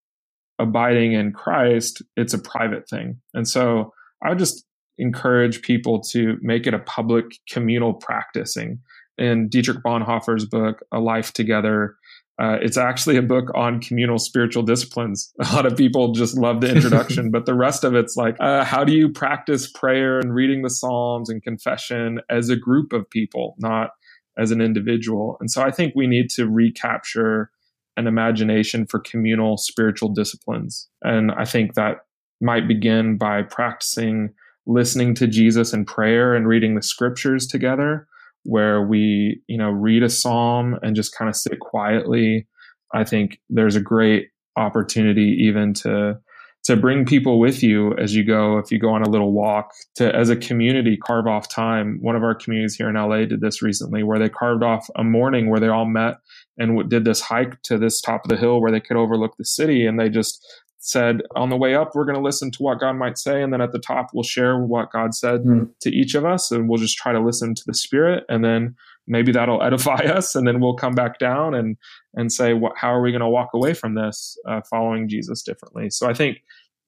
abiding 0.58 1.12
in 1.12 1.32
Christ, 1.32 2.02
it's 2.16 2.34
a 2.34 2.38
private 2.38 2.88
thing. 2.88 3.20
And 3.34 3.48
so 3.48 3.92
I 4.22 4.28
would 4.28 4.38
just 4.38 4.64
encourage 4.98 5.62
people 5.62 6.00
to 6.00 6.36
make 6.42 6.66
it 6.66 6.74
a 6.74 6.78
public 6.78 7.24
communal 7.50 7.94
practicing. 7.94 8.80
In 9.18 9.48
Dietrich 9.48 9.82
Bonhoeffer's 9.84 10.46
book, 10.46 10.80
A 10.92 11.00
Life 11.00 11.32
Together, 11.32 11.96
uh, 12.40 12.56
it's 12.62 12.78
actually 12.78 13.18
a 13.18 13.22
book 13.22 13.50
on 13.54 13.80
communal 13.80 14.18
spiritual 14.18 14.62
disciplines. 14.62 15.30
A 15.40 15.54
lot 15.54 15.66
of 15.66 15.76
people 15.76 16.12
just 16.12 16.38
love 16.38 16.62
the 16.62 16.70
introduction, 16.70 17.30
but 17.32 17.44
the 17.44 17.54
rest 17.54 17.84
of 17.84 17.94
it's 17.94 18.16
like, 18.16 18.36
uh, 18.40 18.64
how 18.64 18.82
do 18.82 18.94
you 18.94 19.10
practice 19.10 19.70
prayer 19.70 20.18
and 20.18 20.34
reading 20.34 20.62
the 20.62 20.70
Psalms 20.70 21.28
and 21.28 21.42
confession 21.42 22.20
as 22.30 22.48
a 22.48 22.56
group 22.56 22.94
of 22.94 23.08
people, 23.10 23.56
not 23.58 23.90
as 24.38 24.50
an 24.50 24.60
individual? 24.60 25.36
And 25.40 25.50
so 25.50 25.62
I 25.62 25.70
think 25.70 25.94
we 25.94 26.06
need 26.06 26.30
to 26.30 26.48
recapture 26.48 27.50
an 27.96 28.06
imagination 28.06 28.86
for 28.86 29.00
communal 29.00 29.56
spiritual 29.56 30.08
disciplines. 30.08 30.88
And 31.02 31.32
I 31.32 31.44
think 31.44 31.74
that 31.74 31.98
might 32.40 32.66
begin 32.66 33.18
by 33.18 33.42
practicing 33.42 34.32
listening 34.66 35.14
to 35.16 35.26
Jesus 35.26 35.72
in 35.72 35.84
prayer 35.84 36.34
and 36.34 36.46
reading 36.46 36.74
the 36.74 36.82
scriptures 36.82 37.46
together, 37.46 38.06
where 38.44 38.82
we, 38.82 39.42
you 39.48 39.58
know, 39.58 39.70
read 39.70 40.02
a 40.02 40.08
psalm 40.08 40.78
and 40.82 40.96
just 40.96 41.14
kind 41.14 41.28
of 41.28 41.36
sit 41.36 41.60
quietly. 41.60 42.46
I 42.94 43.04
think 43.04 43.40
there's 43.50 43.76
a 43.76 43.80
great 43.80 44.28
opportunity 44.56 45.36
even 45.40 45.74
to 45.74 46.18
to 46.64 46.76
bring 46.76 47.06
people 47.06 47.40
with 47.40 47.62
you 47.62 47.96
as 47.96 48.14
you 48.14 48.24
go 48.24 48.58
if 48.58 48.70
you 48.70 48.78
go 48.78 48.90
on 48.90 49.02
a 49.02 49.08
little 49.08 49.32
walk 49.32 49.72
to 49.94 50.14
as 50.14 50.28
a 50.28 50.36
community 50.36 50.96
carve 50.96 51.26
off 51.26 51.48
time 51.48 51.98
one 52.02 52.16
of 52.16 52.22
our 52.22 52.34
communities 52.34 52.74
here 52.74 52.88
in 52.88 52.94
la 52.94 53.16
did 53.16 53.40
this 53.40 53.62
recently 53.62 54.02
where 54.02 54.18
they 54.18 54.28
carved 54.28 54.62
off 54.62 54.88
a 54.96 55.04
morning 55.04 55.48
where 55.48 55.60
they 55.60 55.68
all 55.68 55.86
met 55.86 56.18
and 56.58 56.88
did 56.90 57.04
this 57.04 57.20
hike 57.20 57.60
to 57.62 57.78
this 57.78 58.00
top 58.00 58.24
of 58.24 58.28
the 58.28 58.36
hill 58.36 58.60
where 58.60 58.72
they 58.72 58.80
could 58.80 58.96
overlook 58.96 59.36
the 59.36 59.44
city 59.44 59.86
and 59.86 59.98
they 59.98 60.08
just 60.08 60.44
said 60.82 61.20
on 61.36 61.50
the 61.50 61.56
way 61.56 61.74
up 61.74 61.90
we're 61.94 62.06
going 62.06 62.16
to 62.16 62.22
listen 62.22 62.50
to 62.50 62.62
what 62.62 62.80
god 62.80 62.94
might 62.94 63.18
say 63.18 63.42
and 63.42 63.52
then 63.52 63.60
at 63.60 63.72
the 63.72 63.78
top 63.78 64.08
we'll 64.14 64.22
share 64.22 64.58
what 64.58 64.92
god 64.92 65.14
said 65.14 65.42
mm. 65.42 65.68
to 65.80 65.90
each 65.90 66.14
of 66.14 66.24
us 66.24 66.50
and 66.50 66.68
we'll 66.68 66.78
just 66.78 66.96
try 66.96 67.12
to 67.12 67.20
listen 67.20 67.54
to 67.54 67.62
the 67.66 67.74
spirit 67.74 68.24
and 68.28 68.44
then 68.44 68.74
maybe 69.06 69.32
that'll 69.32 69.62
edify 69.66 69.96
us 69.96 70.34
and 70.34 70.46
then 70.46 70.60
we'll 70.60 70.74
come 70.74 70.94
back 70.94 71.18
down 71.18 71.54
and 71.54 71.76
and 72.14 72.32
say 72.32 72.52
what, 72.52 72.72
how 72.76 72.92
are 72.92 73.02
we 73.02 73.10
going 73.10 73.20
to 73.20 73.28
walk 73.28 73.50
away 73.54 73.74
from 73.74 73.94
this 73.94 74.36
uh, 74.48 74.60
following 74.68 75.08
jesus 75.08 75.42
differently 75.42 75.90
so 75.90 76.08
i 76.08 76.14
think 76.14 76.38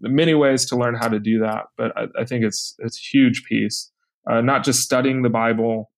many 0.01 0.35
ways 0.35 0.67
to 0.67 0.77
learn 0.77 0.95
how 0.95 1.09
to 1.09 1.21
do 1.21 1.39
that 1.39 1.65
but 1.77 1.97
i, 1.97 2.07
I 2.21 2.25
think 2.25 2.45
it's 2.45 2.75
it's 2.79 2.99
a 2.99 3.17
huge 3.17 3.45
piece 3.45 3.91
uh, 4.31 4.41
not 4.41 4.65
just 4.65 4.81
studying 4.81 5.23
the 5.23 5.31
bible 5.31 5.91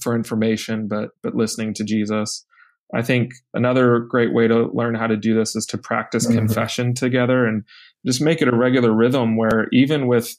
for 0.00 0.14
information 0.14 0.88
but 0.88 1.10
but 1.22 1.34
listening 1.34 1.74
to 1.74 1.84
jesus 1.84 2.44
I 2.92 3.02
think 3.02 3.34
another 3.54 4.00
great 4.00 4.32
way 4.32 4.48
to 4.48 4.68
learn 4.72 4.94
how 4.94 5.06
to 5.06 5.16
do 5.16 5.34
this 5.34 5.54
is 5.54 5.66
to 5.66 5.78
practice 5.78 6.26
mm-hmm. 6.26 6.38
confession 6.38 6.94
together 6.94 7.46
and 7.46 7.64
just 8.06 8.20
make 8.20 8.42
it 8.42 8.48
a 8.48 8.56
regular 8.56 8.92
rhythm 8.92 9.36
where 9.36 9.68
even 9.72 10.06
with 10.06 10.36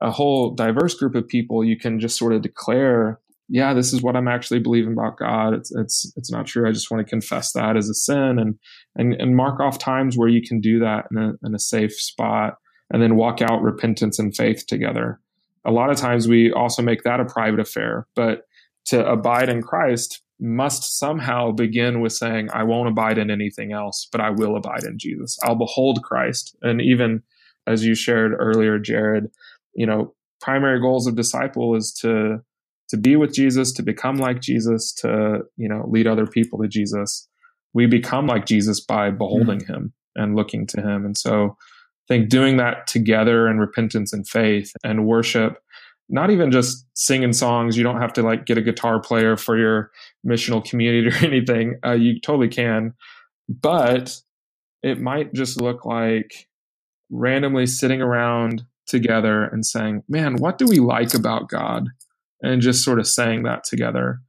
a 0.00 0.10
whole 0.10 0.54
diverse 0.54 0.94
group 0.94 1.14
of 1.14 1.28
people, 1.28 1.64
you 1.64 1.78
can 1.78 2.00
just 2.00 2.18
sort 2.18 2.32
of 2.32 2.42
declare, 2.42 3.20
yeah, 3.48 3.74
this 3.74 3.92
is 3.92 4.02
what 4.02 4.16
I'm 4.16 4.28
actually 4.28 4.60
believing 4.60 4.92
about 4.92 5.18
God. 5.18 5.54
It's 5.54 5.74
it's 5.74 6.12
it's 6.16 6.30
not 6.30 6.46
true. 6.46 6.68
I 6.68 6.72
just 6.72 6.90
want 6.90 7.06
to 7.06 7.10
confess 7.10 7.52
that 7.52 7.76
as 7.76 7.88
a 7.88 7.94
sin 7.94 8.38
and 8.38 8.58
and 8.96 9.14
and 9.14 9.36
mark 9.36 9.60
off 9.60 9.78
times 9.78 10.16
where 10.16 10.28
you 10.28 10.42
can 10.42 10.60
do 10.60 10.80
that 10.80 11.06
in 11.10 11.18
a 11.18 11.32
in 11.44 11.54
a 11.54 11.58
safe 11.58 11.94
spot 11.94 12.54
and 12.92 13.02
then 13.02 13.16
walk 13.16 13.40
out 13.42 13.62
repentance 13.62 14.18
and 14.18 14.36
faith 14.36 14.66
together. 14.66 15.20
A 15.64 15.72
lot 15.72 15.90
of 15.90 15.96
times 15.96 16.28
we 16.28 16.52
also 16.52 16.82
make 16.82 17.02
that 17.02 17.20
a 17.20 17.24
private 17.24 17.60
affair, 17.60 18.06
but 18.14 18.42
to 18.86 19.04
abide 19.06 19.48
in 19.48 19.62
Christ 19.62 20.22
must 20.38 20.98
somehow 20.98 21.50
begin 21.50 22.00
with 22.00 22.12
saying, 22.12 22.48
I 22.52 22.62
won't 22.62 22.88
abide 22.88 23.18
in 23.18 23.30
anything 23.30 23.72
else, 23.72 24.06
but 24.12 24.20
I 24.20 24.30
will 24.30 24.56
abide 24.56 24.84
in 24.84 24.98
Jesus. 24.98 25.38
I'll 25.42 25.56
behold 25.56 26.02
Christ. 26.02 26.56
And 26.62 26.80
even 26.80 27.22
as 27.66 27.84
you 27.84 27.94
shared 27.94 28.32
earlier, 28.38 28.78
Jared, 28.78 29.30
you 29.74 29.86
know, 29.86 30.14
primary 30.40 30.80
goals 30.80 31.06
of 31.06 31.16
disciple 31.16 31.74
is 31.74 31.92
to 32.02 32.42
to 32.88 32.96
be 32.96 33.16
with 33.16 33.34
Jesus, 33.34 33.72
to 33.72 33.82
become 33.82 34.16
like 34.16 34.40
Jesus, 34.40 34.92
to, 34.94 35.40
you 35.56 35.68
know, 35.68 35.84
lead 35.88 36.06
other 36.06 36.26
people 36.26 36.60
to 36.60 36.68
Jesus. 36.68 37.28
We 37.74 37.86
become 37.86 38.26
like 38.26 38.46
Jesus 38.46 38.80
by 38.80 39.10
beholding 39.10 39.60
mm-hmm. 39.60 39.72
him 39.72 39.92
and 40.14 40.36
looking 40.36 40.66
to 40.68 40.80
him. 40.80 41.04
And 41.04 41.16
so 41.16 41.56
I 41.56 42.14
think 42.14 42.28
doing 42.28 42.56
that 42.58 42.86
together 42.86 43.48
in 43.48 43.58
repentance 43.58 44.12
and 44.12 44.26
faith 44.26 44.72
and 44.84 45.06
worship 45.06 45.58
not 46.08 46.30
even 46.30 46.50
just 46.50 46.86
singing 46.94 47.32
songs. 47.32 47.76
You 47.76 47.84
don't 47.84 48.00
have 48.00 48.12
to 48.14 48.22
like 48.22 48.46
get 48.46 48.58
a 48.58 48.62
guitar 48.62 49.00
player 49.00 49.36
for 49.36 49.58
your 49.58 49.90
missional 50.26 50.64
community 50.64 51.08
or 51.16 51.26
anything. 51.26 51.78
Uh, 51.84 51.92
you 51.92 52.20
totally 52.20 52.48
can, 52.48 52.94
but 53.48 54.20
it 54.82 55.00
might 55.00 55.32
just 55.32 55.60
look 55.60 55.84
like 55.84 56.48
randomly 57.10 57.66
sitting 57.66 58.00
around 58.00 58.64
together 58.86 59.44
and 59.44 59.66
saying, 59.66 60.02
"Man, 60.08 60.36
what 60.36 60.58
do 60.58 60.66
we 60.66 60.78
like 60.78 61.14
about 61.14 61.48
God?" 61.48 61.88
And 62.42 62.62
just 62.62 62.84
sort 62.84 62.98
of 62.98 63.06
saying 63.06 63.42
that 63.44 63.64
together. 63.64 64.20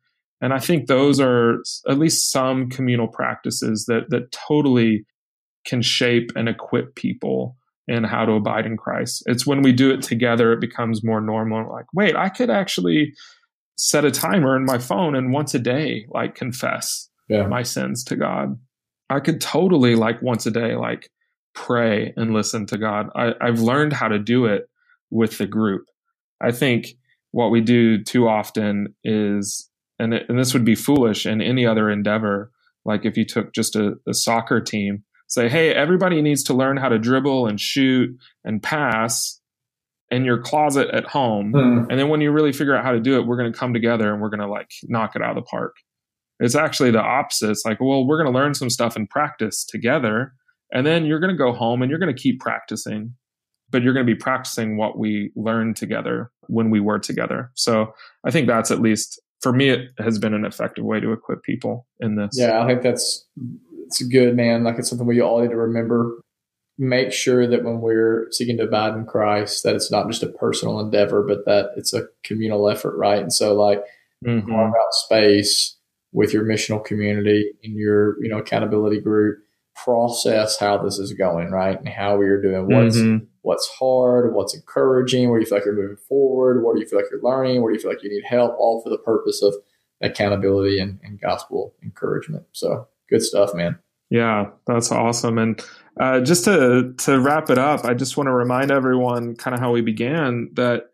And 0.42 0.54
I 0.54 0.60
think 0.60 0.88
those 0.88 1.20
are 1.20 1.60
at 1.88 1.98
least 1.98 2.32
some 2.32 2.70
communal 2.70 3.08
practices 3.08 3.86
that 3.88 4.10
that 4.10 4.32
totally 4.32 5.06
can 5.66 5.82
shape 5.82 6.32
and 6.36 6.48
equip 6.48 6.96
people 6.96 7.58
in 7.88 8.04
how 8.04 8.26
to 8.26 8.34
abide 8.34 8.66
in 8.66 8.78
Christ. 8.78 9.24
It's 9.28 9.48
when 9.48 9.62
we 9.62 9.72
do 9.72 9.92
it 9.92 10.02
together, 10.02 10.52
it 10.52 10.62
becomes 10.62 11.04
more 11.04 11.22
normal. 11.22 11.72
Like, 11.72 11.86
wait, 11.94 12.16
I 12.16 12.30
could 12.30 12.50
actually 12.50 13.14
set 13.78 14.06
a 14.06 14.12
timer 14.12 14.56
in 14.56 14.66
my 14.66 14.78
phone 14.78 15.16
and 15.16 15.32
once 15.32 15.54
a 15.54 15.60
day, 15.60 16.06
like 16.10 16.36
confess 16.36 17.10
yeah. 17.30 17.48
my 17.48 17.64
sins 17.64 18.04
to 18.06 18.16
God. 18.16 18.58
I 19.10 19.20
could 19.20 19.40
totally 19.40 19.96
like 19.96 20.22
once 20.22 20.46
a 20.46 20.52
day, 20.52 20.76
like 20.76 21.10
pray 21.56 22.14
and 22.18 22.34
listen 22.34 22.66
to 22.68 22.78
God. 22.78 23.10
I, 23.16 23.34
I've 23.40 23.60
learned 23.60 23.94
how 23.94 24.10
to 24.10 24.20
do 24.20 24.46
it 24.46 24.70
with 25.10 25.38
the 25.38 25.48
group. 25.48 25.86
I 26.42 26.52
think 26.52 26.88
what 27.38 27.52
we 27.52 27.62
do 27.62 28.04
too 28.04 28.28
often 28.28 28.96
is, 29.04 29.70
and, 30.00 30.12
it, 30.12 30.26
and 30.28 30.40
this 30.40 30.56
would 30.56 30.66
be 30.66 30.74
foolish 30.74 31.28
in 31.28 31.40
any 31.40 31.68
other 31.68 31.88
endeavor. 31.88 32.52
Like 32.84 33.06
if 33.06 33.16
you 33.16 33.26
took 33.26 33.54
just 33.54 33.76
a, 33.76 33.94
a 34.08 34.16
soccer 34.16 34.60
team 34.60 35.04
say, 35.28 35.48
hey, 35.48 35.72
everybody 35.72 36.24
needs 36.24 36.42
to 36.46 36.56
learn 36.56 36.78
how 36.78 36.90
to 36.90 36.98
dribble 36.98 37.46
and 37.46 37.62
shoot 37.62 38.10
and 38.44 38.64
pass 38.64 39.40
in 40.10 40.26
your 40.26 40.42
closet 40.42 40.88
at 40.92 41.06
home. 41.06 41.54
Mm. 41.54 41.86
And 41.92 42.00
then 42.00 42.10
when 42.10 42.22
you 42.22 42.32
really 42.32 42.52
figure 42.52 42.76
out 42.76 42.84
how 42.84 42.92
to 42.92 43.00
do 43.00 43.20
it, 43.20 43.28
we're 43.28 43.38
going 43.38 43.54
to 43.54 43.60
come 43.60 43.72
together 43.72 44.12
and 44.12 44.20
we're 44.20 44.30
going 44.30 44.40
to 44.40 44.48
like 44.48 44.72
knock 44.86 45.16
it 45.16 45.22
out 45.22 45.38
of 45.38 45.44
the 45.44 45.48
park. 45.48 45.76
It's 46.40 46.56
actually 46.56 46.90
the 46.90 47.04
opposite. 47.04 47.52
It's 47.52 47.66
like, 47.66 47.80
well, 47.80 48.08
we're 48.08 48.18
going 48.18 48.34
to 48.34 48.40
learn 48.40 48.56
some 48.56 48.72
stuff 48.72 48.96
and 48.96 49.08
practice 49.08 49.64
together. 49.64 50.34
And 50.72 50.88
then 50.88 51.06
you're 51.06 51.20
going 51.20 51.36
to 51.36 51.38
go 51.38 51.54
home 51.54 51.84
and 51.84 51.92
you're 51.92 52.00
going 52.00 52.16
to 52.16 52.20
keep 52.20 52.40
practicing, 52.40 53.14
but 53.70 53.84
you're 53.84 53.94
going 53.94 54.06
to 54.06 54.14
be 54.14 54.20
practicing 54.20 54.78
what 54.78 54.98
we 54.98 55.32
learned 55.36 55.76
together 55.76 56.32
when 56.48 56.70
we 56.70 56.80
were 56.80 57.00
together. 57.00 57.52
So 57.56 57.94
I 58.24 58.32
think 58.32 58.48
that's 58.48 58.72
at 58.72 58.80
least 58.80 59.20
for 59.42 59.54
me, 59.54 59.70
it 59.70 59.92
has 60.00 60.18
been 60.20 60.34
an 60.34 60.46
effective 60.46 60.84
way 60.84 61.00
to 61.00 61.12
equip 61.12 61.44
people 61.44 61.86
in 62.00 62.16
this. 62.16 62.32
Yeah, 62.34 62.62
I 62.62 62.68
think 62.68 62.82
that's 62.82 63.26
it's 63.86 64.02
good, 64.04 64.36
man. 64.36 64.64
Like 64.64 64.80
it's 64.80 64.90
something 64.90 65.08
we 65.08 65.22
all 65.22 65.42
need 65.42 65.52
to 65.52 65.58
remember. 65.58 66.20
Make 66.80 67.12
sure 67.12 67.48
that 67.48 67.64
when 67.64 67.82
we're 67.82 68.28
seeking 68.32 68.58
to 68.58 68.64
abide 68.64 68.94
in 68.94 69.06
Christ, 69.06 69.64
that 69.64 69.76
it's 69.76 69.92
not 69.92 70.08
just 70.08 70.24
a 70.24 70.28
personal 70.28 70.80
endeavor, 70.80 71.24
but 71.24 71.46
that 71.46 71.72
it's 71.76 71.94
a 71.94 72.08
communal 72.24 72.70
effort, 72.70 72.96
right? 72.98 73.20
And 73.20 73.34
so, 73.34 73.56
like, 73.56 73.84
mm-hmm. 74.26 74.48
carve 74.48 74.74
out 74.74 74.94
space 74.94 75.76
with 76.12 76.34
your 76.34 76.44
missional 76.44 76.84
community 76.84 77.52
in 77.64 77.76
your, 77.76 78.22
you 78.24 78.30
know, 78.30 78.38
accountability 78.38 79.00
group. 79.00 79.40
Process 79.76 80.58
how 80.58 80.78
this 80.80 80.98
is 80.98 81.14
going, 81.14 81.52
right, 81.52 81.78
and 81.78 81.88
how 81.88 82.18
we 82.18 82.26
are 82.26 82.42
doing. 82.42 82.66
What's 82.66 82.98
mm-hmm. 82.98 83.26
What's 83.48 83.70
hard, 83.80 84.34
what's 84.34 84.54
encouraging, 84.54 85.30
where 85.30 85.40
do 85.40 85.44
you 85.44 85.50
feel 85.50 85.58
like 85.58 85.66
you're 85.66 85.74
moving 85.74 85.96
forward, 85.96 86.64
what 86.64 86.76
do 86.76 86.82
you 86.82 86.88
feel 86.88 87.00
like 87.00 87.08
you're 87.10 87.22
learning, 87.22 87.62
where 87.62 87.72
do 87.72 87.78
you 87.78 87.82
feel 87.82 87.90
like 87.90 88.04
you 88.04 88.10
need 88.10 88.26
help, 88.26 88.54
all 88.60 88.82
for 88.82 88.90
the 88.90 88.98
purpose 88.98 89.42
of 89.42 89.54
accountability 90.02 90.80
and, 90.80 91.00
and 91.02 91.22
gospel 91.22 91.74
encouragement. 91.82 92.44
So 92.52 92.90
good 93.10 93.24
stuff, 93.24 93.54
man. 93.54 93.80
Yeah, 94.10 94.50
that's 94.68 94.92
awesome. 94.92 95.38
And 95.38 95.66
uh, 95.98 96.20
just 96.20 96.44
to 96.44 96.94
to 96.98 97.20
wrap 97.22 97.50
it 97.50 97.58
up, 97.58 97.86
I 97.86 97.94
just 97.94 98.18
want 98.18 98.28
to 98.28 98.34
remind 98.34 98.70
everyone 98.70 99.36
kind 99.38 99.54
of 99.54 99.62
how 99.62 99.72
we 99.72 99.82
began 99.82 100.50
that 100.54 100.88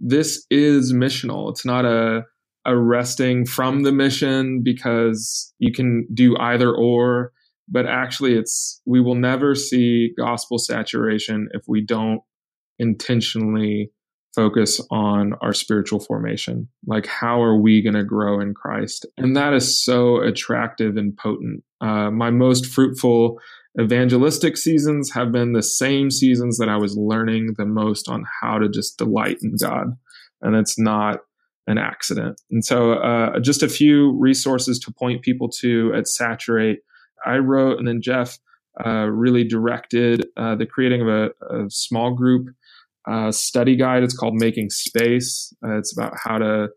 this 0.00 0.46
is 0.50 0.92
missional. 0.92 1.48
It's 1.50 1.64
not 1.64 1.84
a 1.84 2.24
a 2.64 2.76
resting 2.76 3.46
from 3.46 3.84
the 3.84 3.92
mission 3.92 4.62
because 4.62 5.54
you 5.58 5.72
can 5.72 6.06
do 6.12 6.36
either 6.38 6.74
or, 6.74 7.32
but 7.70 7.86
actually 7.86 8.34
it's 8.34 8.80
we 8.84 9.00
will 9.00 9.14
never 9.14 9.54
see 9.54 10.12
gospel 10.18 10.58
saturation 10.58 11.48
if 11.52 11.62
we 11.68 11.80
don't 11.80 12.20
intentionally 12.78 13.90
focus 14.34 14.80
on 14.90 15.34
our 15.40 15.52
spiritual 15.52 16.00
formation. 16.00 16.68
Like, 16.86 17.06
how 17.06 17.42
are 17.42 17.56
we 17.56 17.82
going 17.82 17.94
to 17.94 18.04
grow 18.04 18.40
in 18.40 18.54
Christ? 18.54 19.06
And 19.16 19.36
that 19.36 19.52
is 19.52 19.82
so 19.82 20.20
attractive 20.20 20.96
and 20.96 21.16
potent. 21.16 21.64
Uh, 21.80 22.10
my 22.10 22.30
most 22.30 22.66
fruitful 22.66 23.40
evangelistic 23.80 24.56
seasons 24.56 25.12
have 25.12 25.32
been 25.32 25.52
the 25.52 25.62
same 25.62 26.10
seasons 26.10 26.58
that 26.58 26.68
I 26.68 26.76
was 26.76 26.96
learning 26.96 27.54
the 27.56 27.66
most 27.66 28.08
on 28.08 28.24
how 28.40 28.58
to 28.58 28.68
just 28.68 28.98
delight 28.98 29.38
in 29.42 29.54
God. 29.60 29.96
And 30.42 30.56
it's 30.56 30.78
not 30.78 31.20
an 31.66 31.78
accident. 31.78 32.40
And 32.50 32.64
so, 32.64 32.94
uh, 32.94 33.38
just 33.40 33.62
a 33.62 33.68
few 33.68 34.16
resources 34.18 34.78
to 34.80 34.92
point 34.92 35.22
people 35.22 35.48
to 35.60 35.92
at 35.94 36.08
Saturate. 36.08 36.80
I 37.26 37.36
wrote, 37.36 37.78
and 37.78 37.86
then 37.86 38.00
Jeff 38.02 38.38
uh, 38.84 39.06
really 39.06 39.44
directed 39.44 40.26
uh, 40.36 40.54
the 40.54 40.66
creating 40.66 41.02
of 41.02 41.08
a, 41.08 41.30
a 41.50 41.70
small 41.70 42.14
group 42.14 42.48
uh, 43.10 43.30
study 43.32 43.76
guide. 43.76 44.02
It's 44.02 44.16
called 44.16 44.34
Making 44.34 44.70
Space. 44.70 45.52
Uh, 45.64 45.78
it's 45.78 45.96
about 45.96 46.14
how 46.22 46.38
to 46.38 46.68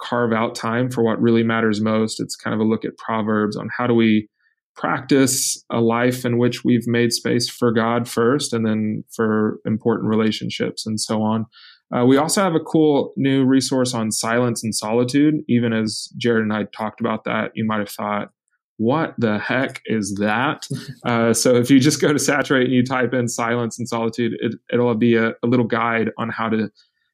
carve 0.00 0.32
out 0.32 0.54
time 0.54 0.90
for 0.90 1.04
what 1.04 1.20
really 1.20 1.42
matters 1.42 1.80
most. 1.80 2.20
It's 2.20 2.36
kind 2.36 2.54
of 2.54 2.60
a 2.60 2.68
look 2.68 2.84
at 2.84 2.96
Proverbs 2.98 3.56
on 3.56 3.68
how 3.76 3.86
do 3.86 3.94
we 3.94 4.28
practice 4.76 5.64
a 5.70 5.80
life 5.80 6.24
in 6.24 6.38
which 6.38 6.64
we've 6.64 6.86
made 6.86 7.12
space 7.12 7.48
for 7.48 7.70
God 7.70 8.08
first 8.08 8.52
and 8.52 8.66
then 8.66 9.04
for 9.14 9.60
important 9.64 10.08
relationships 10.08 10.84
and 10.84 11.00
so 11.00 11.22
on. 11.22 11.46
Uh, 11.94 12.04
we 12.04 12.16
also 12.16 12.42
have 12.42 12.54
a 12.54 12.60
cool 12.60 13.12
new 13.16 13.44
resource 13.44 13.94
on 13.94 14.10
silence 14.10 14.64
and 14.64 14.74
solitude. 14.74 15.34
Even 15.48 15.72
as 15.72 16.08
Jared 16.16 16.42
and 16.42 16.52
I 16.52 16.64
talked 16.76 17.00
about 17.00 17.24
that, 17.24 17.52
you 17.54 17.64
might 17.64 17.78
have 17.78 17.90
thought, 17.90 18.30
what 18.76 19.14
the 19.18 19.38
heck 19.38 19.80
is 19.86 20.16
that? 20.20 20.66
Uh, 21.04 21.32
so 21.32 21.54
if 21.54 21.70
you 21.70 21.78
just 21.78 22.00
go 22.00 22.12
to 22.12 22.18
Saturate 22.18 22.64
and 22.64 22.72
you 22.72 22.84
type 22.84 23.12
in 23.12 23.28
silence 23.28 23.78
and 23.78 23.88
solitude, 23.88 24.32
it, 24.40 24.76
will 24.76 24.94
be 24.94 25.16
a, 25.16 25.28
a, 25.42 25.46
little 25.46 25.66
guide 25.66 26.10
on 26.18 26.30
how 26.30 26.48
to 26.48 26.70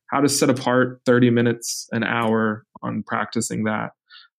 how 0.07 0.21
to 0.21 0.29
set 0.29 0.49
apart 0.49 1.01
30 1.07 1.31
minutes, 1.31 1.89
an 1.93 2.05
hour 2.05 2.65
on 2.83 3.03
practicing 3.03 3.65
that. 3.65 3.91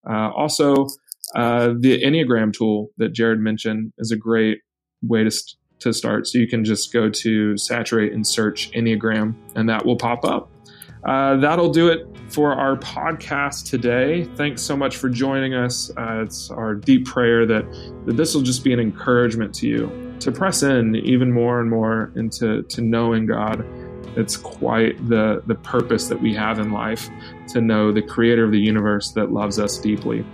Uh, 0.10 0.30
also, 0.32 0.88
uh, 1.36 1.74
the 1.80 2.02
Enneagram 2.02 2.54
tool 2.54 2.90
that 2.98 3.14
Jared 3.14 3.40
mentioned 3.40 3.94
is 3.98 4.12
a 4.12 4.18
great 4.18 4.60
way 5.02 5.24
to, 5.24 5.32
st- 5.32 5.58
to 5.80 5.94
start. 5.94 6.28
So 6.28 6.40
you 6.40 6.48
can 6.48 6.66
just 6.66 6.92
go 6.92 7.10
to 7.10 7.58
Saturate 7.58 8.14
and 8.14 8.26
search 8.26 8.72
Enneagram, 8.72 9.36
and 9.56 9.70
that 9.70 9.86
will 9.86 9.96
pop 9.96 10.26
up. 10.26 10.50
Uh, 11.06 11.38
that'll 11.38 11.72
do 11.72 11.88
it 11.90 12.08
for 12.30 12.54
our 12.54 12.78
podcast 12.78 13.70
today. 13.70 14.26
Thanks 14.36 14.62
so 14.62 14.78
much 14.78 14.98
for 14.98 15.10
joining 15.10 15.54
us. 15.54 15.92
Uh, 15.98 16.24
it's 16.24 16.52
our 16.52 16.76
deep 16.76 17.06
prayer 17.06 17.46
that, 17.46 17.66
that 18.06 18.18
this 18.18 18.36
will 18.36 18.42
just 18.42 18.64
be 18.64 18.72
an 18.72 18.80
encouragement 18.80 19.54
to 19.56 19.68
you 19.68 20.16
to 20.20 20.32
press 20.32 20.62
in 20.64 20.96
even 20.96 21.32
more 21.32 21.60
and 21.60 21.70
more 21.70 22.12
into 22.16 22.62
to 22.64 22.82
knowing 22.82 23.26
God. 23.26 23.66
It's 24.16 24.38
quite 24.38 24.98
the, 25.10 25.42
the 25.48 25.56
purpose 25.56 26.08
that 26.08 26.22
we 26.22 26.34
have 26.36 26.60
in 26.60 26.72
life 26.72 27.10
to 27.50 27.62
know 27.62 27.92
the 27.92 28.02
creator 28.02 28.44
of 28.44 28.52
the 28.52 28.60
universe 28.60 29.12
that 29.14 29.32
loves 29.32 29.58
us 29.58 29.78
deeply. 29.80 30.26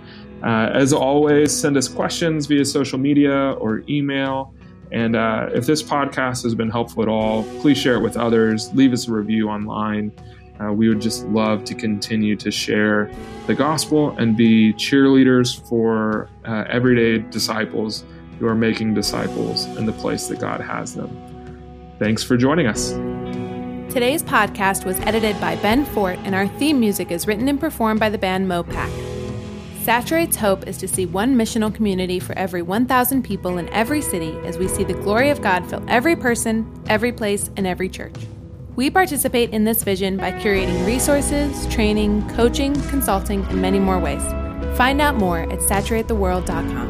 Uh, 0.44 0.70
as 0.72 0.92
always, 0.92 1.56
send 1.56 1.76
us 1.76 1.88
questions 1.88 2.46
via 2.46 2.64
social 2.64 2.98
media 2.98 3.52
or 3.52 3.82
email. 3.88 4.54
And 4.92 5.16
uh, 5.16 5.48
if 5.52 5.66
this 5.66 5.82
podcast 5.82 6.42
has 6.44 6.54
been 6.54 6.70
helpful 6.70 7.02
at 7.02 7.08
all, 7.08 7.42
please 7.60 7.78
share 7.78 7.94
it 7.94 8.00
with 8.00 8.16
others. 8.16 8.72
Leave 8.74 8.92
us 8.92 9.08
a 9.08 9.12
review 9.12 9.48
online. 9.48 10.12
Uh, 10.60 10.72
we 10.72 10.88
would 10.88 11.00
just 11.00 11.24
love 11.26 11.64
to 11.64 11.74
continue 11.74 12.36
to 12.36 12.50
share 12.50 13.10
the 13.46 13.54
gospel 13.54 14.16
and 14.18 14.36
be 14.36 14.72
cheerleaders 14.74 15.66
for 15.68 16.28
uh, 16.44 16.64
everyday 16.68 17.18
disciples 17.30 18.04
who 18.38 18.46
are 18.46 18.54
making 18.54 18.94
disciples 18.94 19.66
in 19.76 19.86
the 19.86 19.92
place 19.92 20.28
that 20.28 20.40
God 20.40 20.60
has 20.60 20.94
them. 20.94 21.16
Thanks 21.98 22.22
for 22.22 22.36
joining 22.36 22.66
us. 22.66 22.90
Today's 23.92 24.22
podcast 24.22 24.84
was 24.84 25.00
edited 25.00 25.40
by 25.40 25.56
Ben 25.56 25.84
Fort, 25.86 26.18
and 26.24 26.34
our 26.34 26.46
theme 26.46 26.78
music 26.78 27.10
is 27.10 27.26
written 27.26 27.48
and 27.48 27.58
performed 27.58 27.98
by 27.98 28.10
the 28.10 28.18
band 28.18 28.48
Mopac. 28.48 29.18
Saturate's 29.82 30.36
hope 30.36 30.68
is 30.68 30.76
to 30.78 30.86
see 30.86 31.06
one 31.06 31.34
missional 31.34 31.74
community 31.74 32.20
for 32.20 32.36
every 32.36 32.60
1,000 32.60 33.22
people 33.22 33.56
in 33.56 33.68
every 33.70 34.02
city 34.02 34.32
as 34.44 34.58
we 34.58 34.68
see 34.68 34.84
the 34.84 34.92
glory 34.92 35.30
of 35.30 35.40
God 35.40 35.68
fill 35.68 35.82
every 35.88 36.14
person, 36.14 36.70
every 36.88 37.10
place, 37.10 37.50
and 37.56 37.66
every 37.66 37.88
church. 37.88 38.14
We 38.78 38.90
participate 38.90 39.50
in 39.50 39.64
this 39.64 39.82
vision 39.82 40.18
by 40.18 40.30
curating 40.30 40.86
resources, 40.86 41.66
training, 41.66 42.28
coaching, 42.36 42.80
consulting, 42.82 43.44
and 43.46 43.60
many 43.60 43.80
more 43.80 43.98
ways. 43.98 44.22
Find 44.78 45.00
out 45.00 45.16
more 45.16 45.40
at 45.40 45.58
saturatetheworld.com. 45.58 46.87